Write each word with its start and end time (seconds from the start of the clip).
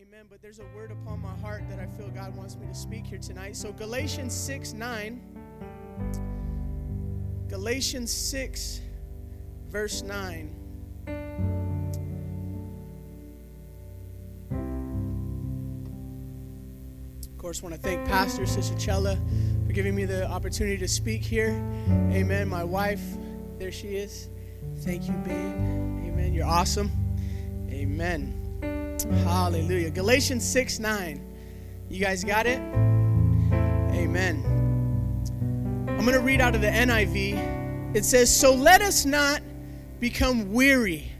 Amen. 0.00 0.24
But 0.30 0.40
there's 0.40 0.58
a 0.58 0.64
word 0.74 0.90
upon 0.90 1.20
my 1.20 1.34
heart 1.36 1.62
that 1.68 1.78
I 1.78 1.86
feel 1.86 2.08
God 2.08 2.34
wants 2.34 2.56
me 2.56 2.66
to 2.66 2.74
speak 2.74 3.04
here 3.06 3.18
tonight. 3.18 3.56
So, 3.56 3.72
Galatians 3.72 4.34
6 4.34 4.72
9. 4.72 5.20
Galatians 7.48 8.10
6, 8.10 8.80
verse 9.68 10.02
9. 10.02 10.56
Of 17.26 17.38
course, 17.38 17.60
I 17.60 17.62
want 17.66 17.74
to 17.74 17.80
thank 17.80 18.06
Pastor 18.06 18.46
Sister 18.46 18.74
for 19.66 19.72
giving 19.72 19.94
me 19.94 20.06
the 20.06 20.26
opportunity 20.30 20.78
to 20.78 20.88
speak 20.88 21.22
here. 21.22 21.50
Amen. 22.10 22.48
My 22.48 22.64
wife, 22.64 23.02
there 23.58 23.70
she 23.70 23.96
is. 23.96 24.30
Thank 24.78 25.06
you, 25.06 25.14
babe. 25.16 25.34
Amen. 25.34 26.32
You're 26.32 26.46
awesome. 26.46 26.90
Amen. 27.68 28.41
Hallelujah. 29.04 29.90
Galatians 29.90 30.48
6 30.48 30.78
9. 30.78 31.20
You 31.88 32.00
guys 32.00 32.24
got 32.24 32.46
it? 32.46 32.58
Amen. 33.92 34.42
I'm 35.88 36.06
going 36.06 36.12
to 36.12 36.20
read 36.20 36.40
out 36.40 36.54
of 36.54 36.60
the 36.60 36.68
NIV. 36.68 37.94
It 37.94 38.04
says, 38.04 38.34
So 38.34 38.54
let 38.54 38.80
us 38.82 39.04
not 39.04 39.42
become 40.00 40.52
weary 40.52 41.12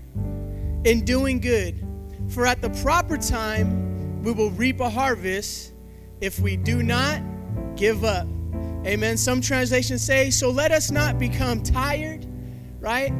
in 0.85 1.05
doing 1.05 1.41
good, 1.41 1.87
for 2.29 2.47
at 2.47 2.63
the 2.63 2.71
proper 2.83 3.17
time 3.17 4.23
we 4.23 4.33
will 4.33 4.51
reap 4.51 4.81
a 4.81 4.89
harvest 4.89 5.73
if 6.21 6.41
we 6.41 6.57
do 6.57 6.83
not 6.83 7.21
give 7.77 8.05
up. 8.05 8.27
Amen. 8.87 9.17
Some 9.17 9.41
translations 9.41 10.03
say, 10.03 10.31
So 10.31 10.51
let 10.51 10.73
us 10.73 10.91
not 10.91 11.19
become 11.19 11.63
tired, 11.63 12.27
right? 12.81 13.13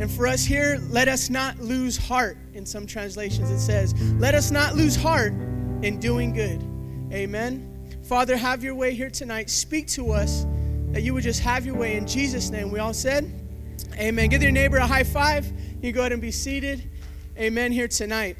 And 0.00 0.08
for 0.08 0.28
us 0.28 0.44
here, 0.44 0.80
let 0.90 1.08
us 1.08 1.28
not 1.28 1.58
lose 1.58 1.96
heart. 1.96 2.36
In 2.54 2.64
some 2.64 2.86
translations, 2.86 3.50
it 3.50 3.58
says, 3.58 4.00
Let 4.14 4.34
us 4.34 4.50
not 4.52 4.76
lose 4.76 4.94
heart 4.94 5.32
in 5.82 5.98
doing 5.98 6.32
good. 6.32 6.62
Amen. 7.12 8.00
Father, 8.04 8.36
have 8.36 8.62
your 8.62 8.76
way 8.76 8.94
here 8.94 9.10
tonight. 9.10 9.50
Speak 9.50 9.88
to 9.88 10.12
us 10.12 10.46
that 10.92 11.02
you 11.02 11.14
would 11.14 11.24
just 11.24 11.40
have 11.40 11.66
your 11.66 11.74
way 11.74 11.96
in 11.96 12.06
Jesus' 12.06 12.50
name. 12.50 12.70
We 12.70 12.78
all 12.78 12.94
said, 12.94 13.30
Amen. 13.96 14.28
Give 14.28 14.42
your 14.42 14.52
neighbor 14.52 14.76
a 14.76 14.86
high 14.86 15.04
five. 15.04 15.52
You 15.82 15.90
go 15.90 16.00
ahead 16.00 16.12
and 16.12 16.22
be 16.22 16.30
seated. 16.30 16.88
Amen. 17.36 17.72
Here 17.72 17.88
tonight. 17.88 18.36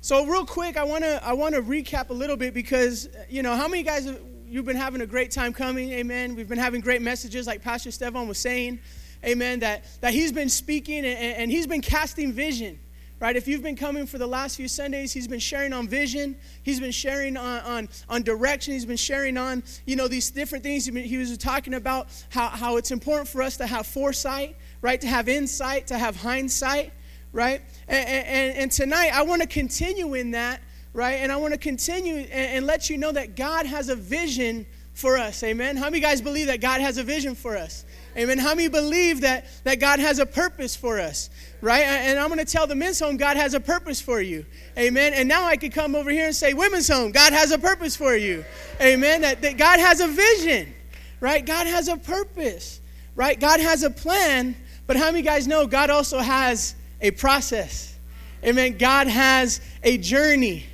So 0.00 0.24
real 0.24 0.46
quick, 0.46 0.76
I 0.76 0.84
want 0.84 1.04
to 1.04 1.24
I 1.24 1.34
want 1.34 1.54
to 1.54 1.62
recap 1.62 2.10
a 2.10 2.14
little 2.14 2.36
bit 2.36 2.54
because 2.54 3.08
you 3.28 3.42
know 3.42 3.54
how 3.54 3.68
many 3.68 3.82
guys 3.82 4.10
you've 4.48 4.64
been 4.64 4.76
having 4.76 5.00
a 5.00 5.06
great 5.06 5.30
time 5.30 5.52
coming, 5.52 5.90
amen. 5.92 6.34
We've 6.34 6.48
been 6.48 6.58
having 6.58 6.80
great 6.80 7.02
messages, 7.02 7.46
like 7.46 7.62
Pastor 7.62 7.90
Stefan 7.90 8.28
was 8.28 8.38
saying, 8.38 8.80
amen. 9.24 9.60
That 9.60 9.84
that 10.00 10.12
he's 10.12 10.32
been 10.32 10.48
speaking 10.48 11.04
and, 11.04 11.36
and 11.36 11.50
he's 11.50 11.66
been 11.66 11.82
casting 11.82 12.32
vision, 12.32 12.78
right? 13.20 13.36
If 13.36 13.46
you've 13.46 13.62
been 13.62 13.76
coming 13.76 14.06
for 14.06 14.18
the 14.18 14.26
last 14.26 14.56
few 14.56 14.68
Sundays, 14.68 15.12
he's 15.12 15.28
been 15.28 15.38
sharing 15.38 15.72
on 15.72 15.88
vision, 15.88 16.36
he's 16.62 16.80
been 16.80 16.92
sharing 16.92 17.36
on 17.36 17.60
on, 17.60 17.88
on 18.08 18.22
direction, 18.22 18.74
he's 18.74 18.86
been 18.86 18.96
sharing 18.96 19.36
on 19.36 19.62
you 19.86 19.96
know 19.96 20.08
these 20.08 20.30
different 20.30 20.64
things. 20.64 20.86
He, 20.86 21.16
was 21.16 21.36
talking 21.38 21.74
about 21.74 22.08
how 22.30 22.48
how 22.48 22.76
it's 22.76 22.90
important 22.90 23.28
for 23.28 23.42
us 23.42 23.56
to 23.58 23.66
have 23.66 23.86
foresight, 23.86 24.56
right? 24.82 25.00
To 25.00 25.06
have 25.06 25.28
insight, 25.28 25.86
to 25.88 25.98
have 25.98 26.16
hindsight 26.16 26.92
right? 27.32 27.60
And, 27.88 28.08
and, 28.08 28.58
and 28.58 28.72
tonight, 28.72 29.10
I 29.12 29.22
want 29.22 29.42
to 29.42 29.48
continue 29.48 30.14
in 30.14 30.32
that, 30.32 30.62
right? 30.92 31.14
And 31.14 31.30
I 31.30 31.36
want 31.36 31.54
to 31.54 31.58
continue 31.58 32.16
and, 32.16 32.30
and, 32.30 32.66
let 32.66 32.90
you 32.90 32.98
know 32.98 33.12
that 33.12 33.36
God 33.36 33.66
has 33.66 33.88
a 33.88 33.96
vision 33.96 34.66
for 34.94 35.16
us. 35.16 35.42
Amen. 35.42 35.76
How 35.76 35.84
many 35.84 36.00
guys 36.00 36.20
believe 36.20 36.48
that 36.48 36.60
God 36.60 36.80
has 36.80 36.98
a 36.98 37.04
vision 37.04 37.34
for 37.34 37.56
us? 37.56 37.84
Amen. 38.16 38.38
How 38.38 38.54
many 38.54 38.68
believe 38.68 39.20
that, 39.20 39.46
that 39.64 39.78
God 39.78 40.00
has 40.00 40.18
a 40.18 40.26
purpose 40.26 40.74
for 40.74 40.98
us? 40.98 41.30
Right? 41.60 41.84
And 41.84 42.18
I'm 42.18 42.28
going 42.28 42.44
to 42.44 42.44
tell 42.44 42.66
the 42.66 42.74
men's 42.74 42.98
home, 42.98 43.16
God 43.16 43.36
has 43.36 43.54
a 43.54 43.60
purpose 43.60 44.00
for 44.00 44.20
you. 44.20 44.44
Amen. 44.76 45.14
And 45.14 45.28
now 45.28 45.44
I 45.44 45.56
could 45.56 45.72
come 45.72 45.94
over 45.94 46.10
here 46.10 46.26
and 46.26 46.34
say, 46.34 46.52
women's 46.54 46.88
home, 46.88 47.12
God 47.12 47.32
has 47.32 47.52
a 47.52 47.58
purpose 47.58 47.94
for 47.96 48.16
you. 48.16 48.44
Amen. 48.80 49.20
That, 49.20 49.40
that 49.42 49.56
God 49.56 49.78
has 49.78 50.00
a 50.00 50.08
vision, 50.08 50.74
right? 51.20 51.46
God 51.46 51.66
has 51.66 51.88
a 51.88 51.96
purpose, 51.96 52.80
right? 53.14 53.38
God 53.38 53.60
has 53.60 53.84
a 53.84 53.90
plan. 53.90 54.56
But 54.88 54.96
how 54.96 55.06
many 55.06 55.22
guys 55.22 55.46
know 55.46 55.66
God 55.66 55.90
also 55.90 56.18
has 56.18 56.74
a 57.00 57.10
process. 57.12 57.96
Amen. 58.44 58.78
God 58.78 59.06
has 59.08 59.60
a 59.82 59.98
journey, 59.98 60.66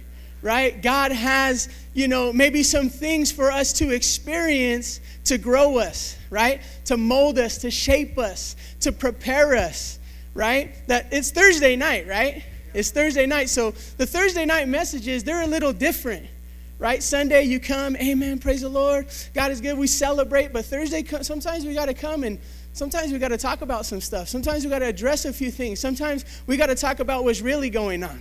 right? 0.44 0.82
God 0.82 1.10
has, 1.10 1.70
you 1.94 2.06
know, 2.06 2.30
maybe 2.30 2.62
some 2.62 2.90
things 2.90 3.32
for 3.32 3.50
us 3.50 3.72
to 3.72 3.90
experience 3.90 5.00
to 5.24 5.38
grow 5.38 5.78
us, 5.78 6.18
right? 6.28 6.60
To 6.84 6.98
mold 6.98 7.38
us, 7.38 7.56
to 7.58 7.70
shape 7.70 8.18
us, 8.18 8.54
to 8.80 8.92
prepare 8.92 9.56
us, 9.56 9.98
right? 10.34 10.86
That 10.86 11.08
it's 11.12 11.30
Thursday 11.30 11.76
night, 11.76 12.06
right? 12.06 12.44
It's 12.74 12.90
Thursday 12.90 13.24
night. 13.24 13.48
So 13.48 13.70
the 13.70 14.04
Thursday 14.06 14.44
night 14.44 14.68
messages, 14.68 15.24
they're 15.24 15.42
a 15.42 15.46
little 15.46 15.72
different. 15.72 16.26
Right? 16.76 17.02
Sunday 17.02 17.44
you 17.44 17.60
come, 17.60 17.96
amen, 17.96 18.40
praise 18.40 18.60
the 18.60 18.68
Lord. 18.68 19.06
God 19.32 19.52
is 19.52 19.60
good. 19.60 19.78
We 19.78 19.86
celebrate, 19.86 20.52
but 20.52 20.66
Thursday 20.66 21.04
sometimes 21.22 21.64
we 21.64 21.72
got 21.72 21.86
to 21.86 21.94
come 21.94 22.24
and 22.24 22.38
Sometimes 22.74 23.12
we 23.12 23.20
got 23.20 23.28
to 23.28 23.38
talk 23.38 23.62
about 23.62 23.86
some 23.86 24.00
stuff. 24.00 24.26
Sometimes 24.26 24.64
we 24.64 24.70
got 24.70 24.80
to 24.80 24.86
address 24.86 25.26
a 25.26 25.32
few 25.32 25.52
things. 25.52 25.78
Sometimes 25.78 26.24
we 26.48 26.56
got 26.56 26.66
to 26.66 26.74
talk 26.74 26.98
about 26.98 27.22
what's 27.22 27.40
really 27.40 27.70
going 27.70 28.02
on. 28.02 28.20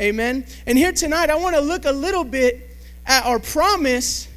Amen. 0.00 0.46
And 0.66 0.78
here 0.78 0.92
tonight, 0.92 1.28
I 1.28 1.34
want 1.34 1.54
to 1.56 1.60
look 1.60 1.84
a 1.84 1.92
little 1.92 2.24
bit 2.24 2.74
at 3.04 3.26
our 3.26 3.38
promise, 3.38 4.28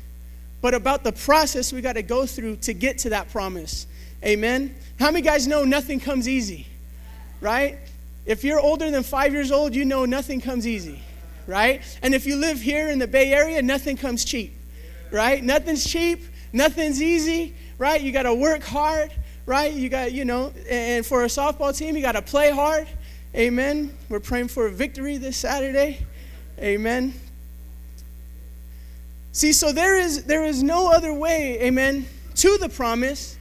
but 0.61 0.73
about 0.73 1.05
the 1.05 1.13
process 1.13 1.71
we 1.71 1.79
got 1.79 1.93
to 1.93 2.01
go 2.01 2.25
through 2.25 2.57
to 2.57 2.73
get 2.73 2.97
to 2.99 3.11
that 3.11 3.31
promise. 3.31 3.87
Amen. 4.25 4.75
How 4.99 5.09
many 5.09 5.21
guys 5.21 5.47
know 5.47 5.63
nothing 5.63 6.01
comes 6.01 6.27
easy? 6.27 6.67
Right? 7.39 7.77
If 8.25 8.43
you're 8.43 8.59
older 8.59 8.91
than 8.91 9.03
five 9.03 9.31
years 9.31 9.53
old, 9.53 9.73
you 9.73 9.85
know 9.85 10.03
nothing 10.03 10.41
comes 10.41 10.67
easy. 10.67 11.01
Right? 11.47 11.81
And 12.01 12.13
if 12.13 12.25
you 12.25 12.35
live 12.35 12.59
here 12.59 12.89
in 12.89 12.99
the 12.99 13.07
Bay 13.07 13.33
Area, 13.33 13.61
nothing 13.61 13.95
comes 13.95 14.25
cheap. 14.25 14.53
Right? 15.11 15.41
Nothing's 15.41 15.89
cheap. 15.89 16.25
Nothing's 16.51 17.01
easy. 17.01 17.55
Right? 17.77 18.01
You 18.01 18.11
got 18.11 18.23
to 18.23 18.33
work 18.33 18.63
hard 18.63 19.11
right? 19.45 19.73
You 19.73 19.89
got, 19.89 20.13
you 20.13 20.25
know, 20.25 20.53
and 20.69 21.05
for 21.05 21.23
a 21.23 21.27
softball 21.27 21.77
team, 21.77 21.95
you 21.95 22.01
got 22.01 22.13
to 22.13 22.21
play 22.21 22.49
hard. 22.49 22.87
Amen. 23.35 23.97
We're 24.09 24.19
praying 24.19 24.49
for 24.49 24.67
a 24.67 24.71
victory 24.71 25.17
this 25.17 25.37
Saturday. 25.37 26.05
Amen. 26.59 27.15
See, 29.31 29.53
so 29.53 29.71
there 29.71 29.95
is 29.95 30.25
there 30.25 30.45
is 30.45 30.61
no 30.61 30.91
other 30.91 31.11
way, 31.11 31.59
amen, 31.63 32.05
to 32.35 32.57
the 32.59 32.69
promise 32.69 33.35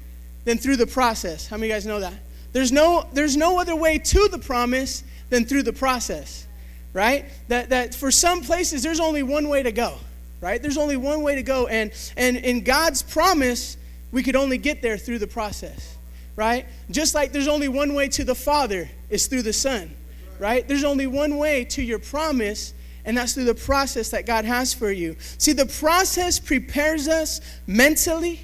than 0.46 0.56
through 0.56 0.76
the 0.76 0.86
process. 0.86 1.46
How 1.46 1.58
many 1.58 1.66
of 1.66 1.68
you 1.68 1.74
guys 1.74 1.86
know 1.86 2.00
that? 2.00 2.14
There's 2.54 2.72
no 2.72 3.06
there's 3.12 3.36
no 3.36 3.60
other 3.60 3.76
way 3.76 3.98
to 3.98 4.28
the 4.28 4.38
promise 4.38 5.04
than 5.28 5.44
through 5.44 5.64
the 5.64 5.74
process. 5.74 6.46
Right? 6.94 7.26
That 7.48 7.68
that 7.68 7.94
for 7.94 8.10
some 8.10 8.40
places 8.40 8.82
there's 8.82 9.00
only 9.00 9.22
one 9.22 9.50
way 9.50 9.62
to 9.62 9.72
go. 9.72 9.98
Right? 10.40 10.62
There's 10.62 10.78
only 10.78 10.96
one 10.96 11.22
way 11.22 11.34
to 11.34 11.42
go 11.42 11.66
and 11.66 11.92
and 12.16 12.38
in 12.38 12.64
God's 12.64 13.02
promise 13.02 13.76
we 14.10 14.22
could 14.22 14.36
only 14.36 14.56
get 14.56 14.80
there 14.80 14.96
through 14.96 15.18
the 15.18 15.26
process, 15.26 15.96
right? 16.34 16.66
Just 16.90 17.14
like 17.14 17.32
there's 17.32 17.48
only 17.48 17.68
one 17.68 17.92
way 17.92 18.08
to 18.08 18.24
the 18.24 18.34
Father 18.34 18.88
is 19.12 19.26
through 19.26 19.42
the 19.42 19.52
Son, 19.52 19.94
right? 20.38 20.66
There's 20.66 20.84
only 20.84 21.06
one 21.06 21.36
way 21.36 21.64
to 21.66 21.82
your 21.82 21.98
promise, 21.98 22.72
and 23.04 23.16
that's 23.16 23.34
through 23.34 23.44
the 23.44 23.54
process 23.54 24.10
that 24.10 24.26
God 24.26 24.44
has 24.44 24.72
for 24.72 24.90
you. 24.90 25.16
See, 25.38 25.52
the 25.52 25.66
process 25.66 26.40
prepares 26.40 27.06
us 27.08 27.40
mentally, 27.66 28.40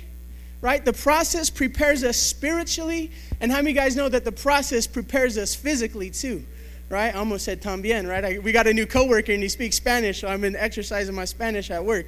right? 0.61 0.85
The 0.85 0.93
process 0.93 1.49
prepares 1.49 2.05
us 2.05 2.19
spiritually, 2.19 3.11
and 3.41 3.51
how 3.51 3.59
many 3.59 3.73
guys 3.73 3.97
know 3.97 4.09
that 4.11 4.25
the 4.25 4.33
process 4.33 4.87
prepares 4.87 5.39
us 5.39 5.55
physically 5.55 6.11
too? 6.11 6.45
Right? 6.91 7.15
I 7.15 7.19
almost 7.19 7.45
said 7.45 7.61
también, 7.61 8.09
right? 8.09 8.25
I, 8.25 8.39
we 8.39 8.51
got 8.51 8.67
a 8.67 8.73
new 8.73 8.87
coworker 8.87 9.33
and 9.33 9.43
he 9.43 9.49
speaks 9.51 9.77
Spanish, 9.77 10.21
so 10.21 10.29
I've 10.29 10.41
been 10.41 10.57
exercising 10.57 11.15
my 11.15 11.27
Spanish 11.27 11.71
at 11.71 11.85
work. 11.85 12.07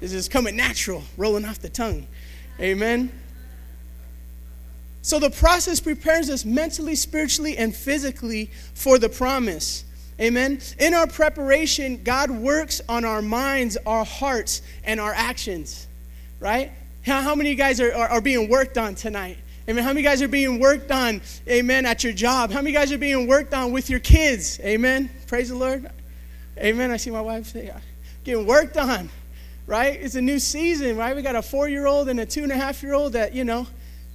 This 0.00 0.12
is 0.12 0.28
coming 0.28 0.54
natural, 0.54 1.02
rolling 1.16 1.46
off 1.46 1.60
the 1.60 1.70
tongue. 1.70 2.06
Amen. 2.60 3.10
So 5.02 5.18
the 5.18 5.30
process 5.30 5.80
prepares 5.80 6.28
us 6.28 6.44
mentally, 6.44 6.94
spiritually, 6.94 7.56
and 7.56 7.74
physically 7.74 8.50
for 8.74 8.98
the 8.98 9.08
promise. 9.08 9.84
Amen. 10.20 10.60
In 10.78 10.94
our 10.94 11.06
preparation, 11.06 12.02
God 12.02 12.30
works 12.30 12.80
on 12.88 13.04
our 13.04 13.22
minds, 13.22 13.76
our 13.86 14.04
hearts, 14.04 14.62
and 14.84 14.98
our 14.98 15.14
actions. 15.14 15.86
Right? 16.40 16.72
How, 17.06 17.22
how 17.22 17.34
many 17.34 17.50
of 17.50 17.52
you 17.52 17.62
guys 17.62 17.80
are, 17.80 17.94
are, 17.94 18.08
are 18.08 18.20
being 18.20 18.48
worked 18.48 18.76
on 18.76 18.94
tonight? 18.94 19.38
Amen. 19.68 19.84
How 19.84 19.90
many 19.90 20.02
guys 20.02 20.22
are 20.22 20.28
being 20.28 20.58
worked 20.58 20.90
on, 20.90 21.20
amen, 21.46 21.84
at 21.84 22.02
your 22.02 22.12
job? 22.12 22.50
How 22.50 22.62
many 22.62 22.72
guys 22.72 22.90
are 22.90 22.98
being 22.98 23.26
worked 23.26 23.52
on 23.52 23.70
with 23.70 23.90
your 23.90 24.00
kids? 24.00 24.58
Amen. 24.60 25.10
Praise 25.26 25.50
the 25.50 25.56
Lord. 25.56 25.90
Amen. 26.58 26.90
I 26.90 26.96
see 26.96 27.10
my 27.10 27.20
wife 27.20 27.46
say, 27.46 27.72
getting 28.24 28.46
worked 28.46 28.76
on 28.76 29.10
right? 29.68 30.00
It's 30.00 30.14
a 30.14 30.20
new 30.20 30.38
season, 30.38 30.96
right? 30.96 31.14
We 31.14 31.20
got 31.20 31.36
a 31.36 31.42
four 31.42 31.68
year 31.68 31.86
old 31.86 32.08
and 32.08 32.18
a 32.18 32.26
two 32.26 32.42
and 32.42 32.50
a 32.50 32.56
half 32.56 32.82
year 32.82 32.94
old 32.94 33.12
that, 33.12 33.34
you 33.34 33.44
know, 33.44 33.66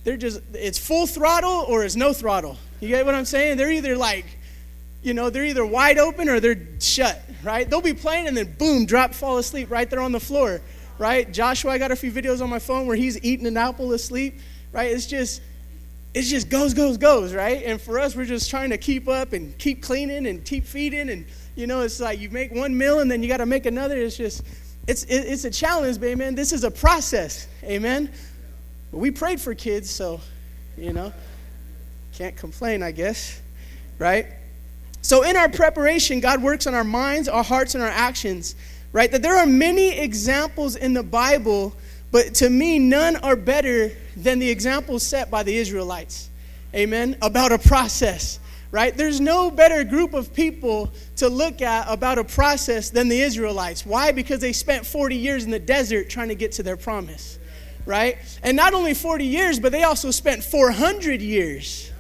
they're 0.03 0.17
just, 0.17 0.41
it's 0.53 0.77
full 0.77 1.07
throttle 1.07 1.65
or 1.67 1.83
it's 1.83 1.95
no 1.95 2.13
throttle. 2.13 2.57
You 2.79 2.89
get 2.89 3.05
what 3.05 3.15
I'm 3.15 3.25
saying? 3.25 3.57
They're 3.57 3.71
either 3.71 3.95
like, 3.95 4.25
you 5.01 5.13
know, 5.13 5.29
they're 5.29 5.45
either 5.45 5.65
wide 5.65 5.97
open 5.97 6.29
or 6.29 6.39
they're 6.39 6.67
shut, 6.79 7.21
right? 7.43 7.69
They'll 7.69 7.81
be 7.81 7.93
playing 7.93 8.27
and 8.27 8.35
then 8.35 8.53
boom, 8.57 8.85
drop, 8.85 9.13
fall 9.13 9.37
asleep 9.37 9.69
right 9.71 9.89
there 9.89 9.99
on 9.99 10.11
the 10.11 10.19
floor, 10.19 10.61
right? 10.97 11.31
Joshua, 11.31 11.71
I 11.71 11.77
got 11.77 11.91
a 11.91 11.95
few 11.95 12.11
videos 12.11 12.41
on 12.41 12.49
my 12.49 12.59
phone 12.59 12.87
where 12.87 12.95
he's 12.95 13.23
eating 13.23 13.45
an 13.47 13.57
apple 13.57 13.93
asleep, 13.93 14.39
right? 14.71 14.91
It's 14.91 15.05
just, 15.05 15.41
it 16.13 16.23
just 16.23 16.49
goes, 16.49 16.73
goes, 16.73 16.97
goes, 16.97 17.33
right? 17.33 17.63
And 17.65 17.81
for 17.81 17.99
us, 17.99 18.15
we're 18.15 18.25
just 18.25 18.49
trying 18.49 18.69
to 18.69 18.77
keep 18.77 19.07
up 19.07 19.33
and 19.33 19.57
keep 19.57 19.81
cleaning 19.81 20.27
and 20.27 20.45
keep 20.45 20.65
feeding. 20.65 21.09
And, 21.09 21.25
you 21.55 21.67
know, 21.67 21.81
it's 21.81 21.99
like 21.99 22.19
you 22.19 22.29
make 22.29 22.53
one 22.53 22.77
meal 22.77 22.99
and 22.99 23.09
then 23.09 23.23
you 23.23 23.29
got 23.29 23.37
to 23.37 23.45
make 23.45 23.65
another. 23.65 23.97
It's 23.97 24.15
just, 24.15 24.43
it's, 24.87 25.03
it's 25.03 25.45
a 25.45 25.51
challenge, 25.51 25.99
but 25.99 26.07
amen. 26.07 26.35
This 26.35 26.51
is 26.53 26.63
a 26.63 26.71
process, 26.71 27.47
amen. 27.63 28.11
We 28.93 29.11
prayed 29.11 29.41
for 29.41 29.53
kids, 29.55 29.89
so, 29.89 30.21
you 30.77 30.93
know, 30.93 31.11
can't 32.13 32.35
complain, 32.35 32.83
I 32.83 32.91
guess, 32.91 33.41
right? 33.99 34.27
So, 35.01 35.23
in 35.23 35.35
our 35.35 35.49
preparation, 35.49 36.19
God 36.19 36.41
works 36.41 36.67
on 36.67 36.73
our 36.73 36.83
minds, 36.83 37.27
our 37.27 37.43
hearts, 37.43 37.75
and 37.75 37.83
our 37.83 37.89
actions, 37.89 38.55
right? 38.91 39.11
That 39.11 39.21
there 39.21 39.35
are 39.37 39.45
many 39.45 39.97
examples 39.97 40.75
in 40.75 40.93
the 40.93 41.03
Bible 41.03 41.75
but 42.13 42.35
to 42.35 42.49
me, 42.51 42.77
none 42.77 43.15
are 43.15 43.35
better 43.35 43.91
than 44.15 44.37
the 44.37 44.47
examples 44.47 45.01
set 45.01 45.31
by 45.31 45.41
the 45.41 45.57
Israelites. 45.57 46.29
Amen. 46.75 47.17
About 47.23 47.51
a 47.51 47.57
process, 47.57 48.39
right? 48.69 48.95
There's 48.95 49.19
no 49.19 49.49
better 49.49 49.83
group 49.83 50.13
of 50.13 50.31
people 50.31 50.91
to 51.15 51.27
look 51.27 51.63
at 51.63 51.87
about 51.89 52.19
a 52.19 52.23
process 52.23 52.91
than 52.91 53.07
the 53.07 53.19
Israelites. 53.19 53.83
Why? 53.83 54.11
Because 54.11 54.41
they 54.41 54.53
spent 54.53 54.85
40 54.85 55.15
years 55.15 55.43
in 55.43 55.49
the 55.49 55.57
desert 55.57 56.07
trying 56.07 56.27
to 56.27 56.35
get 56.35 56.51
to 56.51 56.63
their 56.63 56.77
promise, 56.77 57.39
right? 57.85 58.17
And 58.43 58.55
not 58.55 58.73
only 58.73 58.93
40 58.93 59.25
years, 59.25 59.59
but 59.59 59.71
they 59.71 59.83
also 59.83 60.11
spent 60.11 60.43
400 60.43 61.21
years, 61.21 61.91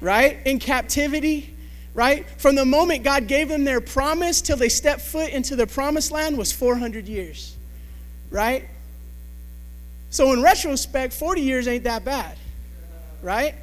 right? 0.00 0.38
In 0.46 0.58
captivity, 0.58 1.54
right? 1.94 2.28
From 2.38 2.54
the 2.54 2.64
moment 2.64 3.02
God 3.04 3.26
gave 3.26 3.48
them 3.48 3.64
their 3.64 3.80
promise 3.80 4.40
till 4.40 4.56
they 4.56 4.68
stepped 4.68 5.00
foot 5.00 5.30
into 5.30 5.56
the 5.56 5.66
promised 5.66 6.10
land 6.10 6.36
was 6.36 6.52
400 6.52 7.08
years, 7.08 7.56
right? 8.30 8.68
So, 10.10 10.32
in 10.32 10.42
retrospect, 10.42 11.12
40 11.12 11.40
years 11.40 11.68
ain't 11.68 11.84
that 11.84 12.04
bad, 12.04 12.38
right? 13.22 13.54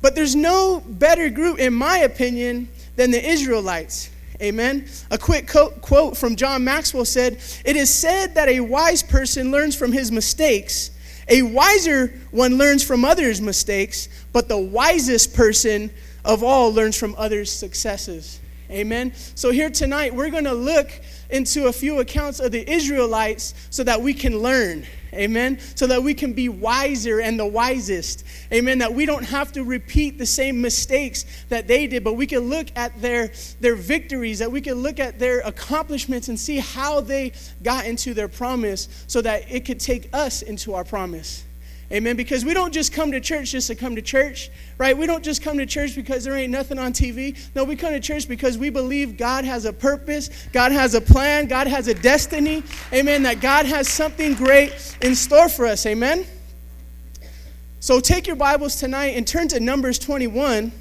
But 0.00 0.14
there's 0.14 0.36
no 0.36 0.80
better 0.80 1.28
group, 1.30 1.58
in 1.58 1.74
my 1.74 1.98
opinion, 1.98 2.68
than 2.96 3.10
the 3.10 3.22
Israelites. 3.22 4.10
Amen. 4.40 4.86
A 5.10 5.18
quick 5.18 5.48
quote 5.48 6.16
from 6.16 6.36
John 6.36 6.62
Maxwell 6.62 7.04
said 7.04 7.40
It 7.64 7.76
is 7.76 7.92
said 7.92 8.36
that 8.36 8.48
a 8.48 8.60
wise 8.60 9.02
person 9.02 9.50
learns 9.50 9.74
from 9.74 9.90
his 9.90 10.12
mistakes, 10.12 10.92
a 11.28 11.42
wiser 11.42 12.12
one 12.30 12.56
learns 12.56 12.84
from 12.84 13.04
others' 13.04 13.40
mistakes, 13.40 14.08
but 14.32 14.48
the 14.48 14.58
wisest 14.58 15.34
person 15.34 15.90
of 16.24 16.44
all 16.44 16.72
learns 16.72 16.96
from 16.96 17.14
others' 17.18 17.50
successes. 17.50 18.40
Amen. 18.70 19.12
So, 19.34 19.50
here 19.50 19.70
tonight, 19.70 20.14
we're 20.14 20.30
going 20.30 20.44
to 20.44 20.52
look 20.52 20.90
into 21.30 21.66
a 21.66 21.72
few 21.72 22.00
accounts 22.00 22.40
of 22.40 22.52
the 22.52 22.70
Israelites 22.70 23.54
so 23.70 23.84
that 23.84 24.00
we 24.00 24.14
can 24.14 24.38
learn. 24.38 24.86
Amen. 25.14 25.58
So 25.74 25.86
that 25.86 26.02
we 26.02 26.14
can 26.14 26.32
be 26.32 26.48
wiser 26.48 27.20
and 27.20 27.38
the 27.38 27.46
wisest. 27.46 28.24
Amen. 28.52 28.78
That 28.78 28.92
we 28.92 29.06
don't 29.06 29.24
have 29.24 29.52
to 29.52 29.64
repeat 29.64 30.18
the 30.18 30.26
same 30.26 30.60
mistakes 30.60 31.24
that 31.48 31.66
they 31.66 31.86
did, 31.86 32.04
but 32.04 32.14
we 32.14 32.26
can 32.26 32.40
look 32.40 32.68
at 32.76 33.00
their, 33.00 33.32
their 33.60 33.74
victories, 33.74 34.38
that 34.38 34.52
we 34.52 34.60
can 34.60 34.74
look 34.74 35.00
at 35.00 35.18
their 35.18 35.40
accomplishments 35.40 36.28
and 36.28 36.38
see 36.38 36.58
how 36.58 37.00
they 37.00 37.32
got 37.62 37.86
into 37.86 38.14
their 38.14 38.28
promise 38.28 38.88
so 39.06 39.22
that 39.22 39.50
it 39.50 39.64
could 39.64 39.80
take 39.80 40.10
us 40.12 40.42
into 40.42 40.74
our 40.74 40.84
promise. 40.84 41.44
Amen. 41.90 42.16
Because 42.16 42.44
we 42.44 42.52
don't 42.52 42.72
just 42.72 42.92
come 42.92 43.12
to 43.12 43.20
church 43.20 43.52
just 43.52 43.68
to 43.68 43.74
come 43.74 43.96
to 43.96 44.02
church, 44.02 44.50
right? 44.76 44.96
We 44.96 45.06
don't 45.06 45.24
just 45.24 45.42
come 45.42 45.56
to 45.56 45.64
church 45.64 45.96
because 45.96 46.22
there 46.22 46.36
ain't 46.36 46.52
nothing 46.52 46.78
on 46.78 46.92
TV. 46.92 47.38
No, 47.54 47.64
we 47.64 47.76
come 47.76 47.92
to 47.92 48.00
church 48.00 48.28
because 48.28 48.58
we 48.58 48.68
believe 48.68 49.16
God 49.16 49.46
has 49.46 49.64
a 49.64 49.72
purpose, 49.72 50.28
God 50.52 50.70
has 50.70 50.94
a 50.94 51.00
plan, 51.00 51.46
God 51.46 51.66
has 51.66 51.88
a 51.88 51.94
destiny. 51.94 52.62
Amen. 52.92 53.22
That 53.22 53.40
God 53.40 53.64
has 53.64 53.88
something 53.88 54.34
great 54.34 54.96
in 55.00 55.14
store 55.14 55.48
for 55.48 55.64
us. 55.64 55.86
Amen. 55.86 56.26
So 57.80 58.00
take 58.00 58.26
your 58.26 58.36
Bibles 58.36 58.76
tonight 58.76 59.16
and 59.16 59.26
turn 59.26 59.48
to 59.48 59.60
Numbers 59.60 59.98
21. 59.98 60.72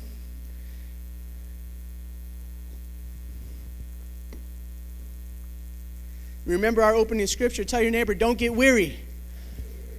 Remember 6.46 6.82
our 6.82 6.96
opening 6.96 7.28
scripture. 7.28 7.64
Tell 7.64 7.82
your 7.82 7.92
neighbor, 7.92 8.14
don't 8.14 8.38
get 8.38 8.54
weary. 8.54 9.00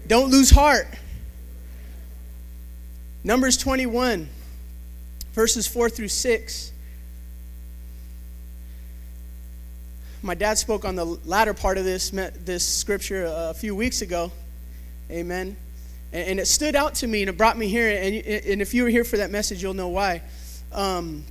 Don't 0.09 0.31
lose 0.31 0.49
heart. 0.49 0.89
Numbers 3.23 3.59
21, 3.59 4.27
verses 5.35 5.67
4 5.67 5.91
through 5.91 6.09
6. 6.09 6.73
My 10.23 10.35
dad 10.35 10.57
spoke 10.57 10.87
on 10.87 10.97
the 10.97 11.05
latter 11.05 11.53
part 11.53 11.77
of 11.77 11.85
this, 11.85 12.09
this 12.11 12.67
scripture 12.67 13.27
a 13.27 13.53
few 13.53 13.77
weeks 13.77 14.01
ago. 14.01 14.33
Amen. 15.11 15.57
And, 16.11 16.41
it 16.41 16.47
stood 16.47 16.75
out 16.75 16.95
to 16.97 17.07
me 17.07 17.21
and 17.21 17.29
it 17.29 17.37
brought 17.37 17.59
me 17.59 17.69
here. 17.69 17.91
And, 17.91 18.63
if 18.63 18.73
you 18.73 18.85
were 18.85 18.89
here 18.89 19.05
for 19.05 19.19
that 19.19 19.31
message, 19.31 19.63
you'll 19.63 19.75
know 19.75 19.89
why. 19.89 20.23
Um, 20.73 21.23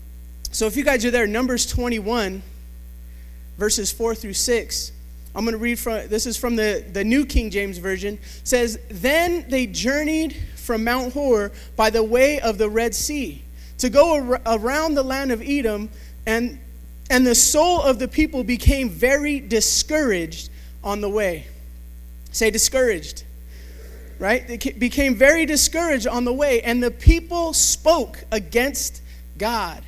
so 0.51 0.67
if 0.67 0.77
you 0.77 0.83
guys 0.83 1.03
are 1.03 1.11
there, 1.11 1.25
Numbers 1.25 1.65
21, 1.65 2.43
verses 3.57 3.91
4 3.91 4.13
through 4.13 4.33
6. 4.33 4.91
I'm 5.37 5.45
going 5.45 5.53
to 5.53 5.59
read 5.59 5.77
from 5.77 6.07
this 6.07 6.25
is 6.25 6.35
from 6.35 6.55
the, 6.55 6.83
the 6.91 7.03
New 7.03 7.23
King 7.23 7.51
James 7.51 7.77
Version. 7.77 8.15
It 8.15 8.41
says, 8.43 8.79
Then 8.89 9.45
they 9.47 9.67
journeyed 9.67 10.35
from 10.55 10.83
Mount 10.83 11.13
Hor 11.13 11.51
by 11.75 11.91
the 11.91 12.01
way 12.01 12.39
of 12.39 12.57
the 12.57 12.67
Red 12.67 12.95
Sea 12.95 13.43
to 13.77 13.91
go 13.91 14.15
ar- 14.15 14.41
around 14.47 14.95
the 14.95 15.03
land 15.03 15.31
of 15.31 15.43
Edom, 15.43 15.91
and, 16.25 16.59
and 17.11 17.25
the 17.25 17.35
soul 17.35 17.83
of 17.83 17.99
the 17.99 18.07
people 18.07 18.43
became 18.43 18.89
very 18.89 19.39
discouraged 19.39 20.49
on 20.83 21.01
the 21.01 21.09
way. 21.09 21.45
Say 22.31 22.49
discouraged. 22.49 23.23
Right? 24.17 24.47
They 24.47 24.57
became 24.57 25.13
very 25.13 25.45
discouraged 25.45 26.07
on 26.07 26.25
the 26.25 26.33
way, 26.33 26.63
and 26.63 26.81
the 26.81 26.89
people 26.89 27.53
spoke 27.53 28.23
against 28.31 29.03
God 29.37 29.83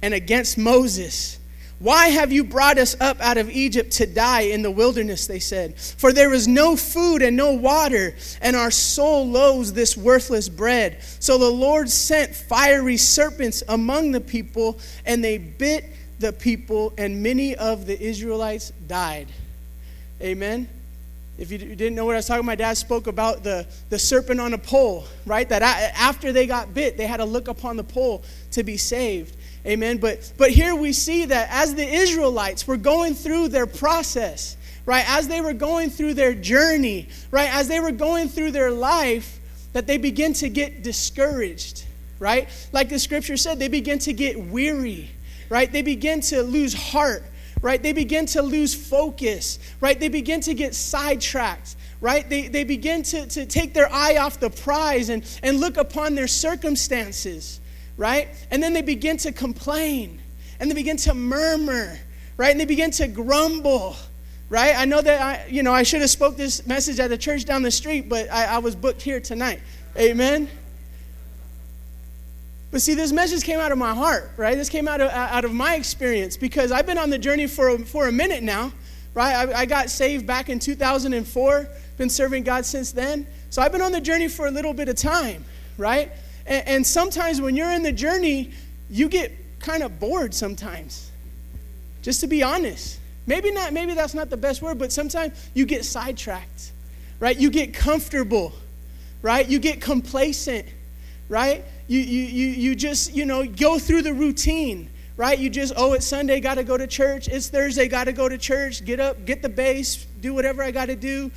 and 0.00 0.14
against 0.14 0.56
Moses 0.56 1.38
why 1.80 2.08
have 2.08 2.32
you 2.32 2.44
brought 2.44 2.78
us 2.78 2.96
up 3.00 3.20
out 3.20 3.36
of 3.36 3.50
Egypt 3.50 3.90
to 3.92 4.06
die 4.06 4.42
in 4.42 4.62
the 4.62 4.70
wilderness? 4.70 5.26
They 5.26 5.40
said. 5.40 5.78
For 5.78 6.12
there 6.12 6.32
is 6.32 6.46
no 6.46 6.76
food 6.76 7.20
and 7.20 7.36
no 7.36 7.52
water, 7.52 8.14
and 8.40 8.54
our 8.54 8.70
soul 8.70 9.28
loathes 9.28 9.72
this 9.72 9.96
worthless 9.96 10.48
bread. 10.48 11.02
So 11.20 11.36
the 11.36 11.50
Lord 11.50 11.90
sent 11.90 12.34
fiery 12.34 12.96
serpents 12.96 13.62
among 13.68 14.12
the 14.12 14.20
people, 14.20 14.78
and 15.04 15.22
they 15.22 15.38
bit 15.38 15.84
the 16.20 16.32
people, 16.32 16.92
and 16.96 17.22
many 17.22 17.56
of 17.56 17.86
the 17.86 18.00
Israelites 18.00 18.72
died. 18.86 19.28
Amen. 20.22 20.68
If 21.36 21.50
you 21.50 21.58
didn't 21.58 21.96
know 21.96 22.04
what 22.04 22.14
I 22.14 22.18
was 22.18 22.26
talking 22.26 22.46
my 22.46 22.54
dad 22.54 22.76
spoke 22.76 23.08
about 23.08 23.42
the, 23.42 23.66
the 23.90 23.98
serpent 23.98 24.38
on 24.38 24.54
a 24.54 24.58
pole, 24.58 25.04
right? 25.26 25.48
That 25.48 25.62
after 25.62 26.32
they 26.32 26.46
got 26.46 26.72
bit, 26.72 26.96
they 26.96 27.08
had 27.08 27.16
to 27.16 27.24
look 27.24 27.48
upon 27.48 27.76
the 27.76 27.82
pole 27.82 28.22
to 28.52 28.62
be 28.62 28.76
saved. 28.76 29.36
Amen. 29.66 29.98
But 29.98 30.32
but 30.36 30.50
here 30.50 30.74
we 30.74 30.92
see 30.92 31.24
that 31.24 31.48
as 31.50 31.74
the 31.74 31.86
Israelites 31.86 32.66
were 32.66 32.76
going 32.76 33.14
through 33.14 33.48
their 33.48 33.66
process, 33.66 34.56
right? 34.86 35.04
As 35.08 35.28
they 35.28 35.40
were 35.40 35.54
going 35.54 35.90
through 35.90 36.14
their 36.14 36.34
journey, 36.34 37.08
right? 37.30 37.52
As 37.54 37.68
they 37.68 37.80
were 37.80 37.92
going 37.92 38.28
through 38.28 38.50
their 38.50 38.70
life, 38.70 39.40
that 39.72 39.86
they 39.86 39.98
begin 39.98 40.32
to 40.34 40.48
get 40.48 40.82
discouraged, 40.82 41.84
right? 42.18 42.48
Like 42.72 42.88
the 42.88 42.98
scripture 42.98 43.36
said, 43.36 43.58
they 43.58 43.68
begin 43.68 43.98
to 44.00 44.12
get 44.12 44.38
weary, 44.38 45.10
right? 45.48 45.70
They 45.70 45.82
begin 45.82 46.20
to 46.22 46.42
lose 46.42 46.74
heart, 46.74 47.24
right? 47.60 47.82
They 47.82 47.92
begin 47.92 48.26
to 48.26 48.42
lose 48.42 48.74
focus, 48.74 49.58
right? 49.80 49.98
They 49.98 50.08
begin 50.08 50.40
to 50.42 50.54
get 50.54 50.74
sidetracked, 50.74 51.76
right? 52.00 52.28
They, 52.28 52.48
they 52.48 52.64
begin 52.64 53.02
to, 53.04 53.26
to 53.26 53.46
take 53.46 53.74
their 53.74 53.92
eye 53.92 54.16
off 54.16 54.38
the 54.38 54.50
prize 54.50 55.08
and, 55.08 55.24
and 55.42 55.58
look 55.58 55.76
upon 55.76 56.14
their 56.14 56.28
circumstances, 56.28 57.60
right? 57.96 58.28
And 58.50 58.62
then 58.62 58.72
they 58.72 58.82
begin 58.82 59.16
to 59.18 59.32
complain 59.32 60.20
and 60.60 60.70
they 60.70 60.74
begin 60.74 60.96
to 60.98 61.14
murmur, 61.14 61.98
right? 62.36 62.50
And 62.50 62.60
they 62.60 62.64
begin 62.64 62.90
to 62.92 63.06
grumble, 63.06 63.96
right? 64.48 64.74
I 64.76 64.84
know 64.84 65.00
that 65.00 65.20
I, 65.20 65.46
you 65.48 65.62
know, 65.62 65.72
I 65.72 65.82
should 65.82 66.00
have 66.00 66.10
spoke 66.10 66.36
this 66.36 66.66
message 66.66 67.00
at 67.00 67.10
the 67.10 67.18
church 67.18 67.44
down 67.44 67.62
the 67.62 67.70
street, 67.70 68.08
but 68.08 68.30
I, 68.30 68.46
I 68.46 68.58
was 68.58 68.74
booked 68.74 69.02
here 69.02 69.20
tonight. 69.20 69.60
Amen. 69.96 70.48
But 72.70 72.82
see, 72.82 72.94
this 72.94 73.12
message 73.12 73.44
came 73.44 73.60
out 73.60 73.70
of 73.70 73.78
my 73.78 73.94
heart, 73.94 74.32
right? 74.36 74.56
This 74.56 74.68
came 74.68 74.88
out 74.88 75.00
of, 75.00 75.08
out 75.10 75.44
of 75.44 75.52
my 75.52 75.76
experience 75.76 76.36
because 76.36 76.72
I've 76.72 76.86
been 76.86 76.98
on 76.98 77.08
the 77.08 77.18
journey 77.18 77.46
for 77.46 77.68
a, 77.68 77.78
for 77.78 78.08
a 78.08 78.12
minute 78.12 78.42
now, 78.42 78.72
right? 79.14 79.48
I, 79.48 79.60
I 79.60 79.64
got 79.64 79.90
saved 79.90 80.26
back 80.26 80.48
in 80.48 80.58
2004, 80.58 81.68
been 81.96 82.10
serving 82.10 82.42
God 82.42 82.66
since 82.66 82.90
then. 82.90 83.28
So 83.50 83.62
I've 83.62 83.70
been 83.70 83.82
on 83.82 83.92
the 83.92 84.00
journey 84.00 84.26
for 84.26 84.48
a 84.48 84.50
little 84.50 84.74
bit 84.74 84.88
of 84.88 84.96
time, 84.96 85.44
right? 85.78 86.10
And, 86.46 86.68
and 86.68 86.86
sometimes 86.86 87.40
when 87.40 87.56
you're 87.56 87.72
in 87.72 87.82
the 87.82 87.92
journey, 87.92 88.52
you 88.90 89.08
get 89.08 89.32
kind 89.60 89.82
of 89.82 89.98
bored 89.98 90.34
sometimes. 90.34 91.10
Just 92.02 92.20
to 92.20 92.26
be 92.26 92.42
honest. 92.42 93.00
Maybe 93.26 93.50
not, 93.50 93.72
maybe 93.72 93.94
that's 93.94 94.14
not 94.14 94.28
the 94.28 94.36
best 94.36 94.60
word, 94.60 94.78
but 94.78 94.92
sometimes 94.92 95.48
you 95.54 95.64
get 95.64 95.84
sidetracked, 95.84 96.72
right? 97.20 97.36
You 97.36 97.50
get 97.50 97.72
comfortable, 97.72 98.52
right? 99.22 99.48
You 99.48 99.58
get 99.58 99.80
complacent, 99.80 100.66
right? 101.30 101.64
You, 101.88 102.00
you, 102.00 102.22
you, 102.24 102.46
you 102.48 102.74
just, 102.74 103.14
you 103.14 103.24
know, 103.24 103.46
go 103.46 103.78
through 103.78 104.02
the 104.02 104.12
routine, 104.12 104.90
right? 105.16 105.38
You 105.38 105.48
just, 105.48 105.72
oh, 105.76 105.94
it's 105.94 106.06
Sunday, 106.06 106.40
got 106.40 106.56
to 106.56 106.64
go 106.64 106.76
to 106.76 106.86
church. 106.86 107.28
It's 107.28 107.48
Thursday, 107.48 107.88
got 107.88 108.04
to 108.04 108.12
go 108.12 108.28
to 108.28 108.36
church. 108.36 108.84
Get 108.84 109.00
up, 109.00 109.24
get 109.24 109.40
the 109.40 109.48
base, 109.48 110.04
do 110.20 110.34
whatever 110.34 110.62
I 110.62 110.70
got 110.70 110.86
to 110.86 110.96
do, 110.96 111.30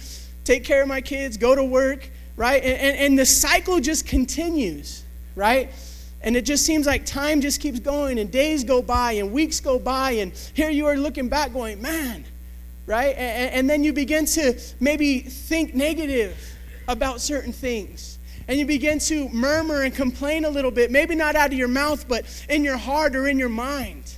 take 0.43 0.65
care 0.65 0.81
of 0.81 0.89
my 0.89 0.99
kids, 0.99 1.37
go 1.37 1.55
to 1.55 1.63
work, 1.63 2.09
right? 2.37 2.63
And, 2.63 2.77
and, 2.79 2.97
and 2.97 3.19
the 3.19 3.25
cycle 3.25 3.81
just 3.81 4.07
continues, 4.07 5.03
right? 5.35 5.71
And 6.21 6.37
it 6.37 6.45
just 6.45 6.65
seems 6.65 6.85
like 6.87 7.05
time 7.05 7.41
just 7.41 7.59
keeps 7.59 7.79
going 7.79 8.19
and 8.19 8.31
days 8.31 8.63
go 8.63 8.81
by 8.81 9.13
and 9.13 9.31
weeks 9.31 9.59
go 9.59 9.77
by. 9.77 10.11
And 10.11 10.31
here 10.53 10.69
you 10.69 10.85
are 10.85 10.95
looking 10.95 11.27
back 11.27 11.51
going, 11.51 11.81
man, 11.81 12.25
right? 12.85 13.15
And, 13.17 13.51
and 13.51 13.69
then 13.69 13.83
you 13.83 13.91
begin 13.91 14.25
to 14.27 14.59
maybe 14.79 15.19
think 15.19 15.75
negative 15.75 16.37
about 16.87 17.19
certain 17.21 17.51
things. 17.51 18.19
And 18.47 18.57
you 18.57 18.65
begin 18.65 18.99
to 18.99 19.27
murmur 19.29 19.81
and 19.81 19.93
complain 19.93 20.45
a 20.45 20.49
little 20.49 20.71
bit, 20.71 20.89
maybe 20.89 21.15
not 21.15 21.35
out 21.35 21.51
of 21.51 21.57
your 21.57 21.67
mouth, 21.67 22.07
but 22.07 22.25
in 22.49 22.63
your 22.63 22.77
heart 22.77 23.15
or 23.15 23.27
in 23.27 23.37
your 23.37 23.49
mind, 23.49 24.15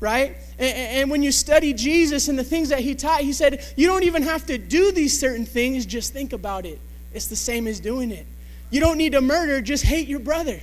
right? 0.00 0.36
And, 0.58 0.76
and 0.76 1.10
when 1.10 1.22
you 1.22 1.32
study 1.32 1.72
Jesus 1.72 2.28
and 2.28 2.38
the 2.38 2.44
things 2.44 2.68
that 2.68 2.80
he 2.80 2.94
taught, 2.94 3.22
he 3.22 3.32
said, 3.32 3.64
you 3.76 3.86
don't 3.86 4.02
even 4.02 4.22
have 4.22 4.44
to 4.46 4.58
do 4.58 4.92
these 4.92 5.18
certain 5.18 5.46
things, 5.46 5.86
just 5.86 6.12
think 6.12 6.34
about 6.34 6.66
it. 6.66 6.78
It's 7.14 7.28
the 7.28 7.36
same 7.36 7.66
as 7.66 7.80
doing 7.80 8.10
it. 8.10 8.26
You 8.70 8.80
don't 8.80 8.98
need 8.98 9.12
to 9.12 9.20
murder, 9.20 9.60
just 9.60 9.84
hate 9.84 10.08
your 10.08 10.20
brother. 10.20 10.60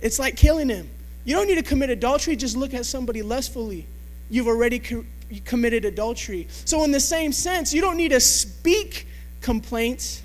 It's 0.00 0.18
like 0.18 0.36
killing 0.36 0.68
him. 0.68 0.88
You 1.24 1.34
don't 1.36 1.46
need 1.46 1.56
to 1.56 1.62
commit 1.62 1.90
adultery, 1.90 2.36
just 2.36 2.56
look 2.56 2.72
at 2.72 2.86
somebody 2.86 3.22
lustfully. 3.22 3.86
You've 4.30 4.48
already 4.48 4.78
co- 4.78 5.04
committed 5.44 5.84
adultery. 5.84 6.48
So, 6.64 6.84
in 6.84 6.90
the 6.90 7.00
same 7.00 7.32
sense, 7.32 7.72
you 7.74 7.80
don't 7.80 7.96
need 7.96 8.10
to 8.10 8.20
speak 8.20 9.06
complaints, 9.40 10.22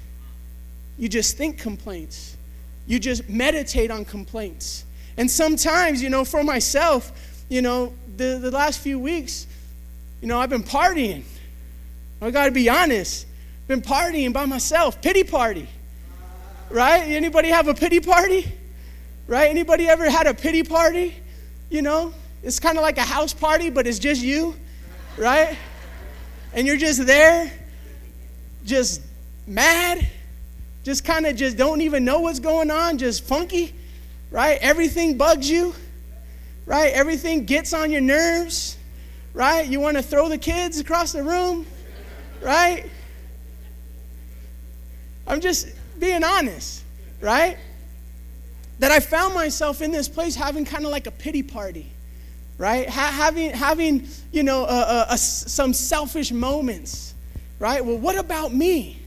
you 0.97 1.09
just 1.09 1.37
think 1.37 1.59
complaints. 1.59 2.37
You 2.87 2.99
just 2.99 3.27
meditate 3.27 3.91
on 3.91 4.05
complaints. 4.05 4.85
And 5.17 5.29
sometimes, 5.29 6.01
you 6.01 6.09
know, 6.09 6.23
for 6.23 6.43
myself, 6.43 7.11
you 7.49 7.61
know, 7.61 7.93
the, 8.15 8.39
the 8.41 8.49
last 8.49 8.79
few 8.79 8.97
weeks, 8.97 9.45
you 10.21 10.27
know, 10.27 10.39
I've 10.39 10.49
been 10.49 10.63
partying. 10.63 11.23
I 12.21 12.31
got 12.31 12.45
to 12.45 12.51
be 12.51 12.69
honest. 12.69 13.25
Been 13.67 13.81
partying 13.81 14.31
by 14.31 14.45
myself, 14.45 15.01
pity 15.01 15.23
party. 15.23 15.67
Right? 16.69 17.03
Anybody 17.03 17.49
have 17.49 17.67
a 17.67 17.73
pity 17.73 17.99
party? 17.99 18.51
Right? 19.27 19.49
Anybody 19.49 19.87
ever 19.87 20.09
had 20.09 20.27
a 20.27 20.33
pity 20.33 20.63
party? 20.63 21.15
You 21.69 21.81
know, 21.81 22.13
it's 22.43 22.59
kind 22.59 22.77
of 22.77 22.81
like 22.81 22.97
a 22.97 23.03
house 23.03 23.33
party, 23.33 23.69
but 23.69 23.87
it's 23.87 23.99
just 23.99 24.21
you, 24.21 24.55
right? 25.17 25.57
And 26.53 26.65
you're 26.65 26.77
just 26.77 27.05
there, 27.05 27.51
just 28.63 29.01
mad, 29.45 30.07
just 30.83 31.03
kind 31.03 31.25
of 31.25 31.35
just 31.35 31.57
don't 31.57 31.81
even 31.81 32.05
know 32.05 32.21
what's 32.21 32.39
going 32.39 32.71
on, 32.71 32.97
just 32.97 33.25
funky, 33.25 33.75
right? 34.31 34.57
Everything 34.61 35.17
bugs 35.17 35.49
you, 35.49 35.75
right? 36.65 36.93
Everything 36.93 37.43
gets 37.45 37.73
on 37.73 37.91
your 37.91 38.01
nerves, 38.01 38.77
right? 39.33 39.67
You 39.67 39.81
want 39.81 39.97
to 39.97 40.03
throw 40.03 40.29
the 40.29 40.37
kids 40.37 40.79
across 40.79 41.11
the 41.11 41.23
room, 41.23 41.65
right? 42.41 42.89
I'm 45.27 45.41
just 45.41 45.67
being 45.99 46.23
honest, 46.23 46.83
right? 47.21 47.57
That 48.79 48.91
I 48.91 48.99
found 48.99 49.33
myself 49.33 49.81
in 49.81 49.91
this 49.91 50.07
place 50.07 50.35
having 50.35 50.65
kind 50.65 50.85
of 50.85 50.91
like 50.91 51.07
a 51.07 51.11
pity 51.11 51.43
party, 51.43 51.91
right? 52.57 52.89
Ha- 52.89 53.11
having, 53.11 53.51
having, 53.51 54.07
you 54.31 54.43
know, 54.43 54.65
some 55.15 55.73
selfish 55.73 56.31
moments, 56.31 57.13
right? 57.59 57.83
Well, 57.83 57.97
what 57.97 58.17
about 58.17 58.53
me? 58.53 59.01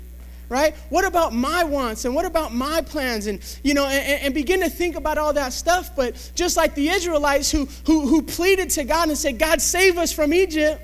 right? 0.50 0.74
What 0.88 1.04
about 1.04 1.32
my 1.32 1.62
wants 1.62 2.04
and 2.04 2.14
what 2.14 2.26
about 2.26 2.52
my 2.52 2.82
plans? 2.82 3.28
And, 3.28 3.40
you 3.62 3.72
know, 3.72 3.86
and, 3.86 4.24
and, 4.24 4.34
begin 4.34 4.60
to 4.60 4.68
think 4.68 4.96
about 4.96 5.16
all 5.16 5.32
that 5.34 5.52
stuff. 5.52 5.94
But 5.94 6.32
just 6.34 6.56
like 6.56 6.74
the 6.74 6.88
Israelites 6.88 7.52
who, 7.52 7.66
who, 7.86 8.08
who 8.08 8.20
pleaded 8.20 8.68
to 8.70 8.82
God 8.82 9.08
and 9.08 9.16
said, 9.16 9.38
God, 9.38 9.62
save 9.62 9.96
us 9.96 10.12
from 10.12 10.34
Egypt. 10.34 10.82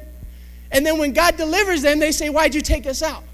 And 0.71 0.87
then 0.87 0.99
when 0.99 1.13
God 1.13 1.37
delivers 1.37 1.83
them, 1.83 1.99
they 1.99 2.13
say, 2.13 2.31
Why'd 2.31 2.55
you 2.55 2.61
take 2.61 2.87
us 2.87 3.03
out? 3.03 3.25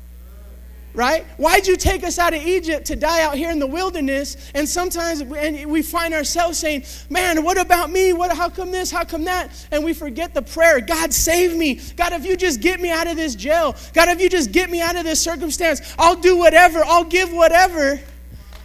Right? 0.94 1.24
Why'd 1.38 1.66
you 1.66 1.76
take 1.76 2.04
us 2.04 2.18
out 2.18 2.34
of 2.34 2.42
Egypt 2.42 2.86
to 2.86 2.96
die 2.96 3.22
out 3.22 3.34
here 3.34 3.50
in 3.50 3.58
the 3.58 3.66
wilderness? 3.66 4.36
And 4.54 4.68
sometimes 4.68 5.22
we 5.24 5.82
find 5.82 6.12
ourselves 6.12 6.58
saying, 6.58 6.84
Man, 7.08 7.44
what 7.44 7.58
about 7.58 7.90
me? 7.90 8.12
What, 8.12 8.36
how 8.36 8.48
come 8.48 8.70
this? 8.70 8.90
How 8.90 9.04
come 9.04 9.24
that? 9.24 9.50
And 9.70 9.84
we 9.84 9.94
forget 9.94 10.34
the 10.34 10.42
prayer 10.42 10.80
God, 10.80 11.12
save 11.12 11.56
me. 11.56 11.80
God, 11.96 12.12
if 12.12 12.24
you 12.24 12.36
just 12.36 12.60
get 12.60 12.80
me 12.80 12.90
out 12.90 13.06
of 13.06 13.16
this 13.16 13.34
jail, 13.34 13.74
God, 13.94 14.08
if 14.08 14.20
you 14.20 14.28
just 14.28 14.52
get 14.52 14.70
me 14.70 14.80
out 14.80 14.96
of 14.96 15.04
this 15.04 15.20
circumstance, 15.20 15.94
I'll 15.98 16.16
do 16.16 16.36
whatever, 16.36 16.84
I'll 16.84 17.04
give 17.04 17.32
whatever. 17.32 18.00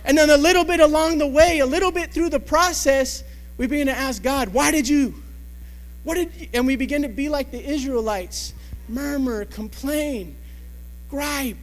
And 0.03 0.17
then 0.17 0.29
a 0.29 0.37
little 0.37 0.63
bit 0.63 0.79
along 0.79 1.17
the 1.17 1.27
way, 1.27 1.59
a 1.59 1.65
little 1.65 1.91
bit 1.91 2.11
through 2.11 2.29
the 2.29 2.39
process, 2.39 3.23
we 3.57 3.67
begin 3.67 3.87
to 3.87 3.93
ask 3.93 4.21
God, 4.21 4.49
Why 4.49 4.71
did 4.71 4.87
you? 4.87 5.13
What 6.03 6.15
did 6.15 6.31
you? 6.35 6.47
And 6.53 6.67
we 6.67 6.75
begin 6.75 7.03
to 7.03 7.09
be 7.09 7.29
like 7.29 7.51
the 7.51 7.63
Israelites 7.63 8.53
murmur, 8.89 9.43
complain, 9.43 10.35
gripe 11.09 11.57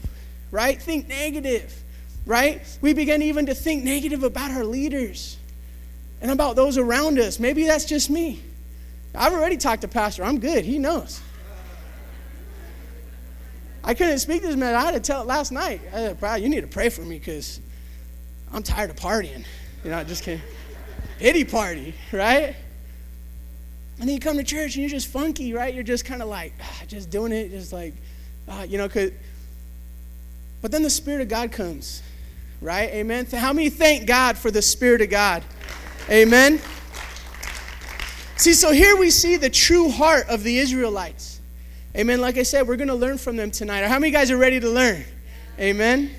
right? 0.54 0.80
Think 0.80 1.08
negative, 1.08 1.82
right? 2.25 2.62
We 2.80 2.94
begin 2.94 3.23
even 3.23 3.46
to 3.46 3.56
think 3.56 3.82
negative 3.82 4.23
about 4.23 4.52
our 4.52 4.64
leaders 4.64 5.37
and 6.23 6.30
about 6.30 6.54
those 6.54 6.78
around 6.78 7.18
us. 7.18 7.40
Maybe 7.40 7.64
that's 7.64 7.84
just 7.84 8.08
me. 8.08 8.40
I've 9.16 9.32
already 9.32 9.56
talked 9.56 9.82
to 9.82 9.88
Pastor. 9.88 10.23
I'm 10.23 10.38
good. 10.38 10.64
He 10.64 10.78
knows. 10.78 11.20
I 13.82 13.94
couldn't 13.94 14.20
speak 14.20 14.42
this 14.42 14.54
man. 14.54 14.76
I 14.76 14.82
had 14.82 14.94
to 14.94 15.00
tell 15.00 15.23
it 15.23 15.26
last 15.26 15.50
night. 15.50 15.80
I 15.92 15.96
said, 15.96 16.20
Bro, 16.20 16.37
you 16.37 16.49
need 16.49 16.61
to 16.61 16.68
pray 16.68 16.88
for 16.88 17.02
me 17.02 17.18
because 17.18 17.58
I'm 18.52 18.62
tired 18.62 18.90
of 18.90 18.96
partying. 18.96 19.44
You 19.82 19.90
know, 19.90 19.99
I 19.99 20.04
just 20.04 20.23
can't. 20.23 20.40
Pity 21.18 21.44
party, 21.44 21.94
right? 22.12 22.54
And 23.99 24.08
then 24.08 24.14
you 24.14 24.20
come 24.20 24.37
to 24.37 24.44
church 24.44 24.76
and 24.76 24.82
you're 24.82 24.90
just 24.90 25.08
funky, 25.08 25.52
right? 25.52 25.75
You're 25.75 25.82
just 25.82 26.04
kind 26.04 26.23
of 26.23 26.28
like, 26.28 26.52
ah, 26.62 26.82
just 26.87 27.11
doing 27.11 27.32
it, 27.32 27.50
just 27.50 27.73
like, 27.73 27.94
uh, 28.49 28.64
you 28.68 28.78
know, 28.78 28.87
because 28.87 29.11
but 30.64 30.73
then 30.73 30.83
the 30.83 30.88
Spirit 30.88 31.21
of 31.21 31.28
God 31.28 31.52
comes, 31.52 32.02
right? 32.62 32.88
Amen. 32.88 33.26
How 33.26 33.52
many 33.52 33.68
thank 33.68 34.06
God 34.06 34.38
for 34.38 34.50
the 34.50 34.62
Spirit 34.62 35.02
of 35.02 35.11
God? 35.11 35.44
Amen. 36.09 36.59
See, 38.38 38.54
so 38.54 38.73
here 38.73 38.97
we 38.97 39.11
see 39.11 39.37
the 39.37 39.50
true 39.50 39.90
heart 39.90 40.26
of 40.30 40.42
the 40.42 40.56
Israelites. 40.56 41.42
Amen. 41.94 42.23
Like 42.23 42.38
I 42.38 42.44
said, 42.44 42.66
we're 42.66 42.76
going 42.76 42.88
to 42.88 42.94
learn 42.94 43.18
from 43.18 43.37
them 43.37 43.50
tonight. 43.50 43.83
How 43.83 43.99
many 43.99 44.11
guys 44.11 44.30
are 44.30 44.38
ready 44.38 44.59
to 44.59 44.71
learn? 44.71 45.04
Amen. 45.61 46.11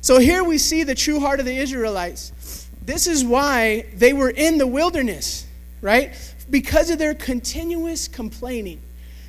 So 0.00 0.18
here 0.18 0.42
we 0.42 0.58
see 0.58 0.82
the 0.82 0.96
true 0.96 1.20
heart 1.20 1.38
of 1.38 1.46
the 1.46 1.56
Israelites. 1.56 2.66
This 2.82 3.06
is 3.06 3.24
why 3.24 3.86
they 3.94 4.12
were 4.12 4.30
in 4.30 4.58
the 4.58 4.66
wilderness, 4.66 5.46
right? 5.82 6.16
Because 6.50 6.90
of 6.90 6.98
their 6.98 7.14
continuous 7.14 8.08
complaining. 8.08 8.82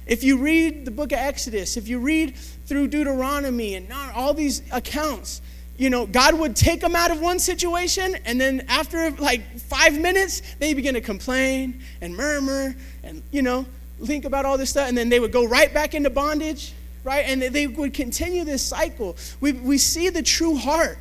If 0.07 0.23
you 0.23 0.39
read 0.39 0.85
the 0.85 0.91
book 0.91 1.11
of 1.11 1.19
Exodus, 1.19 1.77
if 1.77 1.87
you 1.87 1.99
read 1.99 2.35
through 2.65 2.87
Deuteronomy 2.87 3.75
and 3.75 3.91
all 4.13 4.33
these 4.33 4.61
accounts, 4.71 5.41
you 5.77 5.89
know, 5.89 6.05
God 6.05 6.39
would 6.39 6.55
take 6.55 6.81
them 6.81 6.95
out 6.95 7.11
of 7.11 7.19
one 7.19 7.39
situation, 7.39 8.15
and 8.25 8.39
then 8.39 8.65
after 8.69 9.11
like 9.11 9.59
five 9.59 9.99
minutes, 9.99 10.41
they 10.59 10.73
begin 10.73 10.93
to 10.93 11.01
complain 11.01 11.81
and 12.01 12.15
murmur 12.15 12.75
and, 13.03 13.21
you 13.31 13.41
know, 13.41 13.65
think 14.03 14.25
about 14.25 14.45
all 14.45 14.57
this 14.57 14.69
stuff, 14.69 14.87
and 14.87 14.97
then 14.97 15.09
they 15.09 15.19
would 15.19 15.31
go 15.31 15.45
right 15.45 15.73
back 15.73 15.93
into 15.93 16.09
bondage, 16.09 16.73
right? 17.03 17.25
And 17.27 17.41
they 17.41 17.67
would 17.67 17.93
continue 17.93 18.43
this 18.43 18.63
cycle. 18.63 19.17
We, 19.41 19.51
we 19.53 19.77
see 19.77 20.09
the 20.09 20.23
true 20.23 20.55
heart, 20.55 20.97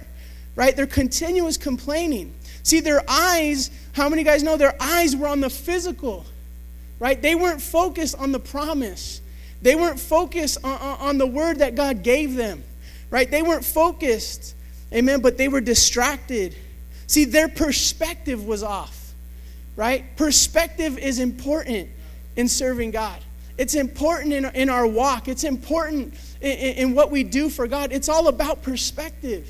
right? 0.56 0.76
Their 0.76 0.86
continuous 0.86 1.56
complaining. 1.56 2.34
See, 2.62 2.80
their 2.80 3.02
eyes, 3.08 3.70
how 3.92 4.08
many 4.08 4.24
guys 4.24 4.42
know 4.42 4.56
their 4.56 4.76
eyes 4.80 5.14
were 5.16 5.28
on 5.28 5.40
the 5.40 5.50
physical? 5.50 6.26
right? 6.98 7.20
They 7.20 7.34
weren't 7.34 7.60
focused 7.60 8.16
on 8.18 8.32
the 8.32 8.40
promise. 8.40 9.20
They 9.64 9.74
weren't 9.76 9.98
focused 9.98 10.58
on, 10.62 10.78
on, 10.78 11.16
the 11.16 11.26
word 11.26 11.60
that 11.60 11.74
God 11.74 12.02
gave 12.02 12.36
them, 12.36 12.62
right? 13.08 13.30
They 13.30 13.40
weren't 13.40 13.64
focused, 13.64 14.54
amen, 14.92 15.22
but 15.22 15.38
they 15.38 15.48
were 15.48 15.62
distracted. 15.62 16.54
See, 17.06 17.24
their 17.24 17.48
perspective 17.48 18.44
was 18.44 18.62
off, 18.62 19.14
right? 19.74 20.04
Perspective 20.18 20.98
is 20.98 21.18
important 21.18 21.88
in 22.36 22.46
serving 22.46 22.90
God. 22.90 23.18
It's 23.56 23.74
important 23.74 24.34
in, 24.34 24.44
in 24.54 24.68
our 24.68 24.86
walk. 24.86 25.28
It's 25.28 25.44
important 25.44 26.12
in, 26.42 26.50
in 26.50 26.94
what 26.94 27.10
we 27.10 27.22
do 27.24 27.48
for 27.48 27.66
God. 27.66 27.90
It's 27.90 28.10
all 28.10 28.28
about 28.28 28.62
perspective, 28.62 29.48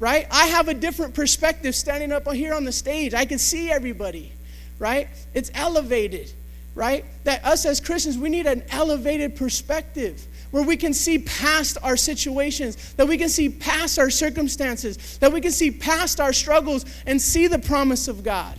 right? 0.00 0.26
I 0.32 0.46
have 0.46 0.66
a 0.66 0.74
different 0.74 1.14
perspective 1.14 1.76
standing 1.76 2.10
up 2.10 2.28
here 2.32 2.54
on 2.54 2.64
the 2.64 2.72
stage. 2.72 3.14
I 3.14 3.24
can 3.24 3.38
see 3.38 3.70
everybody, 3.70 4.32
right? 4.80 5.06
It's 5.32 5.52
elevated 5.54 6.32
right? 6.74 7.04
That 7.24 7.44
us 7.44 7.64
as 7.66 7.80
Christians, 7.80 8.18
we 8.18 8.28
need 8.28 8.46
an 8.46 8.64
elevated 8.70 9.36
perspective 9.36 10.26
where 10.50 10.62
we 10.62 10.76
can 10.76 10.94
see 10.94 11.18
past 11.18 11.78
our 11.82 11.96
situations, 11.96 12.94
that 12.94 13.08
we 13.08 13.18
can 13.18 13.28
see 13.28 13.48
past 13.48 13.98
our 13.98 14.10
circumstances, 14.10 15.18
that 15.18 15.32
we 15.32 15.40
can 15.40 15.50
see 15.50 15.70
past 15.70 16.20
our 16.20 16.32
struggles 16.32 16.84
and 17.06 17.20
see 17.20 17.46
the 17.46 17.58
promise 17.58 18.08
of 18.08 18.22
God. 18.22 18.58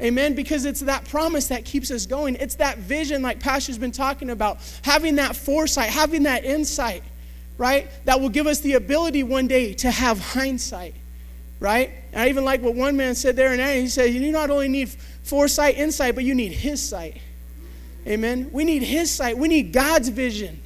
Amen. 0.00 0.34
Because 0.34 0.66
it's 0.66 0.80
that 0.80 1.06
promise 1.08 1.48
that 1.48 1.64
keeps 1.64 1.90
us 1.90 2.04
going. 2.04 2.36
It's 2.36 2.56
that 2.56 2.78
vision, 2.78 3.22
like 3.22 3.40
Pastor's 3.40 3.78
been 3.78 3.92
talking 3.92 4.30
about, 4.30 4.58
having 4.82 5.16
that 5.16 5.34
foresight, 5.34 5.88
having 5.88 6.24
that 6.24 6.44
insight, 6.44 7.02
right? 7.56 7.88
That 8.04 8.20
will 8.20 8.28
give 8.28 8.46
us 8.46 8.60
the 8.60 8.74
ability 8.74 9.22
one 9.22 9.46
day 9.46 9.72
to 9.74 9.90
have 9.90 10.18
hindsight, 10.18 10.94
right? 11.60 11.90
And 12.12 12.22
I 12.22 12.28
even 12.28 12.44
like 12.44 12.60
what 12.60 12.74
one 12.74 12.96
man 12.96 13.14
said 13.14 13.36
there 13.36 13.52
and 13.52 13.60
there. 13.60 13.80
He 13.80 13.88
said, 13.88 14.12
You 14.12 14.30
not 14.32 14.50
only 14.50 14.68
need 14.68 14.90
foresight, 15.22 15.76
insight, 15.78 16.14
but 16.14 16.24
you 16.24 16.34
need 16.34 16.52
his 16.52 16.86
sight. 16.86 17.18
Amen. 18.06 18.50
We 18.52 18.64
need 18.64 18.82
His 18.82 19.10
sight. 19.10 19.36
We 19.36 19.48
need 19.48 19.72
God's 19.72 20.08
vision, 20.08 20.60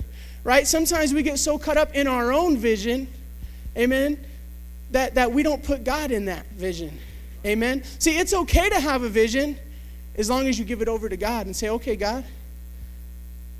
right? 0.44 0.66
Sometimes 0.66 1.14
we 1.14 1.22
get 1.22 1.38
so 1.38 1.58
caught 1.58 1.76
up 1.76 1.94
in 1.94 2.06
our 2.06 2.32
own 2.32 2.56
vision, 2.56 3.08
amen, 3.76 4.24
that, 4.90 5.14
that 5.14 5.32
we 5.32 5.42
don't 5.42 5.62
put 5.62 5.84
God 5.84 6.10
in 6.10 6.26
that 6.26 6.46
vision, 6.52 6.98
Amen. 7.44 7.82
See, 7.98 8.18
it's 8.18 8.34
okay 8.34 8.68
to 8.68 8.78
have 8.78 9.02
a 9.02 9.08
vision 9.08 9.58
as 10.16 10.28
long 10.28 10.46
as 10.46 10.58
you 10.58 10.64
give 10.64 10.82
it 10.82 10.88
over 10.88 11.08
to 11.08 11.16
God 11.16 11.46
and 11.46 11.56
say, 11.56 11.70
okay, 11.70 11.96
God, 11.96 12.24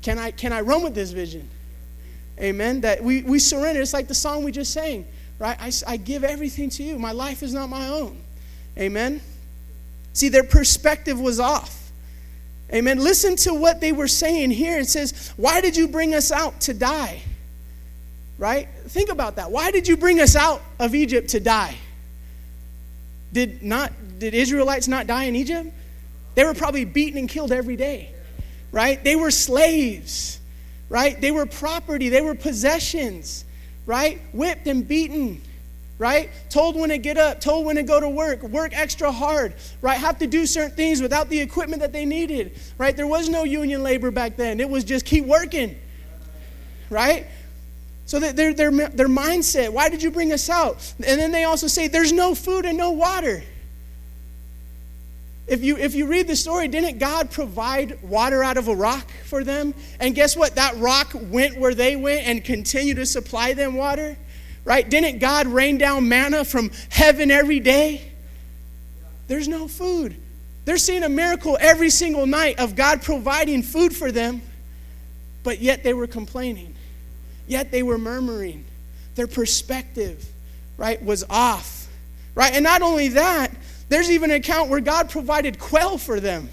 can 0.01 0.19
I, 0.19 0.31
can 0.31 0.53
I 0.53 0.61
run 0.61 0.83
with 0.83 0.93
this 0.93 1.11
vision? 1.11 1.49
Amen. 2.39 2.81
That 2.81 3.03
we, 3.03 3.23
we 3.23 3.39
surrender. 3.39 3.81
It's 3.81 3.93
like 3.93 4.07
the 4.07 4.15
song 4.15 4.43
we 4.43 4.51
just 4.51 4.71
sang, 4.71 5.05
right? 5.39 5.57
I, 5.59 5.71
I 5.87 5.97
give 5.97 6.23
everything 6.23 6.69
to 6.71 6.83
you. 6.83 6.99
My 6.99 7.11
life 7.11 7.41
is 7.41 7.53
not 7.53 7.69
my 7.69 7.87
own. 7.87 8.21
Amen. 8.77 9.21
See, 10.13 10.29
their 10.29 10.43
perspective 10.43 11.19
was 11.19 11.39
off. 11.39 11.80
Amen. 12.73 12.99
Listen 12.99 13.35
to 13.37 13.53
what 13.53 13.81
they 13.81 13.91
were 13.91 14.07
saying 14.07 14.51
here. 14.51 14.79
It 14.79 14.87
says, 14.87 15.33
Why 15.35 15.59
did 15.59 15.75
you 15.75 15.87
bring 15.87 16.13
us 16.13 16.31
out 16.31 16.61
to 16.61 16.73
die? 16.73 17.21
Right? 18.37 18.69
Think 18.87 19.09
about 19.09 19.35
that. 19.35 19.51
Why 19.51 19.71
did 19.71 19.87
you 19.87 19.97
bring 19.97 20.19
us 20.19 20.35
out 20.35 20.61
of 20.79 20.95
Egypt 20.95 21.29
to 21.29 21.39
die? 21.39 21.75
Did 23.33 23.61
not 23.61 23.91
did 24.19 24.33
Israelites 24.33 24.87
not 24.87 25.07
die 25.07 25.25
in 25.25 25.35
Egypt? 25.35 25.73
They 26.35 26.43
were 26.43 26.53
probably 26.53 26.85
beaten 26.85 27.17
and 27.17 27.27
killed 27.27 27.51
every 27.51 27.75
day. 27.75 28.13
Right? 28.71 29.03
They 29.03 29.15
were 29.15 29.31
slaves. 29.31 30.39
Right? 30.89 31.19
They 31.19 31.31
were 31.31 31.45
property, 31.45 32.09
they 32.09 32.21
were 32.21 32.35
possessions. 32.35 33.45
Right? 33.85 34.21
Whipped 34.31 34.67
and 34.67 34.87
beaten 34.87 35.41
right? 36.01 36.31
Told 36.49 36.75
when 36.75 36.89
to 36.89 36.97
get 36.97 37.19
up, 37.19 37.39
told 37.39 37.63
when 37.63 37.75
to 37.75 37.83
go 37.83 37.99
to 37.99 38.09
work, 38.09 38.41
work 38.41 38.71
extra 38.73 39.11
hard, 39.11 39.53
right? 39.83 39.99
Have 39.99 40.17
to 40.17 40.25
do 40.25 40.47
certain 40.47 40.75
things 40.75 40.99
without 40.99 41.29
the 41.29 41.39
equipment 41.39 41.79
that 41.83 41.93
they 41.93 42.05
needed, 42.05 42.59
right? 42.79 42.97
There 42.97 43.05
was 43.05 43.29
no 43.29 43.43
union 43.43 43.83
labor 43.83 44.09
back 44.09 44.35
then. 44.35 44.59
It 44.59 44.67
was 44.67 44.83
just 44.83 45.05
keep 45.05 45.25
working, 45.25 45.75
right? 46.89 47.27
So 48.07 48.19
their, 48.19 48.51
their, 48.51 48.71
their 48.71 49.07
mindset, 49.07 49.71
why 49.71 49.89
did 49.89 50.01
you 50.01 50.09
bring 50.09 50.33
us 50.33 50.49
out? 50.49 50.91
And 51.05 51.21
then 51.21 51.31
they 51.31 51.43
also 51.43 51.67
say, 51.67 51.87
there's 51.87 52.11
no 52.11 52.33
food 52.33 52.65
and 52.65 52.79
no 52.79 52.89
water. 52.89 53.43
If 55.45 55.63
you, 55.63 55.77
if 55.77 55.93
you 55.93 56.07
read 56.07 56.27
the 56.27 56.35
story, 56.35 56.67
didn't 56.67 56.97
God 56.97 57.29
provide 57.29 58.01
water 58.01 58.43
out 58.43 58.57
of 58.57 58.69
a 58.69 58.75
rock 58.75 59.07
for 59.25 59.43
them? 59.43 59.75
And 59.99 60.15
guess 60.15 60.35
what? 60.35 60.55
That 60.55 60.75
rock 60.77 61.11
went 61.13 61.57
where 61.57 61.75
they 61.75 61.95
went 61.95 62.25
and 62.25 62.43
continued 62.43 62.95
to 62.95 63.05
supply 63.05 63.53
them 63.53 63.75
water 63.75 64.17
right? 64.65 64.87
Didn't 64.87 65.19
God 65.19 65.47
rain 65.47 65.77
down 65.77 66.07
manna 66.07 66.45
from 66.45 66.71
heaven 66.89 67.31
every 67.31 67.59
day? 67.59 68.11
There's 69.27 69.47
no 69.47 69.67
food. 69.67 70.15
They're 70.65 70.77
seeing 70.77 71.03
a 71.03 71.09
miracle 71.09 71.57
every 71.59 71.89
single 71.89 72.27
night 72.27 72.59
of 72.59 72.75
God 72.75 73.01
providing 73.01 73.63
food 73.63 73.95
for 73.95 74.11
them, 74.11 74.41
but 75.43 75.59
yet 75.59 75.83
they 75.83 75.93
were 75.93 76.07
complaining. 76.07 76.75
Yet 77.47 77.71
they 77.71 77.83
were 77.83 77.97
murmuring. 77.97 78.65
Their 79.15 79.27
perspective, 79.27 80.23
right, 80.77 81.03
was 81.03 81.23
off, 81.29 81.87
right? 82.35 82.53
And 82.53 82.63
not 82.63 82.81
only 82.81 83.09
that, 83.09 83.51
there's 83.89 84.09
even 84.09 84.31
an 84.31 84.37
account 84.37 84.69
where 84.69 84.79
God 84.79 85.09
provided 85.09 85.59
quail 85.59 85.97
for 85.97 86.19
them 86.19 86.49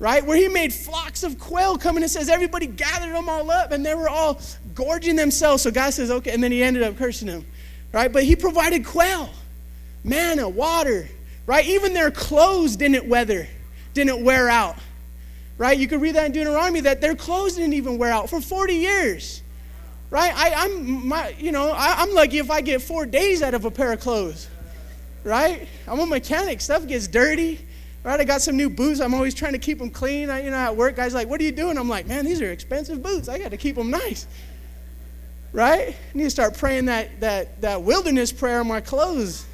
right? 0.00 0.24
Where 0.24 0.36
he 0.36 0.48
made 0.48 0.72
flocks 0.72 1.22
of 1.22 1.38
quail 1.38 1.76
come 1.76 1.98
and 1.98 2.10
says 2.10 2.28
everybody 2.28 2.66
gathered 2.66 3.14
them 3.14 3.28
all 3.28 3.48
up 3.50 3.70
and 3.70 3.84
they 3.84 3.94
were 3.94 4.08
all 4.08 4.40
gorging 4.74 5.14
themselves. 5.14 5.62
So 5.62 5.70
God 5.70 5.90
says, 5.90 6.10
okay, 6.10 6.32
and 6.32 6.42
then 6.42 6.50
he 6.50 6.62
ended 6.62 6.82
up 6.82 6.96
cursing 6.96 7.28
them, 7.28 7.46
right? 7.92 8.10
But 8.10 8.24
he 8.24 8.34
provided 8.34 8.84
quail, 8.84 9.30
manna, 10.02 10.48
water, 10.48 11.06
right? 11.46 11.66
Even 11.66 11.92
their 11.92 12.10
clothes 12.10 12.76
didn't 12.76 13.06
weather, 13.06 13.46
didn't 13.92 14.24
wear 14.24 14.48
out, 14.48 14.76
right? 15.58 15.78
You 15.78 15.86
could 15.86 16.00
read 16.00 16.14
that 16.14 16.26
in 16.26 16.32
Deuteronomy 16.32 16.80
that 16.80 17.02
their 17.02 17.14
clothes 17.14 17.56
didn't 17.56 17.74
even 17.74 17.98
wear 17.98 18.10
out 18.10 18.30
for 18.30 18.40
40 18.40 18.72
years, 18.72 19.42
right? 20.08 20.32
I, 20.34 20.64
am 20.64 21.08
my, 21.08 21.34
you 21.38 21.52
know, 21.52 21.72
I, 21.72 21.96
I'm 21.98 22.14
lucky 22.14 22.38
if 22.38 22.50
I 22.50 22.62
get 22.62 22.80
four 22.80 23.04
days 23.04 23.42
out 23.42 23.52
of 23.52 23.66
a 23.66 23.70
pair 23.70 23.92
of 23.92 24.00
clothes, 24.00 24.48
right? 25.24 25.68
I'm 25.86 26.00
a 26.00 26.06
mechanic. 26.06 26.62
Stuff 26.62 26.86
gets 26.86 27.06
dirty 27.06 27.66
Right, 28.02 28.18
I 28.18 28.24
got 28.24 28.40
some 28.40 28.56
new 28.56 28.70
boots. 28.70 29.00
I'm 29.00 29.12
always 29.12 29.34
trying 29.34 29.52
to 29.52 29.58
keep 29.58 29.78
them 29.78 29.90
clean. 29.90 30.30
I, 30.30 30.44
you 30.44 30.50
know, 30.50 30.56
at 30.56 30.74
work, 30.74 30.96
guys 30.96 31.12
like, 31.12 31.28
"What 31.28 31.40
are 31.40 31.44
you 31.44 31.52
doing?" 31.52 31.76
I'm 31.76 31.88
like, 31.88 32.06
"Man, 32.06 32.24
these 32.24 32.40
are 32.40 32.50
expensive 32.50 33.02
boots. 33.02 33.28
I 33.28 33.38
got 33.38 33.50
to 33.50 33.58
keep 33.58 33.76
them 33.76 33.90
nice." 33.90 34.26
Right? 35.52 35.88
I 35.90 36.16
need 36.16 36.24
to 36.24 36.30
start 36.30 36.56
praying 36.56 36.86
that 36.86 37.20
that 37.20 37.60
that 37.60 37.82
wilderness 37.82 38.32
prayer 38.32 38.60
on 38.60 38.68
my 38.68 38.80
clothes. 38.80 39.44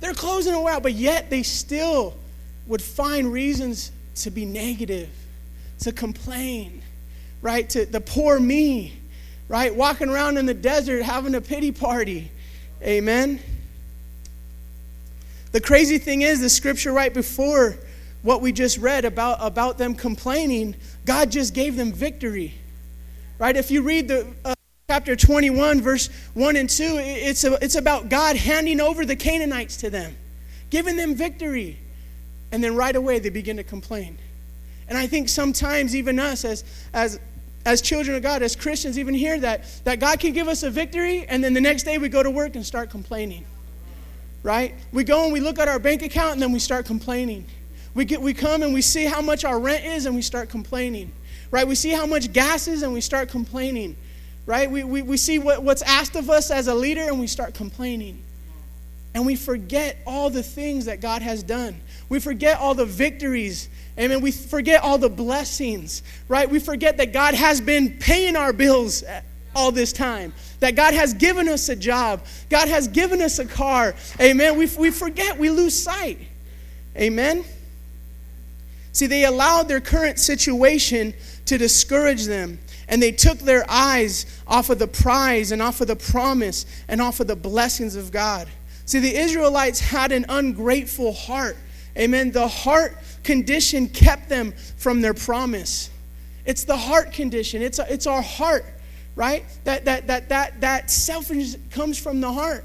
They're 0.00 0.14
closing 0.14 0.54
a 0.54 0.60
while, 0.60 0.80
but 0.80 0.92
yet 0.92 1.28
they 1.28 1.42
still 1.42 2.14
would 2.66 2.82
find 2.82 3.32
reasons 3.32 3.92
to 4.16 4.30
be 4.30 4.44
negative, 4.44 5.10
to 5.80 5.92
complain, 5.92 6.82
right? 7.42 7.68
To 7.70 7.84
the 7.84 8.00
poor 8.00 8.40
me, 8.40 8.98
right? 9.48 9.74
Walking 9.74 10.08
around 10.08 10.38
in 10.38 10.46
the 10.46 10.54
desert 10.54 11.02
having 11.02 11.34
a 11.34 11.40
pity 11.40 11.72
party. 11.72 12.30
Amen. 12.82 13.40
The 15.56 15.62
crazy 15.62 15.96
thing 15.96 16.20
is, 16.20 16.42
the 16.42 16.50
scripture 16.50 16.92
right 16.92 17.14
before 17.14 17.78
what 18.20 18.42
we 18.42 18.52
just 18.52 18.76
read 18.76 19.06
about, 19.06 19.38
about 19.40 19.78
them 19.78 19.94
complaining, 19.94 20.76
God 21.06 21.30
just 21.30 21.54
gave 21.54 21.76
them 21.76 21.94
victory. 21.94 22.52
Right? 23.38 23.56
If 23.56 23.70
you 23.70 23.80
read 23.80 24.06
the 24.06 24.30
uh, 24.44 24.54
chapter 24.86 25.16
21, 25.16 25.80
verse 25.80 26.10
1 26.34 26.56
and 26.56 26.68
2, 26.68 26.98
it's, 26.98 27.44
a, 27.44 27.54
it's 27.64 27.74
about 27.74 28.10
God 28.10 28.36
handing 28.36 28.82
over 28.82 29.06
the 29.06 29.16
Canaanites 29.16 29.78
to 29.78 29.88
them, 29.88 30.14
giving 30.68 30.94
them 30.94 31.14
victory. 31.14 31.78
And 32.52 32.62
then 32.62 32.76
right 32.76 32.94
away 32.94 33.18
they 33.18 33.30
begin 33.30 33.56
to 33.56 33.64
complain. 33.64 34.18
And 34.88 34.98
I 34.98 35.06
think 35.06 35.30
sometimes 35.30 35.96
even 35.96 36.18
us 36.18 36.44
as, 36.44 36.64
as, 36.92 37.18
as 37.64 37.80
children 37.80 38.14
of 38.14 38.22
God, 38.22 38.42
as 38.42 38.56
Christians, 38.56 38.98
even 38.98 39.14
hear 39.14 39.40
that, 39.40 39.64
that 39.84 40.00
God 40.00 40.20
can 40.20 40.34
give 40.34 40.48
us 40.48 40.64
a 40.64 40.70
victory, 40.70 41.24
and 41.26 41.42
then 41.42 41.54
the 41.54 41.62
next 41.62 41.84
day 41.84 41.96
we 41.96 42.10
go 42.10 42.22
to 42.22 42.30
work 42.30 42.56
and 42.56 42.66
start 42.66 42.90
complaining 42.90 43.46
right? 44.46 44.76
We 44.92 45.02
go 45.02 45.24
and 45.24 45.32
we 45.32 45.40
look 45.40 45.58
at 45.58 45.66
our 45.66 45.80
bank 45.80 46.02
account 46.02 46.34
and 46.34 46.42
then 46.42 46.52
we 46.52 46.60
start 46.60 46.86
complaining. 46.86 47.46
We, 47.94 48.04
get, 48.04 48.22
we 48.22 48.32
come 48.32 48.62
and 48.62 48.72
we 48.72 48.80
see 48.80 49.04
how 49.04 49.20
much 49.20 49.44
our 49.44 49.58
rent 49.58 49.84
is 49.84 50.06
and 50.06 50.14
we 50.14 50.22
start 50.22 50.50
complaining, 50.50 51.10
right? 51.50 51.66
We 51.66 51.74
see 51.74 51.90
how 51.90 52.06
much 52.06 52.32
gas 52.32 52.68
is 52.68 52.82
and 52.82 52.92
we 52.92 53.00
start 53.00 53.28
complaining, 53.28 53.96
right? 54.46 54.70
We, 54.70 54.84
we, 54.84 55.02
we 55.02 55.16
see 55.16 55.40
what, 55.40 55.64
what's 55.64 55.82
asked 55.82 56.14
of 56.14 56.30
us 56.30 56.52
as 56.52 56.68
a 56.68 56.74
leader 56.76 57.02
and 57.02 57.18
we 57.18 57.26
start 57.26 57.54
complaining. 57.54 58.22
And 59.14 59.26
we 59.26 59.34
forget 59.34 59.96
all 60.06 60.30
the 60.30 60.44
things 60.44 60.84
that 60.84 61.00
God 61.00 61.22
has 61.22 61.42
done. 61.42 61.80
We 62.08 62.20
forget 62.20 62.60
all 62.60 62.74
the 62.74 62.84
victories. 62.84 63.68
Amen. 63.98 64.20
We 64.20 64.30
forget 64.30 64.80
all 64.80 64.98
the 64.98 65.08
blessings, 65.08 66.04
right? 66.28 66.48
We 66.48 66.60
forget 66.60 66.98
that 66.98 67.12
God 67.12 67.34
has 67.34 67.60
been 67.60 67.98
paying 67.98 68.36
our 68.36 68.52
bills 68.52 69.02
all 69.56 69.72
this 69.72 69.92
time. 69.92 70.34
That 70.60 70.74
God 70.74 70.94
has 70.94 71.12
given 71.12 71.48
us 71.48 71.68
a 71.68 71.76
job, 71.76 72.24
God 72.48 72.68
has 72.68 72.88
given 72.88 73.20
us 73.20 73.38
a 73.38 73.44
car. 73.44 73.94
Amen. 74.20 74.56
We, 74.56 74.66
we 74.78 74.90
forget, 74.90 75.38
we 75.38 75.50
lose 75.50 75.78
sight. 75.78 76.18
Amen. 76.96 77.44
See, 78.92 79.06
they 79.06 79.24
allowed 79.24 79.68
their 79.68 79.80
current 79.80 80.18
situation 80.18 81.12
to 81.44 81.58
discourage 81.58 82.24
them, 82.24 82.58
and 82.88 83.02
they 83.02 83.12
took 83.12 83.38
their 83.38 83.64
eyes 83.68 84.24
off 84.46 84.70
of 84.70 84.78
the 84.78 84.86
prize 84.86 85.52
and 85.52 85.60
off 85.60 85.82
of 85.82 85.88
the 85.88 85.96
promise 85.96 86.64
and 86.88 87.02
off 87.02 87.20
of 87.20 87.26
the 87.26 87.36
blessings 87.36 87.94
of 87.94 88.10
God. 88.10 88.48
See, 88.86 89.00
the 89.00 89.14
Israelites 89.14 89.80
had 89.80 90.12
an 90.12 90.24
ungrateful 90.28 91.12
heart. 91.12 91.58
Amen. 91.98 92.30
The 92.30 92.48
heart 92.48 92.96
condition 93.24 93.88
kept 93.88 94.28
them 94.28 94.52
from 94.76 95.00
their 95.00 95.14
promise. 95.14 95.90
It's 96.46 96.64
the 96.64 96.76
heart 96.76 97.12
condition, 97.12 97.60
it's, 97.60 97.78
it's 97.78 98.06
our 98.06 98.22
heart 98.22 98.64
right? 99.16 99.44
That 99.64 99.86
that 99.86 100.06
that 100.06 100.28
that 100.28 100.60
that 100.60 100.90
selfishness 100.90 101.56
comes 101.70 101.98
from 101.98 102.20
the 102.20 102.30
heart. 102.30 102.64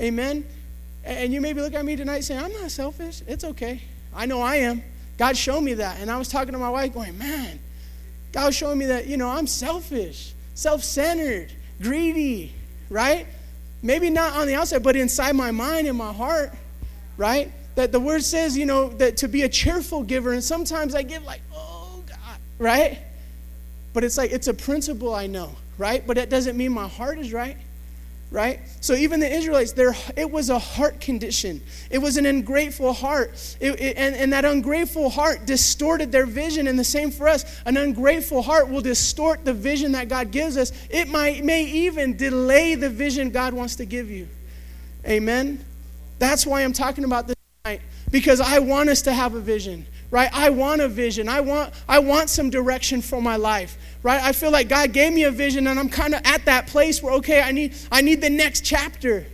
Amen. 0.00 0.46
And 1.04 1.32
you 1.32 1.40
maybe 1.40 1.60
look 1.60 1.74
at 1.74 1.84
me 1.84 1.96
tonight 1.96 2.20
saying, 2.24 2.42
I'm 2.42 2.52
not 2.52 2.70
selfish. 2.70 3.22
It's 3.26 3.44
okay. 3.44 3.82
I 4.14 4.26
know 4.26 4.40
I 4.40 4.56
am. 4.56 4.82
God 5.18 5.36
showed 5.36 5.60
me 5.62 5.74
that. 5.74 5.98
And 6.00 6.10
I 6.10 6.16
was 6.16 6.28
talking 6.28 6.52
to 6.52 6.58
my 6.58 6.70
wife 6.70 6.94
going, 6.94 7.18
man, 7.18 7.58
God 8.32 8.46
was 8.46 8.56
showing 8.56 8.78
me 8.78 8.86
that, 8.86 9.06
you 9.06 9.16
know, 9.16 9.28
I'm 9.28 9.46
selfish, 9.46 10.32
self-centered, 10.54 11.52
greedy, 11.82 12.54
right? 12.88 13.26
Maybe 13.82 14.10
not 14.10 14.34
on 14.34 14.46
the 14.46 14.54
outside, 14.54 14.82
but 14.82 14.94
inside 14.94 15.34
my 15.36 15.50
mind 15.50 15.86
and 15.86 15.96
my 15.96 16.12
heart, 16.12 16.52
right? 17.16 17.50
That 17.74 17.92
the 17.92 18.00
word 18.00 18.22
says, 18.22 18.56
you 18.56 18.66
know, 18.66 18.90
that 18.90 19.18
to 19.18 19.28
be 19.28 19.42
a 19.42 19.48
cheerful 19.48 20.02
giver. 20.02 20.32
And 20.32 20.44
sometimes 20.44 20.94
I 20.94 21.02
give 21.02 21.24
like, 21.24 21.40
oh 21.54 22.02
God, 22.06 22.38
right? 22.58 22.98
But 23.92 24.04
it's 24.04 24.16
like, 24.18 24.32
it's 24.32 24.48
a 24.48 24.54
principle 24.54 25.14
I 25.14 25.26
know 25.26 25.56
right? 25.80 26.06
But 26.06 26.16
that 26.16 26.28
doesn't 26.28 26.58
mean 26.58 26.72
my 26.72 26.86
heart 26.86 27.18
is 27.18 27.32
right, 27.32 27.56
right? 28.30 28.60
So 28.82 28.92
even 28.92 29.18
the 29.18 29.32
Israelites, 29.34 29.72
there 29.72 29.94
it 30.14 30.30
was 30.30 30.50
a 30.50 30.58
heart 30.58 31.00
condition. 31.00 31.62
It 31.90 31.96
was 31.96 32.18
an 32.18 32.26
ungrateful 32.26 32.92
heart, 32.92 33.30
it, 33.60 33.80
it, 33.80 33.96
and, 33.96 34.14
and 34.14 34.30
that 34.34 34.44
ungrateful 34.44 35.08
heart 35.08 35.46
distorted 35.46 36.12
their 36.12 36.26
vision. 36.26 36.68
And 36.68 36.78
the 36.78 36.84
same 36.84 37.10
for 37.10 37.26
us, 37.26 37.62
an 37.64 37.78
ungrateful 37.78 38.42
heart 38.42 38.68
will 38.68 38.82
distort 38.82 39.46
the 39.46 39.54
vision 39.54 39.92
that 39.92 40.10
God 40.10 40.30
gives 40.30 40.58
us. 40.58 40.70
It 40.90 41.08
might 41.08 41.44
may 41.44 41.64
even 41.64 42.14
delay 42.14 42.74
the 42.74 42.90
vision 42.90 43.30
God 43.30 43.54
wants 43.54 43.76
to 43.76 43.86
give 43.86 44.10
you. 44.10 44.28
Amen. 45.08 45.64
That's 46.18 46.46
why 46.46 46.60
I'm 46.60 46.74
talking 46.74 47.04
about 47.04 47.26
this 47.26 47.36
tonight 47.64 47.80
because 48.10 48.42
I 48.42 48.58
want 48.58 48.90
us 48.90 49.00
to 49.02 49.14
have 49.14 49.34
a 49.34 49.40
vision 49.40 49.86
right 50.10 50.30
i 50.32 50.50
want 50.50 50.80
a 50.80 50.88
vision 50.88 51.28
i 51.28 51.40
want 51.40 51.72
i 51.88 51.98
want 51.98 52.28
some 52.28 52.50
direction 52.50 53.00
for 53.00 53.22
my 53.22 53.36
life 53.36 53.78
right 54.02 54.22
i 54.22 54.32
feel 54.32 54.50
like 54.50 54.68
god 54.68 54.92
gave 54.92 55.12
me 55.12 55.24
a 55.24 55.30
vision 55.30 55.66
and 55.66 55.78
i'm 55.78 55.88
kind 55.88 56.14
of 56.14 56.20
at 56.24 56.44
that 56.44 56.66
place 56.66 57.02
where 57.02 57.14
okay 57.14 57.40
i 57.40 57.52
need 57.52 57.74
i 57.92 58.00
need 58.00 58.20
the 58.20 58.30
next 58.30 58.64
chapter 58.64 59.26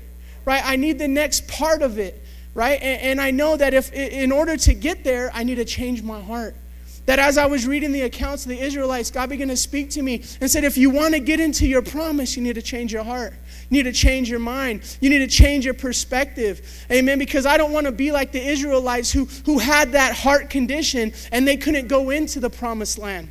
right 0.44 0.62
i 0.64 0.76
need 0.76 0.98
the 0.98 1.08
next 1.08 1.46
part 1.48 1.82
of 1.82 1.98
it 1.98 2.22
right? 2.56 2.80
And, 2.82 3.02
and 3.02 3.20
I 3.20 3.30
know 3.30 3.56
that 3.56 3.74
if 3.74 3.92
in 3.92 4.32
order 4.32 4.56
to 4.56 4.74
get 4.74 5.04
there, 5.04 5.30
I 5.32 5.44
need 5.44 5.56
to 5.56 5.64
change 5.64 6.02
my 6.02 6.20
heart. 6.20 6.56
That 7.04 7.20
as 7.20 7.38
I 7.38 7.46
was 7.46 7.66
reading 7.66 7.92
the 7.92 8.02
accounts 8.02 8.44
of 8.44 8.48
the 8.48 8.58
Israelites, 8.58 9.12
God 9.12 9.28
began 9.28 9.46
to 9.48 9.56
speak 9.56 9.90
to 9.90 10.02
me 10.02 10.24
and 10.40 10.50
said, 10.50 10.64
if 10.64 10.76
you 10.76 10.90
want 10.90 11.14
to 11.14 11.20
get 11.20 11.38
into 11.38 11.64
your 11.68 11.82
promise, 11.82 12.34
you 12.34 12.42
need 12.42 12.54
to 12.54 12.62
change 12.62 12.92
your 12.92 13.04
heart. 13.04 13.34
You 13.68 13.76
need 13.76 13.84
to 13.84 13.92
change 13.92 14.28
your 14.28 14.40
mind. 14.40 14.96
You 15.00 15.10
need 15.10 15.18
to 15.18 15.28
change 15.28 15.64
your 15.64 15.74
perspective. 15.74 16.86
Amen. 16.90 17.18
Because 17.20 17.46
I 17.46 17.58
don't 17.58 17.72
want 17.72 17.86
to 17.86 17.92
be 17.92 18.10
like 18.10 18.32
the 18.32 18.44
Israelites 18.44 19.12
who, 19.12 19.26
who 19.44 19.58
had 19.58 19.92
that 19.92 20.16
heart 20.16 20.50
condition 20.50 21.12
and 21.30 21.46
they 21.46 21.56
couldn't 21.56 21.86
go 21.86 22.10
into 22.10 22.40
the 22.40 22.50
promised 22.50 22.98
land. 22.98 23.30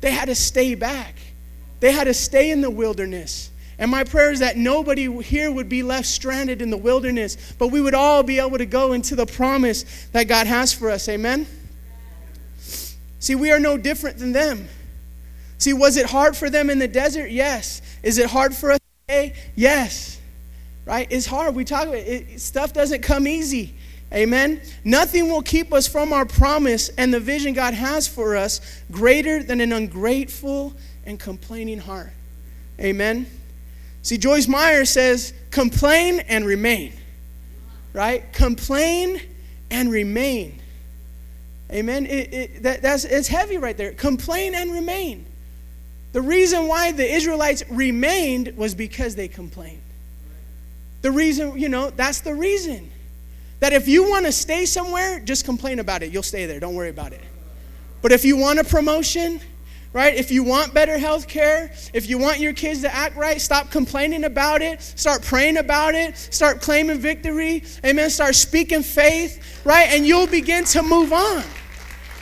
They 0.00 0.10
had 0.10 0.26
to 0.26 0.34
stay 0.34 0.74
back, 0.74 1.14
they 1.80 1.92
had 1.92 2.04
to 2.04 2.14
stay 2.14 2.50
in 2.50 2.60
the 2.60 2.70
wilderness. 2.70 3.50
And 3.78 3.90
my 3.90 4.04
prayer 4.04 4.30
is 4.30 4.38
that 4.38 4.56
nobody 4.56 5.22
here 5.22 5.50
would 5.50 5.68
be 5.68 5.82
left 5.82 6.06
stranded 6.06 6.62
in 6.62 6.70
the 6.70 6.78
wilderness, 6.78 7.36
but 7.58 7.68
we 7.68 7.80
would 7.80 7.94
all 7.94 8.22
be 8.22 8.38
able 8.38 8.56
to 8.56 8.64
go 8.64 8.94
into 8.94 9.14
the 9.14 9.26
promise 9.26 10.06
that 10.12 10.28
God 10.28 10.46
has 10.46 10.72
for 10.72 10.90
us. 10.90 11.08
Amen? 11.10 11.46
See, 13.18 13.34
we 13.34 13.52
are 13.52 13.60
no 13.60 13.76
different 13.76 14.18
than 14.18 14.32
them. 14.32 14.68
See, 15.58 15.74
was 15.74 15.96
it 15.96 16.06
hard 16.06 16.36
for 16.36 16.48
them 16.48 16.70
in 16.70 16.78
the 16.78 16.88
desert? 16.88 17.30
Yes. 17.30 17.82
Is 18.02 18.18
it 18.18 18.30
hard 18.30 18.54
for 18.54 18.72
us 18.72 18.80
today? 19.06 19.34
Yes. 19.54 20.20
Right? 20.86 21.06
It's 21.10 21.26
hard. 21.26 21.54
We 21.54 21.64
talk 21.64 21.84
about 21.84 21.96
it. 21.96 22.40
Stuff 22.40 22.72
doesn't 22.72 23.02
come 23.02 23.26
easy. 23.26 23.75
Amen. 24.12 24.60
Nothing 24.84 25.28
will 25.28 25.42
keep 25.42 25.72
us 25.72 25.88
from 25.88 26.12
our 26.12 26.24
promise 26.24 26.88
and 26.90 27.12
the 27.12 27.20
vision 27.20 27.54
God 27.54 27.74
has 27.74 28.06
for 28.06 28.36
us 28.36 28.60
greater 28.90 29.42
than 29.42 29.60
an 29.60 29.72
ungrateful 29.72 30.74
and 31.04 31.18
complaining 31.18 31.78
heart. 31.78 32.12
Amen. 32.78 33.26
See, 34.02 34.16
Joyce 34.16 34.46
Meyer 34.46 34.84
says, 34.84 35.32
complain 35.50 36.20
and 36.20 36.46
remain. 36.46 36.92
Right? 37.92 38.32
Complain 38.32 39.20
and 39.70 39.90
remain. 39.90 40.60
Amen. 41.72 42.06
It, 42.06 42.32
it, 42.32 42.62
that, 42.62 42.82
that's, 42.82 43.04
it's 43.04 43.26
heavy 43.26 43.56
right 43.56 43.76
there. 43.76 43.92
Complain 43.92 44.54
and 44.54 44.70
remain. 44.70 45.26
The 46.12 46.22
reason 46.22 46.68
why 46.68 46.92
the 46.92 47.04
Israelites 47.04 47.64
remained 47.68 48.56
was 48.56 48.74
because 48.74 49.16
they 49.16 49.26
complained. 49.28 49.82
The 51.02 51.10
reason, 51.10 51.58
you 51.58 51.68
know, 51.68 51.90
that's 51.90 52.20
the 52.20 52.34
reason. 52.34 52.90
That 53.60 53.72
if 53.72 53.88
you 53.88 54.08
want 54.08 54.26
to 54.26 54.32
stay 54.32 54.66
somewhere, 54.66 55.20
just 55.20 55.44
complain 55.44 55.78
about 55.78 56.02
it. 56.02 56.12
You'll 56.12 56.22
stay 56.22 56.46
there. 56.46 56.60
Don't 56.60 56.74
worry 56.74 56.90
about 56.90 57.12
it. 57.12 57.22
But 58.02 58.12
if 58.12 58.24
you 58.24 58.36
want 58.36 58.58
a 58.58 58.64
promotion, 58.64 59.40
right? 59.92 60.14
If 60.14 60.30
you 60.30 60.44
want 60.44 60.74
better 60.74 60.98
health 60.98 61.26
care, 61.26 61.72
if 61.94 62.06
you 62.06 62.18
want 62.18 62.38
your 62.38 62.52
kids 62.52 62.82
to 62.82 62.94
act 62.94 63.16
right, 63.16 63.40
stop 63.40 63.70
complaining 63.70 64.24
about 64.24 64.60
it. 64.60 64.82
Start 64.82 65.22
praying 65.22 65.56
about 65.56 65.94
it. 65.94 66.18
Start 66.18 66.60
claiming 66.60 66.98
victory. 66.98 67.64
Amen. 67.82 68.10
Start 68.10 68.34
speaking 68.34 68.82
faith, 68.82 69.62
right? 69.64 69.88
And 69.88 70.06
you'll 70.06 70.26
begin 70.26 70.64
to 70.66 70.82
move 70.82 71.14
on. 71.14 71.42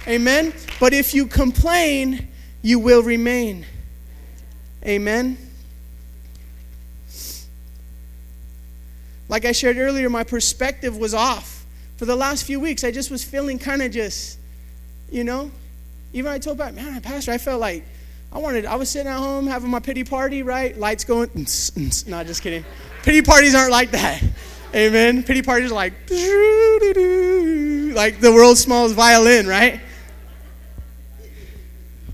Amen. 0.06 0.52
But 0.78 0.92
if 0.94 1.14
you 1.14 1.26
complain, 1.26 2.28
you 2.62 2.78
will 2.78 3.02
remain. 3.02 3.66
Amen. 4.86 5.36
Like 9.34 9.44
I 9.44 9.50
shared 9.50 9.78
earlier, 9.78 10.08
my 10.08 10.22
perspective 10.22 10.96
was 10.96 11.12
off. 11.12 11.66
For 11.96 12.04
the 12.04 12.14
last 12.14 12.44
few 12.44 12.60
weeks, 12.60 12.84
I 12.84 12.92
just 12.92 13.10
was 13.10 13.24
feeling 13.24 13.58
kind 13.58 13.82
of 13.82 13.90
just, 13.90 14.38
you 15.10 15.24
know, 15.24 15.50
even 16.12 16.30
I 16.30 16.38
told 16.38 16.56
back, 16.56 16.72
man, 16.72 17.00
Pastor, 17.00 17.32
I 17.32 17.38
felt 17.38 17.60
like 17.60 17.84
I 18.30 18.38
wanted, 18.38 18.64
I 18.64 18.76
was 18.76 18.90
sitting 18.90 19.10
at 19.10 19.18
home 19.18 19.48
having 19.48 19.70
my 19.70 19.80
pity 19.80 20.04
party, 20.04 20.44
right? 20.44 20.78
Lights 20.78 21.02
going, 21.02 21.30
no, 21.34 22.22
just 22.22 22.42
kidding. 22.42 22.64
Pity 23.02 23.22
parties 23.22 23.56
aren't 23.56 23.72
like 23.72 23.90
that. 23.90 24.22
Amen. 24.72 25.24
Pity 25.24 25.42
parties 25.42 25.72
are 25.72 25.74
like, 25.74 25.94
like 26.08 28.20
the 28.20 28.30
world's 28.32 28.60
smallest 28.60 28.94
violin, 28.94 29.48
right? 29.48 29.80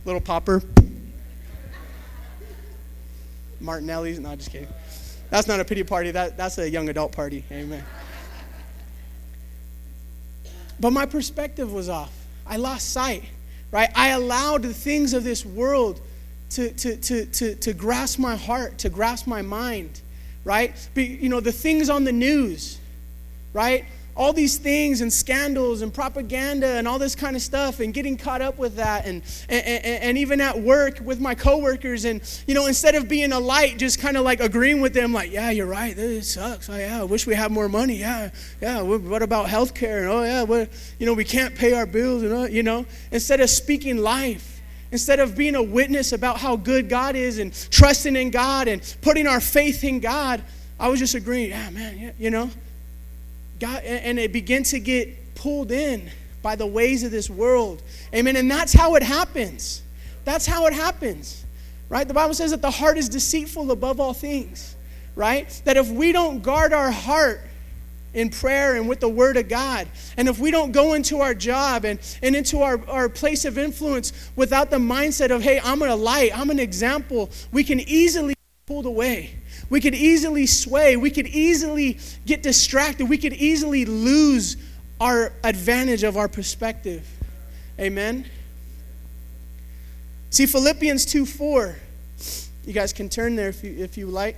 Little 0.06 0.22
popper. 0.22 0.62
Martinelli's, 3.60 4.18
no, 4.18 4.34
just 4.36 4.50
kidding. 4.50 4.68
That's 5.30 5.46
not 5.46 5.60
a 5.60 5.64
pity 5.64 5.84
party, 5.84 6.10
that, 6.10 6.36
that's 6.36 6.58
a 6.58 6.68
young 6.68 6.88
adult 6.88 7.12
party. 7.12 7.44
Amen. 7.50 7.84
But 10.80 10.90
my 10.92 11.06
perspective 11.06 11.72
was 11.72 11.88
off. 11.88 12.12
I 12.46 12.56
lost 12.56 12.92
sight, 12.92 13.24
right? 13.70 13.90
I 13.94 14.08
allowed 14.08 14.62
the 14.62 14.74
things 14.74 15.14
of 15.14 15.22
this 15.24 15.46
world 15.46 16.00
to, 16.50 16.70
to, 16.70 16.96
to, 16.96 17.26
to, 17.26 17.54
to 17.54 17.72
grasp 17.72 18.18
my 18.18 18.34
heart, 18.34 18.78
to 18.78 18.88
grasp 18.88 19.26
my 19.26 19.42
mind, 19.42 20.00
right? 20.42 20.74
But, 20.94 21.06
you 21.06 21.28
know, 21.28 21.40
the 21.40 21.52
things 21.52 21.88
on 21.88 22.04
the 22.04 22.12
news, 22.12 22.78
right? 23.52 23.84
All 24.16 24.32
these 24.32 24.58
things 24.58 25.00
and 25.00 25.12
scandals 25.12 25.82
and 25.82 25.94
propaganda 25.94 26.66
and 26.66 26.86
all 26.88 26.98
this 26.98 27.14
kind 27.14 27.36
of 27.36 27.42
stuff 27.42 27.80
and 27.80 27.94
getting 27.94 28.16
caught 28.16 28.42
up 28.42 28.58
with 28.58 28.76
that 28.76 29.06
and, 29.06 29.22
and, 29.48 29.84
and 29.84 30.18
even 30.18 30.40
at 30.40 30.58
work 30.60 31.00
with 31.00 31.20
my 31.20 31.34
coworkers 31.34 32.04
and 32.04 32.20
you 32.46 32.54
know 32.54 32.66
instead 32.66 32.94
of 32.94 33.08
being 33.08 33.32
a 33.32 33.40
light 33.40 33.78
just 33.78 33.98
kind 33.98 34.16
of 34.16 34.24
like 34.24 34.40
agreeing 34.40 34.80
with 34.80 34.92
them 34.92 35.12
like 35.12 35.32
yeah 35.32 35.50
you're 35.50 35.66
right. 35.66 35.96
This 35.96 36.34
sucks. 36.34 36.68
Oh 36.68 36.76
yeah 36.76 37.00
i 37.00 37.04
wish 37.04 37.26
we 37.26 37.34
had 37.34 37.50
more 37.50 37.68
money. 37.68 37.96
Yeah 37.96 38.30
yeah 38.60 38.82
what 38.82 39.22
about 39.22 39.48
health 39.48 39.74
care 39.74 40.08
oh 40.08 40.22
yeah 40.22 40.42
what, 40.42 40.68
you 40.98 41.06
know 41.06 41.14
we 41.14 41.24
can't 41.24 41.54
pay 41.54 41.72
our 41.72 41.86
bills 41.86 42.22
and 42.22 42.32
uh, 42.32 42.42
you 42.42 42.62
know? 42.62 42.86
Instead 43.10 43.40
of 43.40 43.50
speaking 43.50 43.98
life 43.98 44.60
instead 44.92 45.20
of 45.20 45.36
being 45.36 45.54
a 45.54 45.62
witness 45.62 46.12
about 46.12 46.38
how 46.38 46.56
good 46.56 46.88
god 46.88 47.14
is 47.14 47.38
and 47.38 47.52
trusting 47.70 48.16
in 48.16 48.30
god 48.30 48.68
and 48.68 48.96
putting 49.02 49.26
our 49.26 49.40
faith 49.40 49.84
in 49.84 50.00
god 50.00 50.42
i 50.78 50.88
was 50.88 50.98
just 50.98 51.14
agreeing 51.14 51.50
yeah 51.50 51.70
man 51.70 51.98
yeah, 51.98 52.10
you 52.18 52.30
know 52.30 52.50
God, 53.60 53.84
and 53.84 54.18
it 54.18 54.32
began 54.32 54.62
to 54.64 54.80
get 54.80 55.34
pulled 55.34 55.70
in 55.70 56.10
by 56.42 56.56
the 56.56 56.66
ways 56.66 57.02
of 57.02 57.10
this 57.10 57.28
world. 57.28 57.82
Amen. 58.14 58.36
And 58.36 58.50
that's 58.50 58.72
how 58.72 58.94
it 58.94 59.02
happens. 59.02 59.82
That's 60.24 60.46
how 60.46 60.66
it 60.66 60.72
happens. 60.72 61.44
Right? 61.88 62.06
The 62.08 62.14
Bible 62.14 62.34
says 62.34 62.52
that 62.52 62.62
the 62.62 62.70
heart 62.70 62.96
is 62.96 63.08
deceitful 63.08 63.70
above 63.70 64.00
all 64.00 64.14
things. 64.14 64.76
Right? 65.14 65.60
That 65.64 65.76
if 65.76 65.90
we 65.90 66.12
don't 66.12 66.42
guard 66.42 66.72
our 66.72 66.90
heart 66.90 67.42
in 68.14 68.30
prayer 68.30 68.76
and 68.76 68.88
with 68.88 69.00
the 69.00 69.08
word 69.08 69.36
of 69.36 69.48
God, 69.48 69.86
and 70.16 70.28
if 70.28 70.38
we 70.38 70.50
don't 70.50 70.72
go 70.72 70.94
into 70.94 71.20
our 71.20 71.34
job 71.34 71.84
and, 71.84 71.98
and 72.22 72.34
into 72.34 72.62
our, 72.62 72.80
our 72.88 73.08
place 73.08 73.44
of 73.44 73.58
influence 73.58 74.12
without 74.36 74.70
the 74.70 74.78
mindset 74.78 75.30
of, 75.30 75.42
hey, 75.42 75.60
I'm 75.62 75.82
a 75.82 75.94
light, 75.94 76.36
I'm 76.36 76.50
an 76.50 76.58
example, 76.58 77.30
we 77.52 77.64
can 77.64 77.80
easily 77.80 78.34
be 78.34 78.64
pulled 78.66 78.86
away. 78.86 79.39
We 79.70 79.80
could 79.80 79.94
easily 79.94 80.46
sway. 80.46 80.96
We 80.96 81.10
could 81.10 81.28
easily 81.28 81.98
get 82.26 82.42
distracted. 82.42 83.08
We 83.08 83.16
could 83.16 83.32
easily 83.32 83.84
lose 83.84 84.56
our 85.00 85.32
advantage 85.44 86.02
of 86.02 86.16
our 86.16 86.28
perspective. 86.28 87.08
Amen. 87.78 88.26
See, 90.28 90.46
Philippians 90.46 91.06
2 91.06 91.24
4. 91.24 91.76
You 92.66 92.72
guys 92.72 92.92
can 92.92 93.08
turn 93.08 93.36
there 93.36 93.48
if 93.48 93.64
you, 93.64 93.74
if 93.78 93.96
you 93.96 94.06
like. 94.06 94.36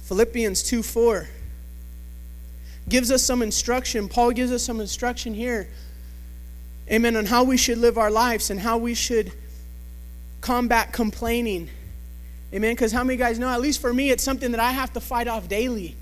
Philippians 0.00 0.62
2 0.62 0.82
4 0.82 1.28
gives 2.88 3.10
us 3.10 3.22
some 3.22 3.42
instruction. 3.42 4.08
Paul 4.08 4.30
gives 4.32 4.52
us 4.52 4.62
some 4.62 4.80
instruction 4.80 5.34
here 5.34 5.68
amen, 6.90 7.16
on 7.16 7.26
how 7.26 7.44
we 7.44 7.56
should 7.56 7.78
live 7.78 7.98
our 7.98 8.10
lives 8.10 8.50
and 8.50 8.60
how 8.60 8.78
we 8.78 8.94
should 8.94 9.32
combat 10.40 10.92
complaining. 10.92 11.68
Amen. 12.54 12.72
Because 12.72 12.92
how 12.92 13.02
many 13.02 13.16
guys 13.16 13.38
know, 13.38 13.48
at 13.48 13.60
least 13.60 13.80
for 13.80 13.92
me, 13.92 14.10
it's 14.10 14.22
something 14.22 14.52
that 14.52 14.60
I 14.60 14.70
have 14.70 14.92
to 14.92 15.00
fight 15.00 15.26
off 15.26 15.48
daily, 15.48 15.96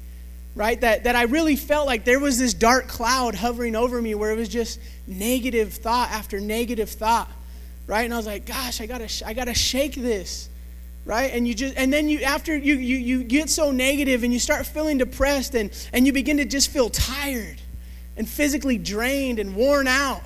right? 0.55 0.81
That, 0.81 1.05
that 1.05 1.16
I 1.16 1.23
really 1.23 1.57
felt 1.57 1.87
like 1.87 2.05
there 2.05 2.20
was 2.20 2.38
this 2.38 2.53
dark 2.53 2.87
cloud 2.87 3.35
hovering 3.35 3.75
over 3.75 4.01
me 4.01 4.14
where 4.14 4.31
it 4.31 4.37
was 4.37 4.49
just 4.49 4.79
negative 5.07 5.73
thought 5.73 6.11
after 6.11 6.40
negative 6.40 6.90
thought, 6.90 7.31
right? 7.87 8.03
And 8.03 8.12
I 8.12 8.16
was 8.18 8.27
like, 8.27 8.44
gosh, 8.44 8.81
I 8.81 8.87
gotta, 8.87 9.09
I 9.27 9.33
gotta 9.33 9.55
shake 9.55 9.94
this, 9.94 10.51
right? 11.07 11.33
And 11.33 11.49
you 11.49 11.55
just, 11.55 11.75
and 11.77 11.90
then 11.90 12.09
you, 12.09 12.20
after 12.20 12.55
you, 12.55 12.75
you, 12.75 12.99
you 12.99 13.25
get 13.25 13.49
so 13.49 13.70
negative 13.70 14.23
and 14.23 14.33
you 14.33 14.38
start 14.38 14.66
feeling 14.66 14.99
depressed 14.99 15.55
and, 15.55 15.70
and 15.94 16.07
you 16.07 16.12
begin 16.12 16.37
to 16.37 16.44
just 16.44 16.70
feel 16.70 16.90
tired 16.90 17.57
and 18.16 18.29
physically 18.29 18.77
drained 18.77 19.38
and 19.38 19.57
worn 19.57 19.88
out 19.88 20.23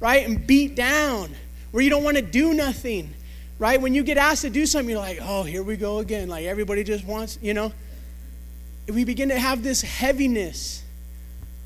right? 0.00 0.26
And 0.26 0.46
beat 0.46 0.74
down, 0.74 1.34
where 1.70 1.82
you 1.82 1.90
don't 1.90 2.04
want 2.04 2.16
to 2.16 2.22
do 2.22 2.54
nothing, 2.54 3.14
right? 3.58 3.80
When 3.80 3.94
you 3.94 4.02
get 4.02 4.16
asked 4.16 4.42
to 4.42 4.50
do 4.50 4.66
something, 4.66 4.90
you're 4.90 4.98
like, 4.98 5.18
oh, 5.20 5.42
here 5.42 5.62
we 5.62 5.76
go 5.76 5.98
again. 5.98 6.28
Like 6.28 6.44
everybody 6.44 6.84
just 6.84 7.04
wants, 7.04 7.38
you 7.42 7.54
know. 7.54 7.72
We 8.88 9.04
begin 9.04 9.28
to 9.28 9.38
have 9.38 9.62
this 9.62 9.82
heaviness. 9.82 10.82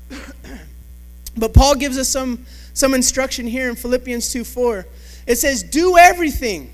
but 1.37 1.53
Paul 1.53 1.75
gives 1.75 1.97
us 1.97 2.09
some, 2.09 2.45
some 2.73 2.93
instruction 2.93 3.47
here 3.47 3.69
in 3.69 3.75
Philippians 3.75 4.31
2 4.31 4.43
4. 4.43 4.85
It 5.25 5.37
says, 5.37 5.63
Do 5.63 5.97
everything 5.97 6.71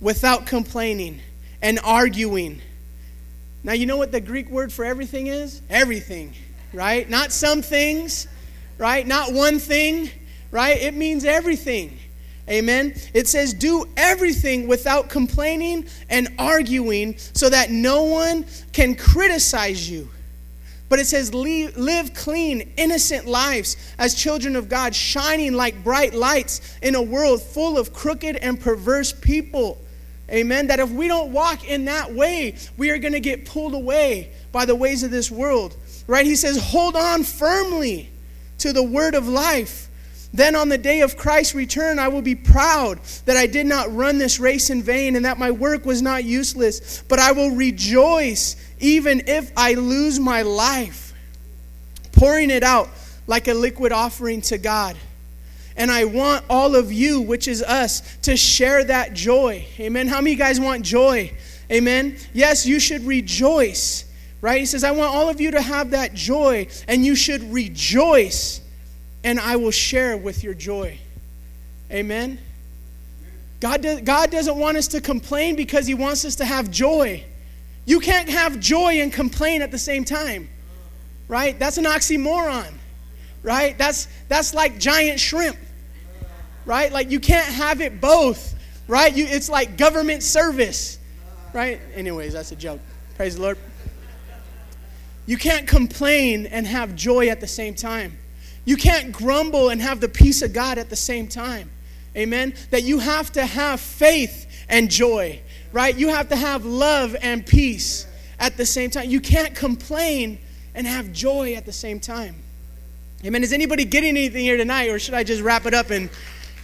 without 0.00 0.46
complaining 0.46 1.20
and 1.62 1.78
arguing. 1.82 2.60
Now, 3.64 3.72
you 3.72 3.86
know 3.86 3.96
what 3.96 4.12
the 4.12 4.20
Greek 4.20 4.48
word 4.50 4.72
for 4.72 4.84
everything 4.84 5.26
is? 5.26 5.62
Everything, 5.70 6.34
right? 6.72 7.08
Not 7.08 7.32
some 7.32 7.62
things, 7.62 8.28
right? 8.78 9.06
Not 9.06 9.32
one 9.32 9.58
thing, 9.58 10.10
right? 10.50 10.76
It 10.80 10.94
means 10.94 11.24
everything. 11.24 11.98
Amen. 12.48 12.94
It 13.12 13.26
says, 13.26 13.52
do 13.52 13.86
everything 13.96 14.68
without 14.68 15.08
complaining 15.08 15.86
and 16.08 16.28
arguing 16.38 17.18
so 17.18 17.48
that 17.48 17.70
no 17.70 18.04
one 18.04 18.46
can 18.72 18.94
criticize 18.94 19.90
you. 19.90 20.08
But 20.88 21.00
it 21.00 21.06
says, 21.06 21.34
live 21.34 22.14
clean, 22.14 22.72
innocent 22.76 23.26
lives 23.26 23.76
as 23.98 24.14
children 24.14 24.54
of 24.54 24.68
God, 24.68 24.94
shining 24.94 25.54
like 25.54 25.82
bright 25.82 26.14
lights 26.14 26.78
in 26.82 26.94
a 26.94 27.02
world 27.02 27.42
full 27.42 27.76
of 27.76 27.92
crooked 27.92 28.36
and 28.36 28.60
perverse 28.60 29.12
people. 29.12 29.82
Amen. 30.30 30.68
That 30.68 30.78
if 30.78 30.90
we 30.90 31.08
don't 31.08 31.32
walk 31.32 31.68
in 31.68 31.86
that 31.86 32.14
way, 32.14 32.56
we 32.76 32.90
are 32.90 32.98
going 32.98 33.14
to 33.14 33.20
get 33.20 33.46
pulled 33.46 33.74
away 33.74 34.32
by 34.52 34.64
the 34.64 34.76
ways 34.76 35.02
of 35.02 35.10
this 35.10 35.28
world. 35.28 35.76
Right? 36.06 36.24
He 36.24 36.36
says, 36.36 36.62
hold 36.62 36.94
on 36.94 37.24
firmly 37.24 38.08
to 38.58 38.72
the 38.72 38.82
word 38.84 39.16
of 39.16 39.26
life 39.26 39.88
then 40.32 40.54
on 40.54 40.68
the 40.68 40.78
day 40.78 41.00
of 41.00 41.16
Christ's 41.16 41.54
return, 41.54 41.98
I 41.98 42.08
will 42.08 42.22
be 42.22 42.34
proud 42.34 43.00
that 43.24 43.36
I 43.36 43.46
did 43.46 43.66
not 43.66 43.94
run 43.94 44.18
this 44.18 44.38
race 44.38 44.70
in 44.70 44.82
vain 44.82 45.16
and 45.16 45.24
that 45.24 45.38
my 45.38 45.50
work 45.50 45.86
was 45.86 46.02
not 46.02 46.24
useless, 46.24 47.02
but 47.08 47.18
I 47.18 47.32
will 47.32 47.50
rejoice 47.50 48.56
even 48.78 49.22
if 49.26 49.50
I 49.56 49.74
lose 49.74 50.20
my 50.20 50.42
life, 50.42 51.14
pouring 52.12 52.50
it 52.50 52.62
out 52.62 52.88
like 53.26 53.48
a 53.48 53.54
liquid 53.54 53.92
offering 53.92 54.40
to 54.42 54.58
God. 54.58 54.96
And 55.76 55.90
I 55.90 56.04
want 56.04 56.44
all 56.48 56.74
of 56.74 56.92
you, 56.92 57.20
which 57.20 57.48
is 57.48 57.62
us, 57.62 58.16
to 58.22 58.36
share 58.36 58.84
that 58.84 59.14
joy. 59.14 59.66
Amen. 59.78 60.08
How 60.08 60.20
many 60.20 60.32
of 60.32 60.38
you 60.38 60.44
guys 60.44 60.58
want 60.58 60.82
joy? 60.82 61.32
Amen. 61.70 62.16
Yes, 62.32 62.66
you 62.66 62.80
should 62.80 63.04
rejoice, 63.06 64.04
right? 64.40 64.60
He 64.60 64.66
says, 64.66 64.84
I 64.84 64.92
want 64.92 65.14
all 65.14 65.28
of 65.28 65.40
you 65.40 65.50
to 65.50 65.60
have 65.60 65.90
that 65.90 66.14
joy, 66.14 66.68
and 66.88 67.04
you 67.04 67.14
should 67.14 67.42
rejoice 67.52 68.60
and 69.26 69.40
I 69.40 69.56
will 69.56 69.72
share 69.72 70.16
with 70.16 70.44
your 70.44 70.54
joy. 70.54 71.00
Amen. 71.90 72.38
God, 73.58 73.82
does, 73.82 74.00
God 74.02 74.30
doesn't 74.30 74.56
want 74.56 74.76
us 74.76 74.86
to 74.88 75.00
complain 75.00 75.56
because 75.56 75.84
He 75.84 75.94
wants 75.94 76.24
us 76.24 76.36
to 76.36 76.44
have 76.44 76.70
joy. 76.70 77.24
You 77.86 77.98
can't 77.98 78.28
have 78.28 78.60
joy 78.60 79.00
and 79.00 79.12
complain 79.12 79.62
at 79.62 79.72
the 79.72 79.78
same 79.78 80.04
time, 80.04 80.48
right? 81.26 81.58
That's 81.58 81.76
an 81.76 81.86
oxymoron, 81.86 82.72
right? 83.42 83.76
That's, 83.76 84.06
that's 84.28 84.54
like 84.54 84.78
giant 84.78 85.18
shrimp, 85.18 85.56
right? 86.64 86.92
Like 86.92 87.10
you 87.10 87.18
can't 87.18 87.52
have 87.52 87.80
it 87.80 88.00
both, 88.00 88.54
right? 88.86 89.12
You, 89.12 89.26
it's 89.26 89.48
like 89.48 89.76
government 89.76 90.22
service, 90.22 91.00
right? 91.52 91.80
Anyways, 91.96 92.32
that's 92.32 92.52
a 92.52 92.56
joke. 92.56 92.80
Praise 93.16 93.34
the 93.34 93.42
Lord. 93.42 93.58
You 95.26 95.36
can't 95.36 95.66
complain 95.66 96.46
and 96.46 96.64
have 96.64 96.94
joy 96.94 97.26
at 97.26 97.40
the 97.40 97.48
same 97.48 97.74
time. 97.74 98.16
You 98.66 98.76
can't 98.76 99.12
grumble 99.12 99.70
and 99.70 99.80
have 99.80 100.00
the 100.00 100.08
peace 100.08 100.42
of 100.42 100.52
God 100.52 100.76
at 100.76 100.90
the 100.90 100.96
same 100.96 101.28
time. 101.28 101.70
Amen. 102.14 102.54
That 102.70 102.82
you 102.82 102.98
have 102.98 103.32
to 103.32 103.46
have 103.46 103.80
faith 103.80 104.64
and 104.68 104.90
joy, 104.90 105.40
right? 105.72 105.96
You 105.96 106.08
have 106.08 106.28
to 106.30 106.36
have 106.36 106.66
love 106.66 107.16
and 107.22 107.46
peace 107.46 108.06
at 108.38 108.56
the 108.56 108.66
same 108.66 108.90
time. 108.90 109.08
You 109.08 109.20
can't 109.20 109.54
complain 109.54 110.38
and 110.74 110.86
have 110.86 111.12
joy 111.12 111.54
at 111.54 111.64
the 111.64 111.72
same 111.72 112.00
time. 112.00 112.34
Amen. 113.24 113.42
Is 113.42 113.52
anybody 113.52 113.84
getting 113.84 114.10
anything 114.10 114.44
here 114.44 114.56
tonight, 114.56 114.90
or 114.90 114.98
should 114.98 115.14
I 115.14 115.24
just 115.24 115.42
wrap 115.42 115.64
it 115.64 115.72
up 115.72 115.90
and 115.90 116.10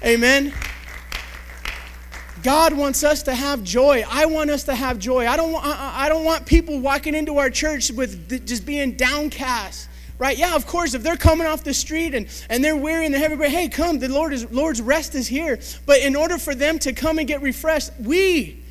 amen? 0.04 0.52
God 2.42 2.72
wants 2.72 3.04
us 3.04 3.22
to 3.24 3.34
have 3.34 3.62
joy. 3.62 4.04
I 4.10 4.26
want 4.26 4.50
us 4.50 4.64
to 4.64 4.74
have 4.74 4.98
joy. 4.98 5.28
I 5.28 5.36
don't, 5.36 5.54
I 5.64 6.08
don't 6.08 6.24
want 6.24 6.44
people 6.44 6.80
walking 6.80 7.14
into 7.14 7.38
our 7.38 7.48
church 7.48 7.92
with 7.92 8.46
just 8.46 8.66
being 8.66 8.92
downcast 8.92 9.88
right? 10.22 10.38
Yeah, 10.38 10.54
of 10.54 10.68
course, 10.68 10.94
if 10.94 11.02
they're 11.02 11.16
coming 11.16 11.48
off 11.48 11.64
the 11.64 11.74
street 11.74 12.14
and, 12.14 12.28
and 12.48 12.62
they're 12.62 12.76
weary 12.76 13.06
and 13.06 13.12
they're 13.12 13.20
heavy, 13.20 13.34
but 13.34 13.48
hey, 13.48 13.68
come, 13.68 13.98
the 13.98 14.06
Lord 14.06 14.32
is, 14.32 14.48
Lord's 14.52 14.80
rest 14.80 15.16
is 15.16 15.26
here. 15.26 15.58
But 15.84 15.98
in 15.98 16.14
order 16.14 16.38
for 16.38 16.54
them 16.54 16.78
to 16.78 16.92
come 16.92 17.18
and 17.18 17.26
get 17.26 17.42
refreshed, 17.42 17.90
we 17.98 18.62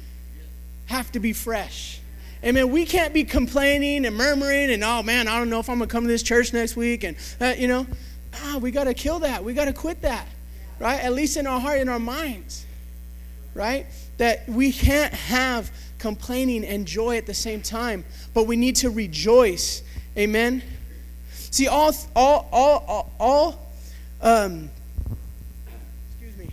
have 0.86 1.12
to 1.12 1.20
be 1.20 1.34
fresh. 1.34 2.00
Amen. 2.42 2.72
We 2.72 2.86
can't 2.86 3.14
be 3.14 3.26
complaining 3.26 4.06
and 4.06 4.16
murmuring 4.16 4.72
and, 4.72 4.82
oh 4.82 5.04
man, 5.04 5.28
I 5.28 5.38
don't 5.40 5.50
know 5.50 5.60
if 5.60 5.70
I'm 5.70 5.80
going 5.80 5.90
to 5.90 5.92
come 5.92 6.06
to 6.06 6.08
this 6.08 6.24
church 6.24 6.54
next 6.54 6.78
week. 6.78 7.04
And, 7.04 7.18
uh, 7.42 7.54
you 7.58 7.68
know, 7.68 7.86
ah, 8.46 8.58
we 8.62 8.72
got 8.72 8.86
to 8.86 8.94
kill 8.94 9.20
that. 9.20 9.44
We 9.44 9.54
got 9.54 9.66
to 9.66 9.74
quit 9.74 10.04
that, 10.04 10.30
right? 10.80 11.02
At 11.02 11.12
least 11.12 11.36
in 11.36 11.48
our 11.48 11.60
heart, 11.60 11.82
in 11.82 11.90
our 11.90 12.00
minds, 12.00 12.66
right? 13.56 13.88
That 14.20 14.48
we 14.48 14.72
can't 14.72 15.14
have 15.14 15.70
complaining 16.00 16.64
and 16.64 16.86
joy 16.86 17.18
at 17.18 17.26
the 17.26 17.34
same 17.34 17.62
time, 17.62 18.06
but 18.34 18.48
we 18.48 18.56
need 18.56 18.78
to 18.78 18.90
rejoice. 18.90 19.84
Amen. 20.18 20.64
See, 21.52 21.68
all, 21.68 21.94
all, 22.16 22.48
all, 22.54 23.12
all, 23.20 23.72
um, 24.22 24.70
excuse 26.10 26.38
me. 26.38 26.50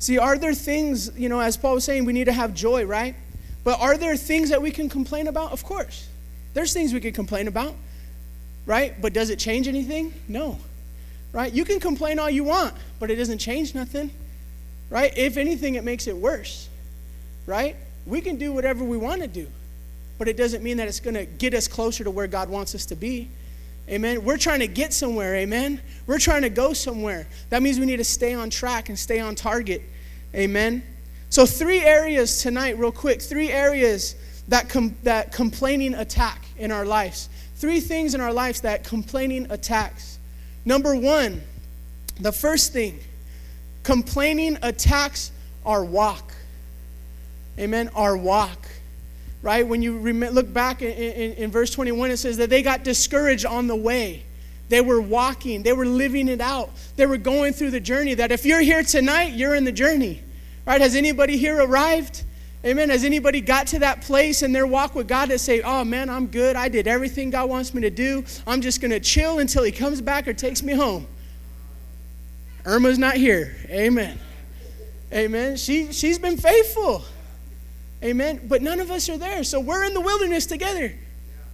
See, 0.00 0.18
are 0.18 0.36
there 0.36 0.52
things, 0.52 1.16
you 1.16 1.28
know, 1.28 1.38
as 1.38 1.56
Paul 1.56 1.74
was 1.74 1.84
saying, 1.84 2.04
we 2.04 2.12
need 2.12 2.24
to 2.24 2.32
have 2.32 2.52
joy, 2.52 2.84
right? 2.84 3.14
But 3.62 3.80
are 3.80 3.96
there 3.96 4.16
things 4.16 4.50
that 4.50 4.60
we 4.60 4.72
can 4.72 4.88
complain 4.88 5.28
about? 5.28 5.52
Of 5.52 5.62
course. 5.62 6.08
There's 6.52 6.72
things 6.72 6.92
we 6.92 7.00
can 7.00 7.12
complain 7.12 7.46
about, 7.46 7.76
right? 8.66 9.00
But 9.00 9.12
does 9.12 9.30
it 9.30 9.38
change 9.38 9.68
anything? 9.68 10.12
No. 10.26 10.58
Right? 11.32 11.52
You 11.52 11.64
can 11.64 11.78
complain 11.78 12.18
all 12.18 12.28
you 12.28 12.42
want, 12.42 12.74
but 12.98 13.08
it 13.08 13.16
doesn't 13.16 13.38
change 13.38 13.72
nothing. 13.72 14.10
Right? 14.90 15.16
If 15.16 15.36
anything, 15.36 15.76
it 15.76 15.84
makes 15.84 16.08
it 16.08 16.16
worse. 16.16 16.68
Right? 17.46 17.76
We 18.04 18.20
can 18.20 18.36
do 18.36 18.52
whatever 18.52 18.82
we 18.82 18.96
want 18.96 19.22
to 19.22 19.28
do 19.28 19.46
but 20.22 20.28
it 20.28 20.36
doesn't 20.36 20.62
mean 20.62 20.76
that 20.76 20.86
it's 20.86 21.00
going 21.00 21.14
to 21.14 21.24
get 21.24 21.52
us 21.52 21.66
closer 21.66 22.04
to 22.04 22.10
where 22.12 22.28
God 22.28 22.48
wants 22.48 22.76
us 22.76 22.86
to 22.86 22.94
be. 22.94 23.28
Amen. 23.88 24.22
We're 24.22 24.36
trying 24.36 24.60
to 24.60 24.68
get 24.68 24.92
somewhere. 24.92 25.34
Amen. 25.34 25.80
We're 26.06 26.20
trying 26.20 26.42
to 26.42 26.48
go 26.48 26.74
somewhere. 26.74 27.26
That 27.50 27.60
means 27.60 27.80
we 27.80 27.86
need 27.86 27.96
to 27.96 28.04
stay 28.04 28.32
on 28.32 28.48
track 28.48 28.88
and 28.88 28.96
stay 28.96 29.18
on 29.18 29.34
target. 29.34 29.82
Amen. 30.32 30.84
So, 31.28 31.44
three 31.44 31.80
areas 31.80 32.40
tonight, 32.40 32.78
real 32.78 32.92
quick. 32.92 33.20
Three 33.20 33.50
areas 33.50 34.14
that, 34.46 34.68
com- 34.68 34.94
that 35.02 35.32
complaining 35.32 35.94
attack 35.94 36.44
in 36.56 36.70
our 36.70 36.84
lives. 36.84 37.28
Three 37.56 37.80
things 37.80 38.14
in 38.14 38.20
our 38.20 38.32
lives 38.32 38.60
that 38.60 38.84
complaining 38.84 39.48
attacks. 39.50 40.20
Number 40.64 40.94
one, 40.94 41.42
the 42.20 42.30
first 42.30 42.72
thing, 42.72 43.00
complaining 43.82 44.56
attacks 44.62 45.32
our 45.66 45.84
walk. 45.84 46.32
Amen. 47.58 47.90
Our 47.96 48.16
walk 48.16 48.68
right? 49.42 49.66
When 49.66 49.82
you 49.82 49.98
look 49.98 50.52
back 50.52 50.82
in, 50.82 50.92
in, 50.92 51.32
in 51.32 51.50
verse 51.50 51.70
21, 51.70 52.12
it 52.12 52.16
says 52.16 52.36
that 52.36 52.48
they 52.48 52.62
got 52.62 52.84
discouraged 52.84 53.44
on 53.44 53.66
the 53.66 53.76
way. 53.76 54.22
They 54.68 54.80
were 54.80 55.00
walking, 55.00 55.62
they 55.62 55.74
were 55.74 55.84
living 55.84 56.28
it 56.28 56.40
out, 56.40 56.70
they 56.96 57.04
were 57.04 57.18
going 57.18 57.52
through 57.52 57.72
the 57.72 57.80
journey. 57.80 58.14
That 58.14 58.32
if 58.32 58.46
you're 58.46 58.60
here 58.60 58.82
tonight, 58.82 59.34
you're 59.34 59.54
in 59.54 59.64
the 59.64 59.72
journey, 59.72 60.22
right? 60.64 60.80
Has 60.80 60.94
anybody 60.94 61.36
here 61.36 61.60
arrived? 61.60 62.24
Amen. 62.64 62.90
Has 62.90 63.02
anybody 63.02 63.40
got 63.40 63.66
to 63.68 63.80
that 63.80 64.02
place 64.02 64.42
in 64.42 64.52
their 64.52 64.68
walk 64.68 64.94
with 64.94 65.08
God 65.08 65.30
that 65.30 65.40
say, 65.40 65.62
oh 65.62 65.84
man, 65.84 66.08
I'm 66.08 66.28
good. 66.28 66.54
I 66.54 66.68
did 66.68 66.86
everything 66.86 67.30
God 67.30 67.48
wants 67.50 67.74
me 67.74 67.82
to 67.82 67.90
do. 67.90 68.24
I'm 68.46 68.60
just 68.60 68.80
going 68.80 68.92
to 68.92 69.00
chill 69.00 69.40
until 69.40 69.64
He 69.64 69.72
comes 69.72 70.00
back 70.00 70.28
or 70.28 70.32
takes 70.32 70.62
me 70.62 70.72
home? 70.72 71.06
Irma's 72.64 72.98
not 72.98 73.16
here. 73.16 73.56
Amen. 73.68 74.16
Amen. 75.12 75.56
She, 75.56 75.92
she's 75.92 76.18
been 76.18 76.36
faithful. 76.36 77.04
Amen. 78.02 78.40
But 78.48 78.62
none 78.62 78.80
of 78.80 78.90
us 78.90 79.08
are 79.08 79.18
there. 79.18 79.44
So 79.44 79.60
we're 79.60 79.84
in 79.84 79.94
the 79.94 80.00
wilderness 80.00 80.46
together, 80.46 80.92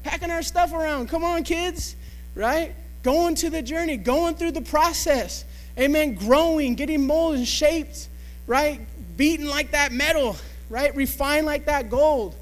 packing 0.03 0.31
our 0.31 0.43
stuff 0.43 0.73
around. 0.73 1.09
Come 1.09 1.25
on, 1.25 1.45
kids, 1.45 1.95
right? 2.35 2.75
Going 3.03 3.35
to 3.37 3.51
the 3.51 3.63
journey, 3.63 3.97
going 3.97 4.35
through 4.35 4.53
the 4.53 4.63
process. 4.63 5.45
Amen. 5.79 6.15
Growing, 6.15 6.75
getting 6.75 7.07
molded 7.07 7.41
and 7.41 7.49
shaped, 7.49 8.09
right? 8.47 8.81
Beaten 9.17 9.47
like 9.47 9.73
that 9.73 9.93
metal, 9.93 10.37
right? 10.71 10.95
Refined 10.97 11.47
like 11.47 11.67
that 11.67 11.91
gold. 11.91 12.35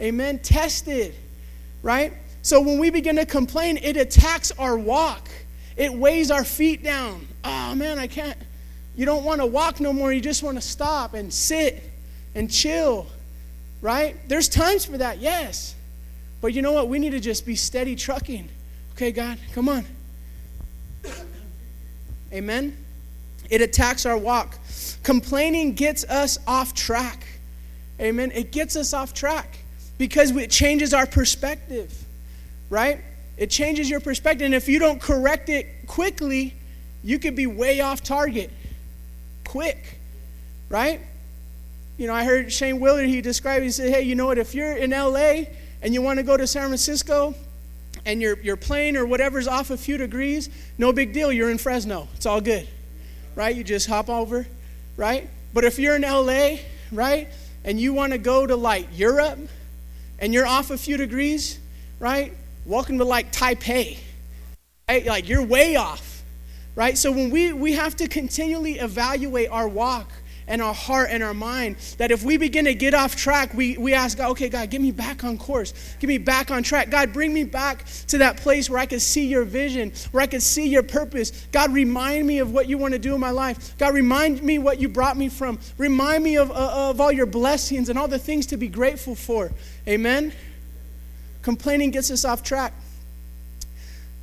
Amen. 0.00 0.40
Tested, 0.40 1.14
right? 1.82 2.12
So 2.42 2.60
when 2.60 2.78
we 2.78 2.90
begin 2.90 3.16
to 3.16 3.26
complain, 3.26 3.76
it 3.76 3.96
attacks 3.96 4.50
our 4.52 4.76
walk. 4.76 5.28
It 5.76 5.92
weighs 5.92 6.30
our 6.30 6.44
feet 6.44 6.82
down. 6.82 7.28
Oh 7.44 7.74
man, 7.74 7.98
I 7.98 8.08
can't. 8.08 8.36
You 8.96 9.06
don't 9.06 9.24
want 9.24 9.40
to 9.40 9.46
walk 9.46 9.80
no 9.80 9.92
more. 9.92 10.12
You 10.12 10.20
just 10.20 10.42
want 10.42 10.58
to 10.58 10.62
stop 10.62 11.14
and 11.14 11.32
sit 11.32 11.82
and 12.34 12.50
chill 12.50 13.06
right? 13.82 14.16
There's 14.28 14.48
times 14.48 14.86
for 14.86 14.96
that, 14.96 15.18
yes. 15.18 15.74
But 16.40 16.54
you 16.54 16.62
know 16.62 16.72
what? 16.72 16.88
We 16.88 16.98
need 16.98 17.10
to 17.10 17.20
just 17.20 17.44
be 17.44 17.56
steady 17.56 17.94
trucking. 17.94 18.48
Okay, 18.92 19.12
God, 19.12 19.38
come 19.52 19.68
on. 19.68 19.84
Amen. 22.32 22.76
It 23.50 23.60
attacks 23.60 24.06
our 24.06 24.16
walk. 24.16 24.56
Complaining 25.02 25.74
gets 25.74 26.04
us 26.04 26.38
off 26.46 26.72
track. 26.72 27.24
Amen. 28.00 28.32
It 28.32 28.52
gets 28.52 28.76
us 28.76 28.94
off 28.94 29.12
track 29.12 29.58
because 29.98 30.30
it 30.30 30.50
changes 30.50 30.94
our 30.94 31.06
perspective, 31.06 31.92
right? 32.70 33.00
It 33.36 33.50
changes 33.50 33.90
your 33.90 34.00
perspective. 34.00 34.46
And 34.46 34.54
if 34.54 34.68
you 34.68 34.78
don't 34.78 35.00
correct 35.00 35.48
it 35.48 35.86
quickly, 35.86 36.54
you 37.04 37.18
could 37.18 37.36
be 37.36 37.46
way 37.46 37.80
off 37.80 38.02
target 38.02 38.50
quick, 39.44 40.00
right? 40.68 41.00
You 41.96 42.06
know, 42.06 42.14
I 42.14 42.24
heard 42.24 42.52
Shane 42.52 42.80
Willard, 42.80 43.06
he 43.06 43.20
described, 43.20 43.64
he 43.64 43.70
said, 43.70 43.90
hey, 43.90 44.02
you 44.02 44.14
know 44.14 44.26
what, 44.26 44.38
if 44.38 44.54
you're 44.54 44.76
in 44.76 44.90
LA 44.90 45.44
and 45.82 45.92
you 45.94 46.02
want 46.02 46.18
to 46.18 46.22
go 46.22 46.36
to 46.36 46.46
San 46.46 46.68
Francisco 46.68 47.34
and 48.06 48.20
your, 48.20 48.38
your 48.40 48.56
plane 48.56 48.96
or 48.96 49.06
whatever's 49.06 49.46
off 49.46 49.70
a 49.70 49.76
few 49.76 49.96
degrees, 49.96 50.48
no 50.78 50.92
big 50.92 51.12
deal, 51.12 51.32
you're 51.32 51.50
in 51.50 51.58
Fresno. 51.58 52.08
It's 52.14 52.26
all 52.26 52.40
good. 52.40 52.66
right? 53.34 53.54
You 53.54 53.64
just 53.64 53.86
hop 53.86 54.08
over, 54.08 54.46
right? 54.96 55.28
But 55.54 55.64
if 55.64 55.78
you're 55.78 55.96
in 55.96 56.02
LA, 56.02 56.56
right, 56.90 57.28
and 57.64 57.80
you 57.80 57.92
want 57.92 58.12
to 58.12 58.18
go 58.18 58.46
to 58.46 58.56
like 58.56 58.88
Europe 58.92 59.38
and 60.18 60.32
you're 60.32 60.46
off 60.46 60.70
a 60.70 60.78
few 60.78 60.96
degrees, 60.96 61.58
right? 61.98 62.32
Welcome 62.64 62.98
to 62.98 63.04
like 63.04 63.32
Taipei. 63.32 63.98
Right? 64.88 65.06
Like 65.06 65.28
you're 65.28 65.42
way 65.44 65.76
off, 65.76 66.22
right? 66.74 66.98
So 66.98 67.10
when 67.12 67.30
we 67.30 67.52
we 67.52 67.72
have 67.72 67.96
to 67.96 68.08
continually 68.08 68.78
evaluate 68.78 69.48
our 69.50 69.68
walk 69.68 70.10
and 70.46 70.60
our 70.60 70.74
heart 70.74 71.08
and 71.10 71.22
our 71.22 71.34
mind 71.34 71.76
that 71.98 72.10
if 72.10 72.22
we 72.24 72.36
begin 72.36 72.64
to 72.64 72.74
get 72.74 72.94
off 72.94 73.16
track, 73.16 73.54
we, 73.54 73.76
we 73.76 73.94
ask 73.94 74.18
God, 74.18 74.30
okay, 74.32 74.48
God, 74.48 74.70
get 74.70 74.80
me 74.80 74.90
back 74.90 75.24
on 75.24 75.38
course. 75.38 75.72
Get 76.00 76.08
me 76.08 76.18
back 76.18 76.50
on 76.50 76.62
track. 76.62 76.90
God, 76.90 77.12
bring 77.12 77.32
me 77.32 77.44
back 77.44 77.84
to 78.08 78.18
that 78.18 78.36
place 78.38 78.68
where 78.68 78.78
I 78.78 78.86
can 78.86 79.00
see 79.00 79.26
your 79.26 79.44
vision, 79.44 79.92
where 80.10 80.22
I 80.22 80.26
can 80.26 80.40
see 80.40 80.66
your 80.66 80.82
purpose. 80.82 81.46
God, 81.52 81.72
remind 81.72 82.26
me 82.26 82.38
of 82.38 82.52
what 82.52 82.68
you 82.68 82.78
want 82.78 82.92
to 82.92 82.98
do 82.98 83.14
in 83.14 83.20
my 83.20 83.30
life. 83.30 83.76
God, 83.78 83.94
remind 83.94 84.42
me 84.42 84.58
what 84.58 84.80
you 84.80 84.88
brought 84.88 85.16
me 85.16 85.28
from. 85.28 85.58
Remind 85.78 86.24
me 86.24 86.36
of, 86.36 86.50
uh, 86.50 86.90
of 86.90 87.00
all 87.00 87.12
your 87.12 87.26
blessings 87.26 87.88
and 87.88 87.98
all 87.98 88.08
the 88.08 88.18
things 88.18 88.46
to 88.46 88.56
be 88.56 88.68
grateful 88.68 89.14
for. 89.14 89.52
Amen? 89.86 90.32
Complaining 91.42 91.90
gets 91.90 92.10
us 92.10 92.24
off 92.24 92.42
track. 92.42 92.72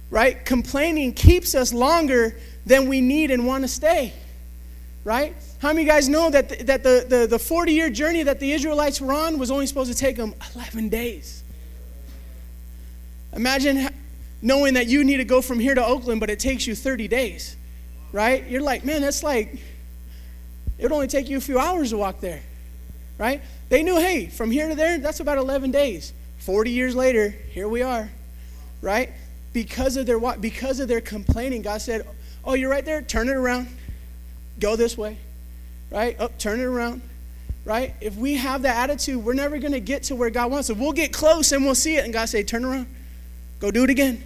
Right? 0.09 0.43
Complaining 0.43 1.13
keeps 1.13 1.53
us 1.53 1.71
longer 1.71 2.39
than 2.65 2.89
we 2.89 3.01
need 3.01 3.31
and 3.31 3.45
want 3.45 3.63
to 3.63 3.67
stay. 3.67 4.13
Right? 5.09 5.35
How 5.57 5.73
many 5.73 5.87
guys 5.87 6.07
know 6.07 6.29
that 6.29 6.49
the, 6.49 6.63
that 6.65 6.83
the, 6.83 7.03
the, 7.09 7.25
the 7.25 7.39
40 7.39 7.71
year 7.71 7.89
journey 7.89 8.21
that 8.21 8.39
the 8.39 8.51
Israelites 8.51 9.01
were 9.01 9.11
on 9.11 9.39
was 9.39 9.49
only 9.49 9.65
supposed 9.65 9.91
to 9.91 9.97
take 9.97 10.17
them 10.17 10.35
11 10.53 10.89
days? 10.89 11.43
Imagine 13.33 13.89
knowing 14.43 14.75
that 14.75 14.85
you 14.85 15.03
need 15.03 15.17
to 15.17 15.23
go 15.23 15.41
from 15.41 15.59
here 15.59 15.73
to 15.73 15.83
Oakland, 15.83 16.19
but 16.19 16.29
it 16.29 16.39
takes 16.39 16.67
you 16.67 16.75
30 16.75 17.07
days, 17.07 17.57
right? 18.11 18.47
You're 18.47 18.61
like, 18.61 18.85
man, 18.85 19.01
that's 19.01 19.23
like, 19.23 19.55
it 20.77 20.83
would 20.83 20.91
only 20.91 21.07
take 21.07 21.27
you 21.27 21.37
a 21.37 21.41
few 21.41 21.57
hours 21.57 21.89
to 21.89 21.97
walk 21.97 22.19
there, 22.19 22.43
right? 23.17 23.41
They 23.69 23.81
knew, 23.81 23.97
hey, 23.97 24.27
from 24.27 24.51
here 24.51 24.69
to 24.69 24.75
there, 24.75 24.99
that's 24.99 25.21
about 25.21 25.39
11 25.39 25.71
days. 25.71 26.13
40 26.37 26.69
years 26.69 26.95
later, 26.95 27.29
here 27.29 27.67
we 27.67 27.81
are, 27.81 28.11
right? 28.79 29.09
Because 29.53 29.97
of 29.97 30.05
their 30.05 30.19
because 30.35 30.79
of 30.79 30.87
their 30.87 31.01
complaining, 31.01 31.63
God 31.63 31.81
said, 31.81 32.07
"Oh, 32.45 32.53
you're 32.53 32.69
right 32.69 32.85
there. 32.85 33.01
Turn 33.01 33.27
it 33.27 33.35
around. 33.35 33.69
Go 34.59 34.75
this 34.75 34.97
way." 34.97 35.17
right? 35.91 36.19
Up, 36.19 36.31
oh, 36.31 36.35
turn 36.37 36.59
it 36.59 36.63
around, 36.63 37.01
right? 37.65 37.93
If 38.01 38.15
we 38.15 38.35
have 38.35 38.61
that 38.63 38.77
attitude, 38.77 39.23
we're 39.23 39.33
never 39.33 39.57
going 39.57 39.73
to 39.73 39.79
get 39.79 40.03
to 40.03 40.15
where 40.15 40.29
God 40.29 40.51
wants 40.51 40.69
us. 40.69 40.77
We'll 40.77 40.91
get 40.91 41.13
close 41.13 41.51
and 41.51 41.65
we'll 41.65 41.75
see 41.75 41.97
it, 41.97 42.03
and 42.05 42.13
God 42.13 42.29
say, 42.29 42.43
turn 42.43 42.65
around, 42.65 42.87
go 43.59 43.71
do 43.71 43.83
it 43.83 43.89
again, 43.89 44.23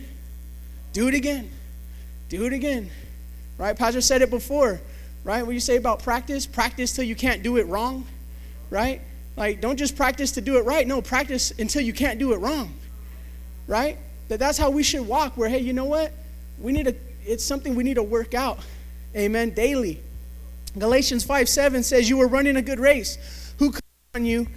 do 0.91 1.07
it 1.07 1.13
again, 1.13 1.49
do 2.29 2.45
it 2.45 2.53
again, 2.53 2.89
right? 3.57 3.77
Pastor 3.77 4.01
said 4.01 4.21
it 4.21 4.29
before, 4.29 4.79
right? 5.23 5.45
What 5.45 5.53
you 5.53 5.59
say 5.59 5.77
about 5.77 6.03
practice, 6.03 6.45
practice 6.45 6.93
till 6.93 7.05
you 7.05 7.15
can't 7.15 7.43
do 7.43 7.57
it 7.57 7.67
wrong, 7.67 8.05
right? 8.69 9.01
Like, 9.35 9.61
don't 9.61 9.77
just 9.77 9.95
practice 9.95 10.33
to 10.33 10.41
do 10.41 10.57
it 10.57 10.65
right. 10.65 10.85
No, 10.85 11.01
practice 11.01 11.51
until 11.57 11.81
you 11.81 11.93
can't 11.93 12.19
do 12.19 12.33
it 12.33 12.37
wrong, 12.37 12.73
right? 13.67 13.97
That 14.27 14.39
that's 14.39 14.59
how 14.59 14.69
we 14.69 14.83
should 14.83 15.07
walk. 15.07 15.35
Where 15.37 15.49
hey, 15.49 15.59
you 15.59 15.73
know 15.73 15.85
what? 15.85 16.11
We 16.59 16.71
need 16.71 16.85
to. 16.85 16.95
It's 17.25 17.43
something 17.43 17.73
we 17.73 17.83
need 17.83 17.95
to 17.95 18.03
work 18.03 18.35
out. 18.35 18.59
Amen. 19.15 19.49
Daily. 19.49 20.01
Galatians 20.77 21.23
5 21.23 21.47
7 21.47 21.83
says, 21.83 22.09
You 22.09 22.17
were 22.17 22.27
running 22.27 22.55
a 22.55 22.61
good 22.61 22.79
race. 22.79 23.53
Who 23.59 23.71
cut 23.71 23.83
on 24.15 24.25
you? 24.25 24.47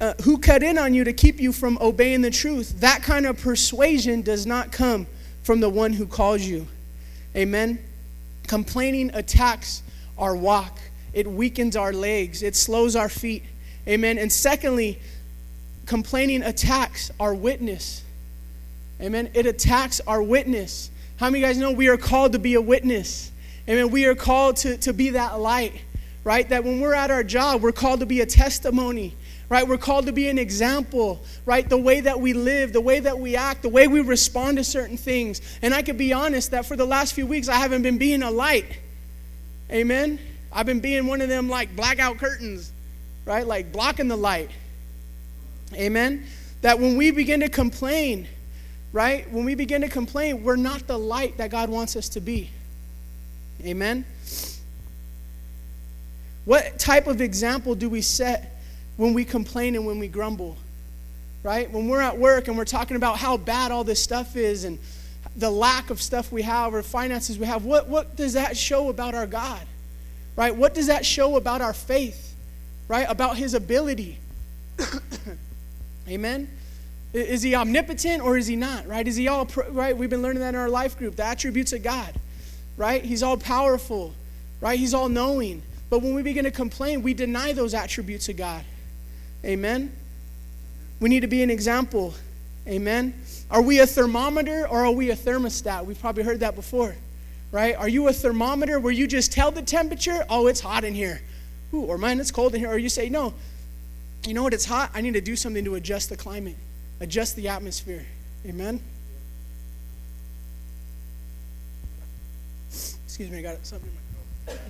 Uh, 0.00 0.14
who 0.24 0.38
cut 0.38 0.62
in 0.62 0.76
on 0.76 0.92
you 0.92 1.04
to 1.04 1.12
keep 1.12 1.40
you 1.40 1.52
from 1.52 1.78
obeying 1.80 2.20
the 2.20 2.30
truth? 2.30 2.80
That 2.80 3.02
kind 3.02 3.26
of 3.26 3.40
persuasion 3.40 4.22
does 4.22 4.44
not 4.46 4.72
come 4.72 5.06
from 5.42 5.60
the 5.60 5.68
one 5.68 5.92
who 5.92 6.06
calls 6.06 6.42
you. 6.42 6.66
Amen. 7.36 7.78
Complaining 8.46 9.10
attacks 9.14 9.82
our 10.18 10.36
walk, 10.36 10.78
it 11.12 11.26
weakens 11.26 11.76
our 11.76 11.92
legs, 11.92 12.42
it 12.42 12.56
slows 12.56 12.96
our 12.96 13.08
feet. 13.08 13.42
Amen. 13.86 14.18
And 14.18 14.32
secondly, 14.32 14.98
complaining 15.86 16.42
attacks 16.42 17.10
our 17.20 17.34
witness. 17.34 18.02
Amen. 19.00 19.30
It 19.34 19.46
attacks 19.46 20.00
our 20.06 20.22
witness. 20.22 20.90
How 21.16 21.26
many 21.26 21.42
of 21.42 21.48
you 21.48 21.54
guys 21.54 21.58
know 21.58 21.72
we 21.72 21.88
are 21.88 21.96
called 21.96 22.32
to 22.32 22.38
be 22.38 22.54
a 22.54 22.60
witness? 22.60 23.30
Amen. 23.68 23.90
We 23.90 24.04
are 24.06 24.14
called 24.14 24.56
to, 24.58 24.76
to 24.78 24.92
be 24.92 25.10
that 25.10 25.40
light, 25.40 25.80
right? 26.22 26.46
That 26.48 26.64
when 26.64 26.80
we're 26.80 26.94
at 26.94 27.10
our 27.10 27.24
job, 27.24 27.62
we're 27.62 27.72
called 27.72 28.00
to 28.00 28.06
be 28.06 28.20
a 28.20 28.26
testimony, 28.26 29.14
right? 29.48 29.66
We're 29.66 29.78
called 29.78 30.06
to 30.06 30.12
be 30.12 30.28
an 30.28 30.38
example, 30.38 31.22
right? 31.46 31.66
The 31.66 31.78
way 31.78 32.00
that 32.00 32.20
we 32.20 32.34
live, 32.34 32.74
the 32.74 32.82
way 32.82 33.00
that 33.00 33.18
we 33.18 33.36
act, 33.36 33.62
the 33.62 33.70
way 33.70 33.88
we 33.88 34.00
respond 34.00 34.58
to 34.58 34.64
certain 34.64 34.98
things. 34.98 35.40
And 35.62 35.72
I 35.72 35.80
could 35.80 35.96
be 35.96 36.12
honest 36.12 36.50
that 36.50 36.66
for 36.66 36.76
the 36.76 36.84
last 36.84 37.14
few 37.14 37.26
weeks, 37.26 37.48
I 37.48 37.56
haven't 37.56 37.82
been 37.82 37.96
being 37.96 38.22
a 38.22 38.30
light. 38.30 38.66
Amen. 39.70 40.18
I've 40.52 40.66
been 40.66 40.80
being 40.80 41.06
one 41.06 41.22
of 41.22 41.30
them 41.30 41.48
like 41.48 41.74
blackout 41.74 42.18
curtains, 42.18 42.70
right? 43.24 43.46
Like 43.46 43.72
blocking 43.72 44.08
the 44.08 44.16
light. 44.16 44.50
Amen. 45.72 46.26
That 46.60 46.78
when 46.78 46.98
we 46.98 47.10
begin 47.10 47.40
to 47.40 47.48
complain, 47.48 48.28
right? 48.92 49.30
When 49.32 49.46
we 49.46 49.54
begin 49.54 49.80
to 49.80 49.88
complain, 49.88 50.44
we're 50.44 50.56
not 50.56 50.86
the 50.86 50.98
light 50.98 51.38
that 51.38 51.50
God 51.50 51.70
wants 51.70 51.96
us 51.96 52.10
to 52.10 52.20
be. 52.20 52.50
Amen? 53.64 54.04
What 56.44 56.78
type 56.78 57.06
of 57.06 57.20
example 57.20 57.74
do 57.74 57.88
we 57.88 58.02
set 58.02 58.60
when 58.96 59.14
we 59.14 59.24
complain 59.24 59.74
and 59.74 59.86
when 59.86 59.98
we 59.98 60.08
grumble? 60.08 60.56
Right? 61.42 61.70
When 61.70 61.88
we're 61.88 62.00
at 62.00 62.18
work 62.18 62.48
and 62.48 62.56
we're 62.56 62.64
talking 62.64 62.96
about 62.96 63.18
how 63.18 63.36
bad 63.36 63.70
all 63.70 63.84
this 63.84 64.02
stuff 64.02 64.36
is 64.36 64.64
and 64.64 64.78
the 65.36 65.50
lack 65.50 65.90
of 65.90 66.00
stuff 66.00 66.30
we 66.30 66.42
have 66.42 66.74
or 66.74 66.82
finances 66.82 67.38
we 67.38 67.46
have, 67.46 67.64
what, 67.64 67.88
what 67.88 68.16
does 68.16 68.34
that 68.34 68.56
show 68.56 68.88
about 68.88 69.14
our 69.14 69.26
God? 69.26 69.62
Right? 70.36 70.54
What 70.54 70.74
does 70.74 70.88
that 70.88 71.06
show 71.06 71.36
about 71.36 71.60
our 71.60 71.72
faith? 71.72 72.34
Right? 72.88 73.06
About 73.08 73.36
His 73.36 73.54
ability? 73.54 74.18
Amen? 76.08 76.50
Is 77.14 77.42
He 77.42 77.54
omnipotent 77.54 78.22
or 78.22 78.36
is 78.36 78.46
He 78.46 78.56
not? 78.56 78.86
Right? 78.86 79.06
Is 79.06 79.16
He 79.16 79.28
all, 79.28 79.48
right? 79.70 79.96
We've 79.96 80.10
been 80.10 80.22
learning 80.22 80.40
that 80.40 80.50
in 80.50 80.60
our 80.60 80.68
life 80.68 80.98
group, 80.98 81.16
the 81.16 81.24
attributes 81.24 81.72
of 81.72 81.82
God 81.82 82.12
right? 82.76 83.04
He's 83.04 83.22
all 83.22 83.36
powerful, 83.36 84.14
right? 84.60 84.78
He's 84.78 84.94
all 84.94 85.08
knowing. 85.08 85.62
But 85.90 86.02
when 86.02 86.14
we 86.14 86.22
begin 86.22 86.44
to 86.44 86.50
complain, 86.50 87.02
we 87.02 87.14
deny 87.14 87.52
those 87.52 87.74
attributes 87.74 88.28
of 88.28 88.36
God. 88.36 88.64
Amen? 89.44 89.94
We 91.00 91.08
need 91.08 91.20
to 91.20 91.26
be 91.26 91.42
an 91.42 91.50
example. 91.50 92.14
Amen? 92.66 93.14
Are 93.50 93.60
we 93.60 93.80
a 93.80 93.86
thermometer 93.86 94.66
or 94.66 94.86
are 94.86 94.90
we 94.90 95.10
a 95.10 95.16
thermostat? 95.16 95.84
We've 95.84 96.00
probably 96.00 96.22
heard 96.22 96.40
that 96.40 96.54
before, 96.54 96.96
right? 97.52 97.76
Are 97.76 97.88
you 97.88 98.08
a 98.08 98.12
thermometer 98.12 98.80
where 98.80 98.92
you 98.92 99.06
just 99.06 99.32
tell 99.32 99.50
the 99.50 99.62
temperature, 99.62 100.24
oh, 100.30 100.46
it's 100.46 100.60
hot 100.60 100.82
in 100.82 100.94
here? 100.94 101.20
Ooh, 101.74 101.82
or 101.82 101.98
man, 101.98 102.20
it's 102.20 102.30
cold 102.30 102.54
in 102.54 102.60
here. 102.60 102.70
Or 102.70 102.78
you 102.78 102.88
say, 102.88 103.08
no, 103.08 103.34
you 104.26 104.32
know 104.32 104.42
what, 104.42 104.54
it's 104.54 104.64
hot. 104.64 104.90
I 104.94 105.02
need 105.02 105.14
to 105.14 105.20
do 105.20 105.36
something 105.36 105.64
to 105.64 105.74
adjust 105.74 106.08
the 106.08 106.16
climate, 106.16 106.56
adjust 107.00 107.36
the 107.36 107.48
atmosphere. 107.48 108.06
Amen? 108.46 108.80
Excuse 113.14 113.30
me, 113.30 113.38
I 113.38 113.42
got 113.42 113.64
something 113.64 113.88
in 113.88 113.94
my 113.94 114.52
throat. 114.52 114.60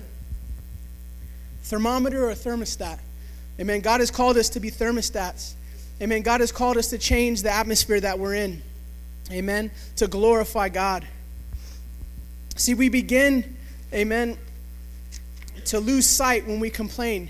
Thermometer 1.63 2.29
or 2.29 2.33
thermostat. 2.33 2.99
Amen. 3.59 3.81
God 3.81 4.01
has 4.01 4.11
called 4.11 4.37
us 4.37 4.49
to 4.49 4.59
be 4.59 4.69
thermostats. 4.69 5.55
Amen. 5.99 6.21
God 6.21 6.41
has 6.41 6.51
called 6.51 6.77
us 6.77 6.91
to 6.91 6.99
change 6.99 7.41
the 7.41 7.49
atmosphere 7.49 7.99
that 7.99 8.19
we're 8.19 8.35
in. 8.35 8.61
Amen. 9.31 9.71
To 9.95 10.05
glorify 10.05 10.69
God. 10.69 11.07
See, 12.55 12.75
we 12.75 12.87
begin, 12.87 13.57
amen, 13.91 14.37
to 15.65 15.79
lose 15.79 16.05
sight 16.05 16.45
when 16.45 16.59
we 16.59 16.69
complain. 16.69 17.29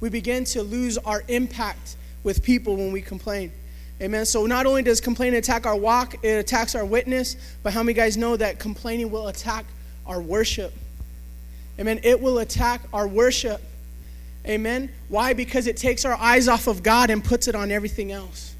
We 0.00 0.08
begin 0.08 0.44
to 0.44 0.62
lose 0.62 0.96
our 0.96 1.24
impact 1.28 1.96
with 2.22 2.42
people 2.42 2.74
when 2.74 2.90
we 2.90 3.02
complain. 3.02 3.52
Amen. 4.00 4.24
So 4.24 4.46
not 4.46 4.64
only 4.64 4.82
does 4.82 5.02
complaining 5.02 5.40
attack 5.40 5.66
our 5.66 5.76
walk, 5.76 6.24
it 6.24 6.38
attacks 6.38 6.74
our 6.74 6.86
witness, 6.86 7.36
but 7.62 7.74
how 7.74 7.82
many 7.82 7.92
guys 7.92 8.16
know 8.16 8.34
that 8.34 8.58
complaining 8.58 9.10
will 9.10 9.28
attack 9.28 9.66
our 10.08 10.20
worship. 10.20 10.72
Amen. 11.78 12.00
It 12.02 12.20
will 12.20 12.38
attack 12.38 12.80
our 12.92 13.06
worship. 13.06 13.60
Amen. 14.46 14.90
Why? 15.08 15.34
Because 15.34 15.66
it 15.66 15.76
takes 15.76 16.04
our 16.04 16.14
eyes 16.14 16.48
off 16.48 16.66
of 16.66 16.82
God 16.82 17.10
and 17.10 17.22
puts 17.22 17.46
it 17.46 17.54
on 17.54 17.70
everything 17.70 18.10
else. 18.10 18.54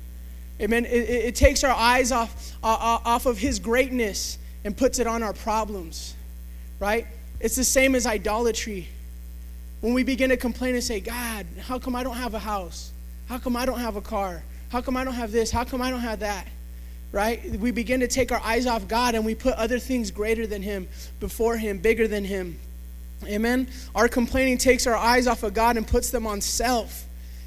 Amen. 0.60 0.84
It, 0.84 0.90
it, 0.90 1.34
takes 1.34 1.64
our 1.64 1.74
eyes 1.74 2.12
off, 2.12 2.52
uh, 2.62 2.98
off 3.04 3.26
of 3.26 3.38
His 3.38 3.58
greatness 3.58 4.38
and 4.64 4.76
puts 4.76 4.98
it 4.98 5.06
on 5.06 5.22
our 5.22 5.32
problems. 5.32 6.14
Right? 6.78 7.06
It's 7.40 7.56
the 7.56 7.64
same 7.64 7.94
as 7.94 8.06
idolatry. 8.06 8.88
When 9.80 9.94
we 9.94 10.02
begin 10.02 10.30
to 10.30 10.36
complain 10.36 10.74
and 10.74 10.82
say, 10.82 11.00
God, 11.00 11.46
how 11.60 11.78
come 11.78 11.94
I 11.94 12.02
don't 12.02 12.16
have 12.16 12.34
a 12.34 12.38
house? 12.38 12.92
How 13.28 13.38
come 13.38 13.56
I 13.56 13.64
don't 13.64 13.78
have 13.78 13.96
a 13.96 14.00
car? 14.00 14.42
How 14.70 14.80
come 14.80 14.96
I 14.96 15.04
don't 15.04 15.14
have 15.14 15.32
this? 15.32 15.50
How 15.50 15.64
come 15.64 15.80
I 15.80 15.90
don't 15.90 16.00
have 16.00 16.20
that? 16.20 16.46
Right? 17.12 17.42
We 17.58 17.70
begin 17.70 18.00
to 18.00 18.08
take 18.08 18.32
our 18.32 18.40
eyes 18.40 18.66
off 18.66 18.86
God 18.88 19.14
and 19.14 19.24
we 19.24 19.34
put 19.34 19.54
other 19.54 19.78
things 19.78 20.10
greater 20.10 20.46
than 20.46 20.62
Him, 20.62 20.88
before 21.20 21.56
Him, 21.56 21.78
bigger 21.78 22.06
than 22.08 22.24
Him. 22.24 22.58
Amen. 23.26 23.68
Our 23.94 24.08
complaining 24.08 24.58
takes 24.58 24.86
our 24.86 24.96
eyes 24.96 25.26
off 25.26 25.42
of 25.42 25.54
God 25.54 25.76
and 25.76 25.86
puts 25.86 26.10
them 26.10 26.26
on 26.26 26.40
self. 26.40 27.06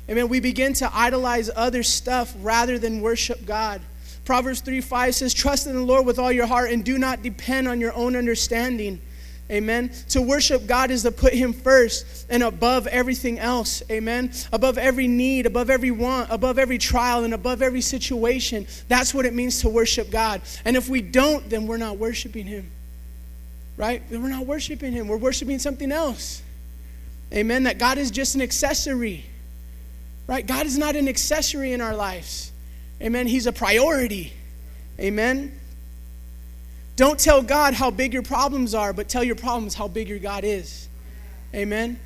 Amen. 0.09 0.28
We 0.28 0.39
begin 0.39 0.74
to 0.74 0.89
idolize 0.93 1.49
other 1.55 1.84
stuff 1.84 2.34
rather 2.39 2.78
than 2.78 3.01
worship 3.01 3.45
God. 3.45 3.82
Proverbs 4.26 4.62
3 4.62 4.82
5 4.82 5.16
says, 5.16 5.34
Trust 5.34 5.68
in 5.68 5.74
the 5.74 5.82
Lord 5.82 6.05
with 6.05 6.20
all 6.20 6.32
your 6.32 6.45
heart 6.45 6.72
and 6.72 6.84
do 6.84 6.97
not 6.97 7.24
depend 7.24 7.68
on 7.68 7.80
your 7.80 7.93
own 7.93 8.16
understanding. 8.16 9.01
Amen. 9.52 9.91
To 10.10 10.22
worship 10.22 10.66
God 10.66 10.91
is 10.91 11.04
to 11.04 11.12
put 11.12 11.34
Him 11.34 11.52
first 11.52 12.26
and 12.30 12.41
above 12.41 12.88
everything 12.88 13.38
else. 13.38 13.84
Amen. 13.91 14.32
Above 14.54 14.78
every 14.78 15.08
need, 15.08 15.45
above 15.45 15.70
every 15.70 15.91
want, 15.91 16.30
above 16.32 16.58
every 16.58 16.78
trial, 16.78 17.26
and 17.26 17.34
above 17.34 17.62
every 17.62 17.82
situation. 17.82 18.66
That's 18.88 19.14
what 19.14 19.26
it 19.26 19.34
means 19.34 19.60
to 19.62 19.70
worship 19.70 20.10
God. 20.10 20.41
And 20.64 20.78
if 20.78 20.88
we 20.88 21.02
don't, 21.02 21.49
then 21.49 21.68
we're 21.68 21.78
not 21.78 21.97
worshiping 21.97 22.45
Him. 22.45 22.72
Right? 23.76 24.02
Then 24.10 24.24
we're 24.24 24.30
not 24.30 24.45
worshiping 24.45 24.93
Him. 24.93 25.10
We're 25.10 25.18
worshiping 25.18 25.60
something 25.60 25.91
else. 25.91 26.41
Amen. 27.34 27.64
That 27.64 27.78
God 27.78 27.97
is 27.97 28.10
just 28.10 28.36
an 28.36 28.41
accessory. 28.41 29.26
Right? 30.28 30.47
God 30.47 30.66
is 30.66 30.78
not 30.78 30.95
an 30.95 31.10
accessory 31.10 31.74
in 31.74 31.82
our 31.82 31.95
lives. 31.95 32.54
Amen. 33.02 33.28
He's 33.28 33.47
a 33.47 33.54
priority. 33.54 34.32
Amen. 34.97 35.60
Don't 36.96 37.20
tell 37.20 37.42
God 37.42 37.74
how 37.74 37.89
big 37.89 38.14
your 38.14 38.24
problems 38.24 38.76
are, 38.76 38.94
but 38.94 39.10
tell 39.10 39.24
your 39.24 39.36
problems 39.36 39.74
how 39.74 39.88
big 39.88 40.10
your 40.10 40.20
God 40.20 40.44
is. 40.44 40.88
Amen. 41.54 42.00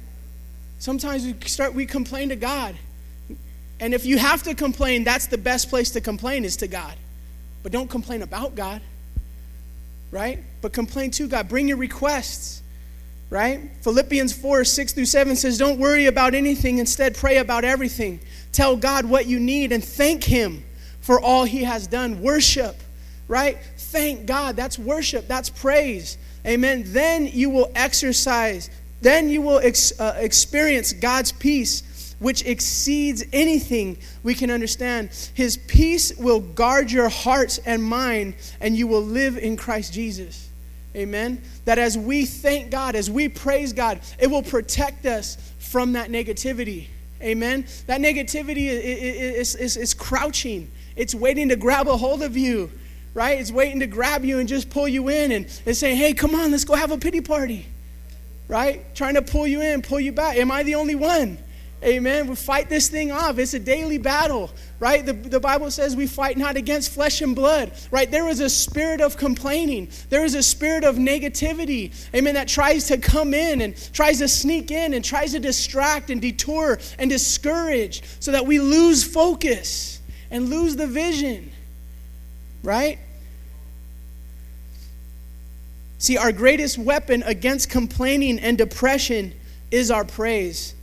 Sometimes 0.80 1.26
we 1.26 1.36
start 1.48 1.74
we 1.74 1.86
complain 1.86 2.30
to 2.30 2.36
God. 2.36 2.76
And 3.80 3.94
if 3.94 4.06
you 4.06 4.18
have 4.18 4.44
to 4.44 4.56
complain, 4.56 5.04
that's 5.04 5.28
the 5.28 5.38
best 5.38 5.70
place 5.70 5.92
to 5.92 6.02
complain 6.02 6.46
is 6.46 6.58
to 6.58 6.68
God. 6.68 6.96
But 7.64 7.72
don't 7.72 7.90
complain 7.90 8.22
about 8.22 8.56
God. 8.56 8.82
Right? 10.12 10.44
But 10.62 10.72
complain 10.72 11.12
to 11.12 11.28
God. 11.28 11.50
Bring 11.50 11.68
your 11.68 11.78
requests. 11.78 12.62
Right? 13.30 13.72
Philippians 13.82 14.34
4, 14.34 14.64
6 14.64 14.94
through 14.94 15.06
7 15.06 15.36
says, 15.36 15.58
Don't 15.58 15.80
worry 15.80 16.06
about 16.06 16.36
anything, 16.36 16.78
instead, 16.78 17.16
pray 17.16 17.38
about 17.38 17.66
everything. 17.66 18.20
Tell 18.52 18.78
God 18.78 19.06
what 19.06 19.26
you 19.26 19.40
need 19.40 19.72
and 19.72 19.84
thank 19.84 20.24
Him 20.24 20.64
for 21.02 21.20
all 21.20 21.44
He 21.44 21.64
has 21.64 21.88
done. 21.88 22.22
Worship, 22.22 22.76
right? 23.28 23.58
thank 23.96 24.26
God. 24.26 24.56
That's 24.56 24.78
worship, 24.78 25.28
that's 25.28 25.50
praise. 25.50 26.18
Amen. 26.46 26.84
Then 26.88 27.28
you 27.28 27.50
will 27.50 27.72
exercise, 27.76 28.70
then 29.02 29.30
you 29.30 29.42
will 29.42 29.60
ex- 29.60 29.98
uh, 30.00 30.16
experience 30.18 30.92
God's 30.94 31.32
peace, 31.32 32.16
which 32.20 32.46
exceeds 32.46 33.24
anything 33.32 33.98
we 34.24 34.34
can 34.36 34.52
understand. 34.52 35.10
His 35.34 35.58
peace 35.58 36.16
will 36.18 36.40
guard 36.42 36.92
your 36.92 37.10
hearts 37.10 37.58
and 37.66 37.82
mind, 37.82 38.36
and 38.60 38.76
you 38.76 38.86
will 38.86 39.02
live 39.02 39.38
in 39.38 39.56
Christ 39.56 39.94
Jesus. 39.94 40.50
Amen. 40.96 41.42
That 41.66 41.78
as 41.78 41.98
we 41.98 42.26
thank 42.26 42.72
God, 42.72 42.96
as 42.96 43.10
we 43.10 43.28
praise 43.28 43.74
God, 43.74 44.00
it 44.20 44.28
will 44.28 44.44
protect 44.44 45.06
us 45.06 45.38
from 45.60 45.94
that 45.94 46.10
negativity. 46.10 46.88
Amen. 47.22 47.66
That 47.88 48.02
negativity 48.02 48.68
is, 48.68 49.56
is, 49.56 49.56
is, 49.56 49.78
is 49.78 49.94
crouching, 49.94 50.70
it's 50.96 51.16
waiting 51.16 51.50
to 51.50 51.56
grab 51.56 51.88
a 51.88 51.98
hold 51.98 52.22
of 52.22 52.38
you 52.38 52.72
right? 53.16 53.39
It's 53.39 53.51
waiting 53.51 53.80
to 53.80 53.88
grab 53.88 54.24
you 54.24 54.38
and 54.38 54.47
just 54.47 54.70
pull 54.70 54.88
you 54.88 55.09
in 55.09 55.32
and, 55.32 55.61
and 55.66 55.76
say, 55.76 55.95
hey, 55.95 56.13
come 56.13 56.36
on, 56.36 56.51
let's 56.51 56.66
go 56.66 56.76
have 56.76 56.91
a 56.91 56.97
pity 56.97 57.22
party, 57.22 57.66
right? 58.47 58.93
Trying 58.93 59.16
to 59.16 59.24
pull 59.24 59.47
you 59.47 59.61
in, 59.61 59.82
pull 59.82 59.99
you 59.99 60.11
back. 60.11 60.38
Am 60.38 60.51
I 60.51 60.61
the 60.61 60.76
only 60.76 60.95
one? 60.95 61.39
Amen. 61.84 62.28
We 62.28 62.36
fight 62.36 62.68
this 62.68 62.89
thing 62.89 63.11
off. 63.11 63.38
It's 63.38 63.53
a 63.53 63.59
daily 63.59 63.97
battle, 63.97 64.49
right? 64.80 65.05
The, 65.05 65.13
the 65.13 65.39
Bible 65.39 65.70
says 65.70 65.95
we 65.95 66.07
fight 66.07 66.36
not 66.38 66.57
against 66.57 66.91
flesh 66.91 67.22
and 67.22 67.36
blood, 67.36 67.72
right? 67.91 68.09
There 68.09 68.28
is 68.28 68.39
a 68.39 68.49
spirit 68.49 69.01
of 69.01 69.18
complaining. 69.18 69.89
There 70.09 70.26
is 70.26 70.36
a 70.36 70.43
spirit 70.43 70.84
of 70.84 70.95
negativity, 70.95 71.93
amen, 72.13 72.34
that 72.34 72.47
tries 72.47 72.88
to 72.88 72.97
come 72.97 73.34
in 73.34 73.61
and 73.61 73.78
tries 73.93 74.18
to 74.20 74.28
sneak 74.28 74.72
in 74.72 74.93
and 74.93 75.05
tries 75.05 75.34
to 75.34 75.39
distract 75.39 76.09
and 76.09 76.20
detour 76.20 76.80
and 76.97 77.09
discourage 77.09 78.03
so 78.20 78.32
that 78.32 78.45
we 78.45 78.59
lose 78.59 79.03
focus 79.03 80.01
and 80.32 80.49
lose 80.49 80.76
the 80.76 80.88
vision, 80.88 81.51
right? 82.66 82.99
See, 85.97 86.18
our 86.18 86.32
greatest 86.32 86.78
weapon 86.78 87.24
against 87.24 87.70
complaining 87.70 88.39
and 88.39 88.57
depression 88.57 89.34
is 89.72 89.89
our 89.91 90.03
praise. 90.03 90.74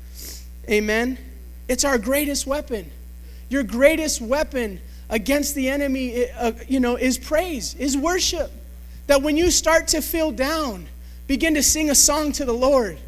Amen. 0.70 1.18
It's 1.68 1.84
our 1.84 1.98
greatest 1.98 2.46
weapon. 2.46 2.90
Your 3.48 3.62
greatest 3.62 4.20
weapon 4.20 4.80
against 5.10 5.54
the 5.54 5.68
enemy, 5.68 6.30
uh, 6.30 6.52
you 6.66 6.80
know, 6.80 6.96
is 6.96 7.18
praise, 7.18 7.74
is 7.74 7.96
worship. 7.96 8.50
That 9.08 9.22
when 9.22 9.36
you 9.36 9.50
start 9.50 9.88
to 9.88 10.00
feel 10.00 10.30
down, 10.30 10.86
begin 11.26 11.54
to 11.54 11.62
sing 11.62 11.90
a 11.90 11.94
song 11.94 12.32
to 12.32 12.44
the 12.44 12.54
Lord 12.54 12.98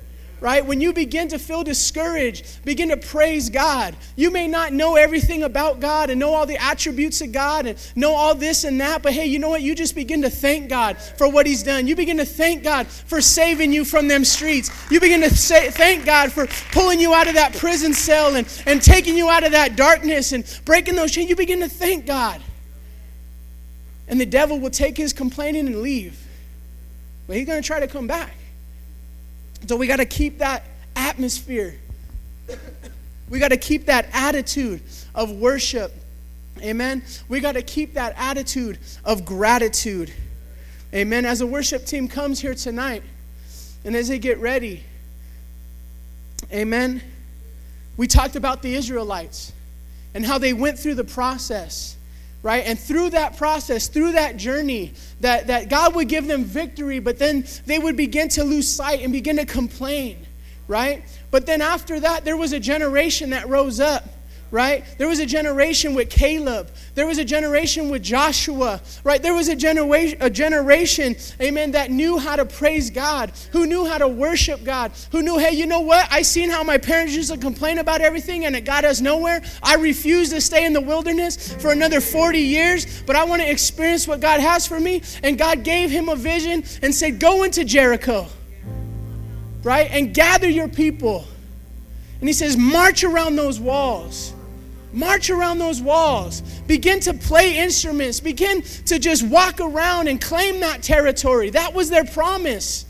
right? 0.45 0.67
When 0.67 0.79
you 0.79 0.93
begin 0.93 1.29
to 1.29 1.39
feel 1.39 1.65
discouraged, 1.65 2.63
begin 2.67 2.91
to 2.91 2.99
praise 2.99 3.49
God. 3.49 3.97
You 4.15 4.31
may 4.31 4.47
not 4.47 4.75
know 4.75 4.97
everything 4.97 5.43
about 5.43 5.81
God 5.81 6.11
and 6.11 6.21
know 6.21 6.35
all 6.35 6.45
the 6.45 6.63
attributes 6.63 7.23
of 7.23 7.33
God 7.33 7.65
and 7.65 7.93
know 7.97 8.13
all 8.13 8.35
this 8.35 8.65
and 8.65 8.79
that, 8.79 9.03
but 9.03 9.15
hey, 9.15 9.25
you 9.25 9.39
know 9.39 9.49
what? 9.49 9.63
You 9.63 9.75
just 9.75 9.95
begin 9.95 10.21
to 10.21 10.29
thank 10.29 10.69
God 10.69 10.99
for 10.99 11.31
what 11.31 11.47
He's 11.47 11.63
done. 11.63 11.87
You 11.87 11.97
begin 11.97 12.19
to 12.19 12.27
thank 12.27 12.63
God 12.63 12.87
for 12.87 13.23
saving 13.23 13.73
you 13.73 13.87
from 13.87 14.07
them 14.07 14.23
streets. 14.23 14.71
You 14.91 15.01
begin 15.01 15.23
to 15.23 15.35
say, 15.35 15.71
thank 15.71 16.05
God 16.05 16.31
for 16.31 16.47
pulling 16.73 17.01
you 17.01 17.15
out 17.15 17.27
of 17.27 17.33
that 17.37 17.55
prison 17.55 17.95
cell 17.95 18.37
and, 18.37 18.47
and 18.67 18.83
taking 18.83 19.17
you 19.17 19.31
out 19.31 19.45
of 19.45 19.53
that 19.53 19.77
darkness 19.77 20.33
and 20.33 20.45
breaking 20.67 20.95
those 20.95 21.11
chains. 21.11 21.31
You 21.31 21.37
begin 21.37 21.61
to 21.61 21.71
thank 21.71 22.05
God. 22.05 22.43
And 24.09 24.21
the 24.21 24.27
devil 24.27 24.61
will 24.61 24.69
take 24.69 24.99
his 24.99 25.15
complaining 25.15 25.69
and 25.69 25.81
leave. 25.81 26.23
But 27.27 27.39
he's 27.39 27.47
going 27.47 27.63
to 27.63 27.67
try 27.67 27.81
to 27.81 27.89
come 27.89 28.07
back. 28.07 28.35
So 29.67 29.77
we 29.77 29.87
got 29.87 29.97
to 29.97 30.05
keep 30.05 30.39
that 30.39 30.65
atmosphere. 30.95 31.77
We 33.31 33.39
got 33.39 33.49
to 33.49 33.57
keep 33.57 33.87
that 33.87 34.09
attitude 34.13 34.83
of 35.15 35.31
worship. 35.31 35.93
Amen. 36.61 37.03
We 37.29 37.41
got 37.41 37.53
to 37.53 37.63
keep 37.63 37.95
that 37.95 38.15
attitude 38.17 38.79
of 39.05 39.25
gratitude. 39.25 40.13
Amen. 40.93 41.25
As 41.25 41.39
the 41.39 41.47
worship 41.47 41.87
team 41.87 42.09
comes 42.09 42.41
here 42.41 42.55
tonight 42.55 43.03
and 43.85 43.97
as 43.97 44.09
they 44.09 44.19
get 44.19 44.39
ready, 44.39 44.85
amen. 46.53 47.03
We 47.97 48.07
talked 48.07 48.37
about 48.37 48.63
the 48.63 48.75
Israelites 48.75 49.53
and 50.15 50.25
how 50.25 50.39
they 50.39 50.53
went 50.53 50.79
through 50.79 50.95
the 50.95 51.05
process 51.05 51.97
right? 52.45 52.67
And 52.67 52.79
through 52.79 53.11
that 53.11 53.39
process, 53.39 53.89
through 53.89 54.13
that 54.13 54.37
journey, 54.37 54.93
that, 55.21 55.47
that 55.47 55.71
God 55.71 55.95
would 55.95 56.09
give 56.09 56.27
them 56.27 56.45
victory, 56.45 56.99
but 56.99 57.19
then 57.19 57.47
they 57.65 57.79
would 57.79 57.97
begin 57.97 58.29
to 58.29 58.45
lose 58.45 58.69
sight 58.69 59.01
and 59.01 59.11
begin 59.11 59.37
to 59.39 59.47
complain, 59.47 60.27
right? 60.69 61.03
But 61.31 61.47
then 61.47 61.63
after 61.63 61.99
that, 62.01 62.27
there 62.27 62.37
was 62.37 62.53
a 62.53 62.61
generation 62.61 63.31
that 63.31 63.49
rose 63.49 63.81
up 63.81 64.07
right? 64.55 64.85
There 64.99 65.09
was 65.09 65.19
a 65.19 65.27
generation 65.27 65.97
with 65.97 66.09
Caleb. 66.09 66.71
There 66.95 67.09
was 67.09 67.19
a 67.19 67.25
generation 67.25 67.91
with 67.91 68.05
Joshua, 68.05 68.81
right? 69.03 69.21
There 69.21 69.35
was 69.35 69.49
a, 69.49 69.57
genera- 69.57 70.15
a 70.21 70.31
generation, 70.31 71.17
amen, 71.41 71.73
that 71.73 71.91
knew 71.91 72.19
how 72.19 72.37
to 72.37 72.45
praise 72.45 72.89
God, 72.89 73.33
who 73.51 73.67
knew 73.67 73.85
how 73.85 73.99
to 73.99 74.07
worship 74.07 74.63
God, 74.63 74.93
who 75.11 75.23
knew, 75.23 75.39
hey, 75.39 75.51
you 75.57 75.67
know 75.67 75.81
what? 75.81 76.07
I 76.09 76.23
seen 76.23 76.51
how 76.51 76.63
my 76.63 76.79
parents 76.79 77.17
used 77.17 77.33
to 77.33 77.37
complain 77.37 77.79
about 77.79 78.01
everything 78.01 78.45
and 78.45 78.55
it 78.55 78.61
got 78.61 78.85
us 78.85 79.01
nowhere. 79.01 79.43
I 79.61 79.75
refuse 79.75 80.31
to 80.31 80.41
stay 80.41 80.65
in 80.65 80.73
the 80.73 80.81
wilderness 80.81 81.53
for 81.55 81.73
another 81.73 82.01
40 82.01 82.39
years, 82.39 83.03
but 83.03 83.17
I 83.17 83.25
want 83.25 83.43
to 83.43 83.51
experience 83.51 84.07
what 84.07 84.21
God 84.21 84.39
has 84.39 84.69
for 84.69 84.79
me. 84.79 85.03
And 85.25 85.37
God 85.37 85.65
gave 85.65 85.91
him 85.91 86.09
a 86.09 86.15
vision 86.15 86.63
and 86.81 86.95
said, 86.95 87.19
go 87.19 87.43
into 87.43 87.65
Jericho, 87.65 88.29
right? 89.65 89.91
And 89.91 90.15
gather 90.15 90.49
your 90.49 90.69
people. 90.69 91.25
And 92.21 92.29
he 92.29 92.33
says, 92.33 92.57
march 92.57 93.03
around 93.03 93.35
those 93.35 93.59
walls. 93.59 94.33
March 94.95 95.29
around 95.29 95.59
those 95.59 95.83
walls. 95.83 96.41
Begin 96.67 97.01
to 97.01 97.15
play 97.15 97.59
instruments. 97.59 98.21
Begin 98.21 98.63
to 98.63 98.99
just 98.99 99.27
walk 99.27 99.61
around 99.61 100.09
and 100.09 100.21
claim 100.21 100.61
that 100.61 100.83
territory. 100.83 101.51
That 101.51 101.75
was 101.75 101.91
their 101.91 102.05
promise. 102.05 102.87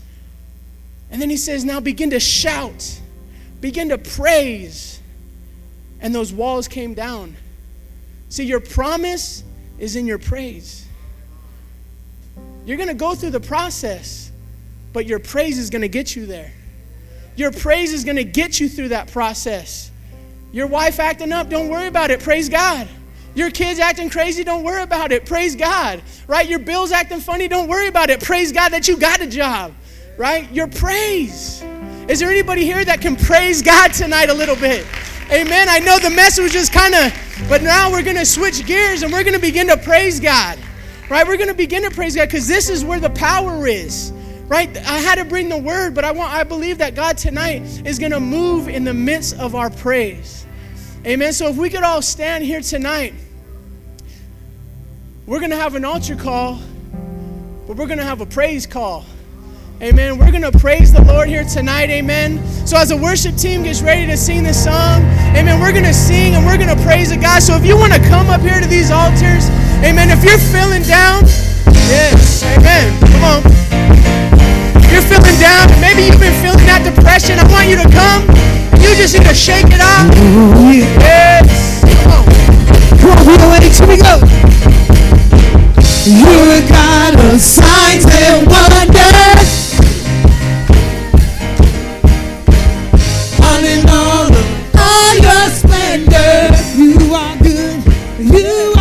And 1.09 1.21
then 1.21 1.29
he 1.29 1.37
says, 1.37 1.65
now 1.65 1.79
begin 1.79 2.11
to 2.11 2.19
shout, 2.19 2.99
begin 3.59 3.89
to 3.89 3.97
praise. 3.97 4.99
And 5.99 6.13
those 6.13 6.31
walls 6.31 6.67
came 6.67 6.93
down. 6.93 7.35
See, 8.29 8.43
your 8.43 8.59
promise 8.59 9.43
is 9.79 9.95
in 9.95 10.05
your 10.05 10.19
praise. 10.19 10.85
You're 12.65 12.77
going 12.77 12.89
to 12.89 12.95
go 12.95 13.15
through 13.15 13.31
the 13.31 13.39
process, 13.39 14.31
but 14.93 15.05
your 15.05 15.19
praise 15.19 15.57
is 15.57 15.69
going 15.69 15.83
to 15.83 15.89
get 15.89 16.15
you 16.15 16.25
there. 16.25 16.51
Your 17.35 17.51
praise 17.51 17.93
is 17.93 18.03
going 18.03 18.17
to 18.17 18.23
get 18.23 18.59
you 18.59 18.69
through 18.69 18.89
that 18.89 19.11
process. 19.11 19.91
Your 20.55 20.67
wife 20.67 21.01
acting 21.01 21.33
up, 21.33 21.49
don't 21.49 21.67
worry 21.67 21.87
about 21.87 22.11
it. 22.11 22.21
Praise 22.21 22.47
God. 22.47 22.87
Your 23.33 23.51
kids 23.51 23.77
acting 23.77 24.09
crazy, 24.09 24.45
don't 24.45 24.63
worry 24.63 24.83
about 24.83 25.11
it. 25.11 25.25
Praise 25.25 25.53
God. 25.53 26.01
Right? 26.27 26.47
Your 26.47 26.59
bills 26.59 26.93
acting 26.93 27.19
funny, 27.19 27.49
don't 27.49 27.67
worry 27.67 27.89
about 27.89 28.09
it. 28.09 28.23
Praise 28.23 28.53
God 28.53 28.69
that 28.69 28.87
you 28.87 28.95
got 28.95 29.19
a 29.19 29.27
job. 29.27 29.73
Right? 30.17 30.49
Your 30.53 30.67
praise. 30.67 31.61
Is 32.07 32.21
there 32.21 32.31
anybody 32.31 32.63
here 32.63 32.85
that 32.85 33.01
can 33.01 33.17
praise 33.17 33.61
God 33.61 33.91
tonight 33.91 34.29
a 34.29 34.33
little 34.33 34.55
bit? 34.55 34.87
Amen. 35.29 35.67
I 35.67 35.79
know 35.79 35.99
the 35.99 36.09
message 36.09 36.55
was 36.55 36.69
kind 36.69 36.95
of, 36.95 37.49
but 37.49 37.61
now 37.61 37.91
we're 37.91 38.01
going 38.01 38.15
to 38.15 38.25
switch 38.25 38.65
gears 38.65 39.03
and 39.03 39.11
we're 39.11 39.23
going 39.23 39.35
to 39.35 39.41
begin 39.41 39.67
to 39.67 39.75
praise 39.75 40.21
God. 40.21 40.57
Right? 41.09 41.27
We're 41.27 41.35
going 41.35 41.49
to 41.49 41.53
begin 41.53 41.83
to 41.83 41.91
praise 41.91 42.15
God 42.15 42.29
because 42.29 42.47
this 42.47 42.69
is 42.69 42.85
where 42.85 43.01
the 43.01 43.09
power 43.09 43.67
is 43.67 44.13
right 44.47 44.77
i 44.77 44.99
had 44.99 45.15
to 45.15 45.25
bring 45.25 45.49
the 45.49 45.57
word 45.57 45.95
but 45.95 46.05
i 46.05 46.11
want 46.11 46.31
i 46.31 46.43
believe 46.43 46.77
that 46.77 46.93
god 46.93 47.17
tonight 47.17 47.63
is 47.83 47.97
going 47.97 48.11
to 48.11 48.19
move 48.19 48.69
in 48.69 48.83
the 48.83 48.93
midst 48.93 49.35
of 49.39 49.55
our 49.55 49.71
praise 49.71 50.44
Amen. 51.05 51.33
So 51.33 51.47
if 51.49 51.55
we 51.55 51.69
could 51.69 51.83
all 51.83 52.01
stand 52.01 52.43
here 52.43 52.61
tonight, 52.61 53.13
we're 55.27 55.37
going 55.37 55.51
to 55.51 55.57
have 55.57 55.75
an 55.75 55.85
altar 55.85 56.15
call, 56.15 56.59
but 57.67 57.77
we're 57.77 57.85
going 57.85 57.99
to 57.99 58.03
have 58.03 58.21
a 58.21 58.25
praise 58.25 58.65
call. 58.65 59.05
Amen. 59.83 60.17
We're 60.17 60.31
going 60.31 60.41
to 60.41 60.57
praise 60.57 60.91
the 60.91 61.03
Lord 61.03 61.27
here 61.27 61.43
tonight. 61.43 61.91
Amen. 61.91 62.43
So, 62.65 62.75
as 62.77 62.89
the 62.89 62.97
worship 62.97 63.35
team 63.35 63.61
gets 63.61 63.83
ready 63.83 64.07
to 64.07 64.17
sing 64.17 64.41
this 64.41 64.63
song, 64.63 65.03
amen, 65.37 65.59
we're 65.59 65.73
going 65.73 65.85
to 65.85 65.93
sing 65.93 66.33
and 66.33 66.43
we're 66.43 66.57
going 66.57 66.75
to 66.75 66.81
praise 66.83 67.11
the 67.11 67.17
God. 67.17 67.43
So, 67.43 67.55
if 67.55 67.65
you 67.65 67.77
want 67.77 67.93
to 67.93 67.99
come 68.07 68.27
up 68.31 68.41
here 68.41 68.59
to 68.59 68.67
these 68.67 68.89
altars, 68.89 69.49
amen, 69.85 70.09
if 70.09 70.23
you're 70.23 70.39
feeling 70.39 70.81
down, 70.81 71.21
yes, 71.85 72.41
amen. 72.57 72.97
Come 73.11 73.23
on. 73.25 73.41
If 74.81 74.89
you're 74.89 75.05
feeling 75.05 75.37
down, 75.37 75.69
maybe 75.81 76.07
you've 76.07 76.19
been 76.23 76.33
feeling 76.41 76.65
that 76.65 76.81
depression, 76.81 77.37
I 77.37 77.45
want 77.51 77.69
you 77.69 77.75
to 77.75 77.89
come. 77.93 78.54
You 78.85 78.95
just 78.95 79.17
need 79.17 79.25
to 79.27 79.33
shake 79.33 79.65
it 79.67 79.81
out. 79.81 80.13
Yes. 80.69 81.81
Come 81.81 82.11
on. 82.13 82.25
Come 82.99 83.09
on, 83.17 83.25
We're 83.25 83.49
ready. 83.51 83.69
Here 83.69 83.87
we 83.87 83.97
go. 83.97 84.21
You're 86.05 86.51
a 86.53 86.61
God 86.69 87.15
of 87.33 87.41
signs 87.41 88.05
and 88.05 88.45
wonders. 88.45 89.73
All 93.41 93.63
in 93.65 93.89
all 93.89 94.29
of 94.29 94.75
all 94.77 95.15
your 95.17 95.49
splendor, 95.49 96.53
you 96.77 97.13
are 97.15 97.35
good. 97.37 97.83
You 98.19 98.74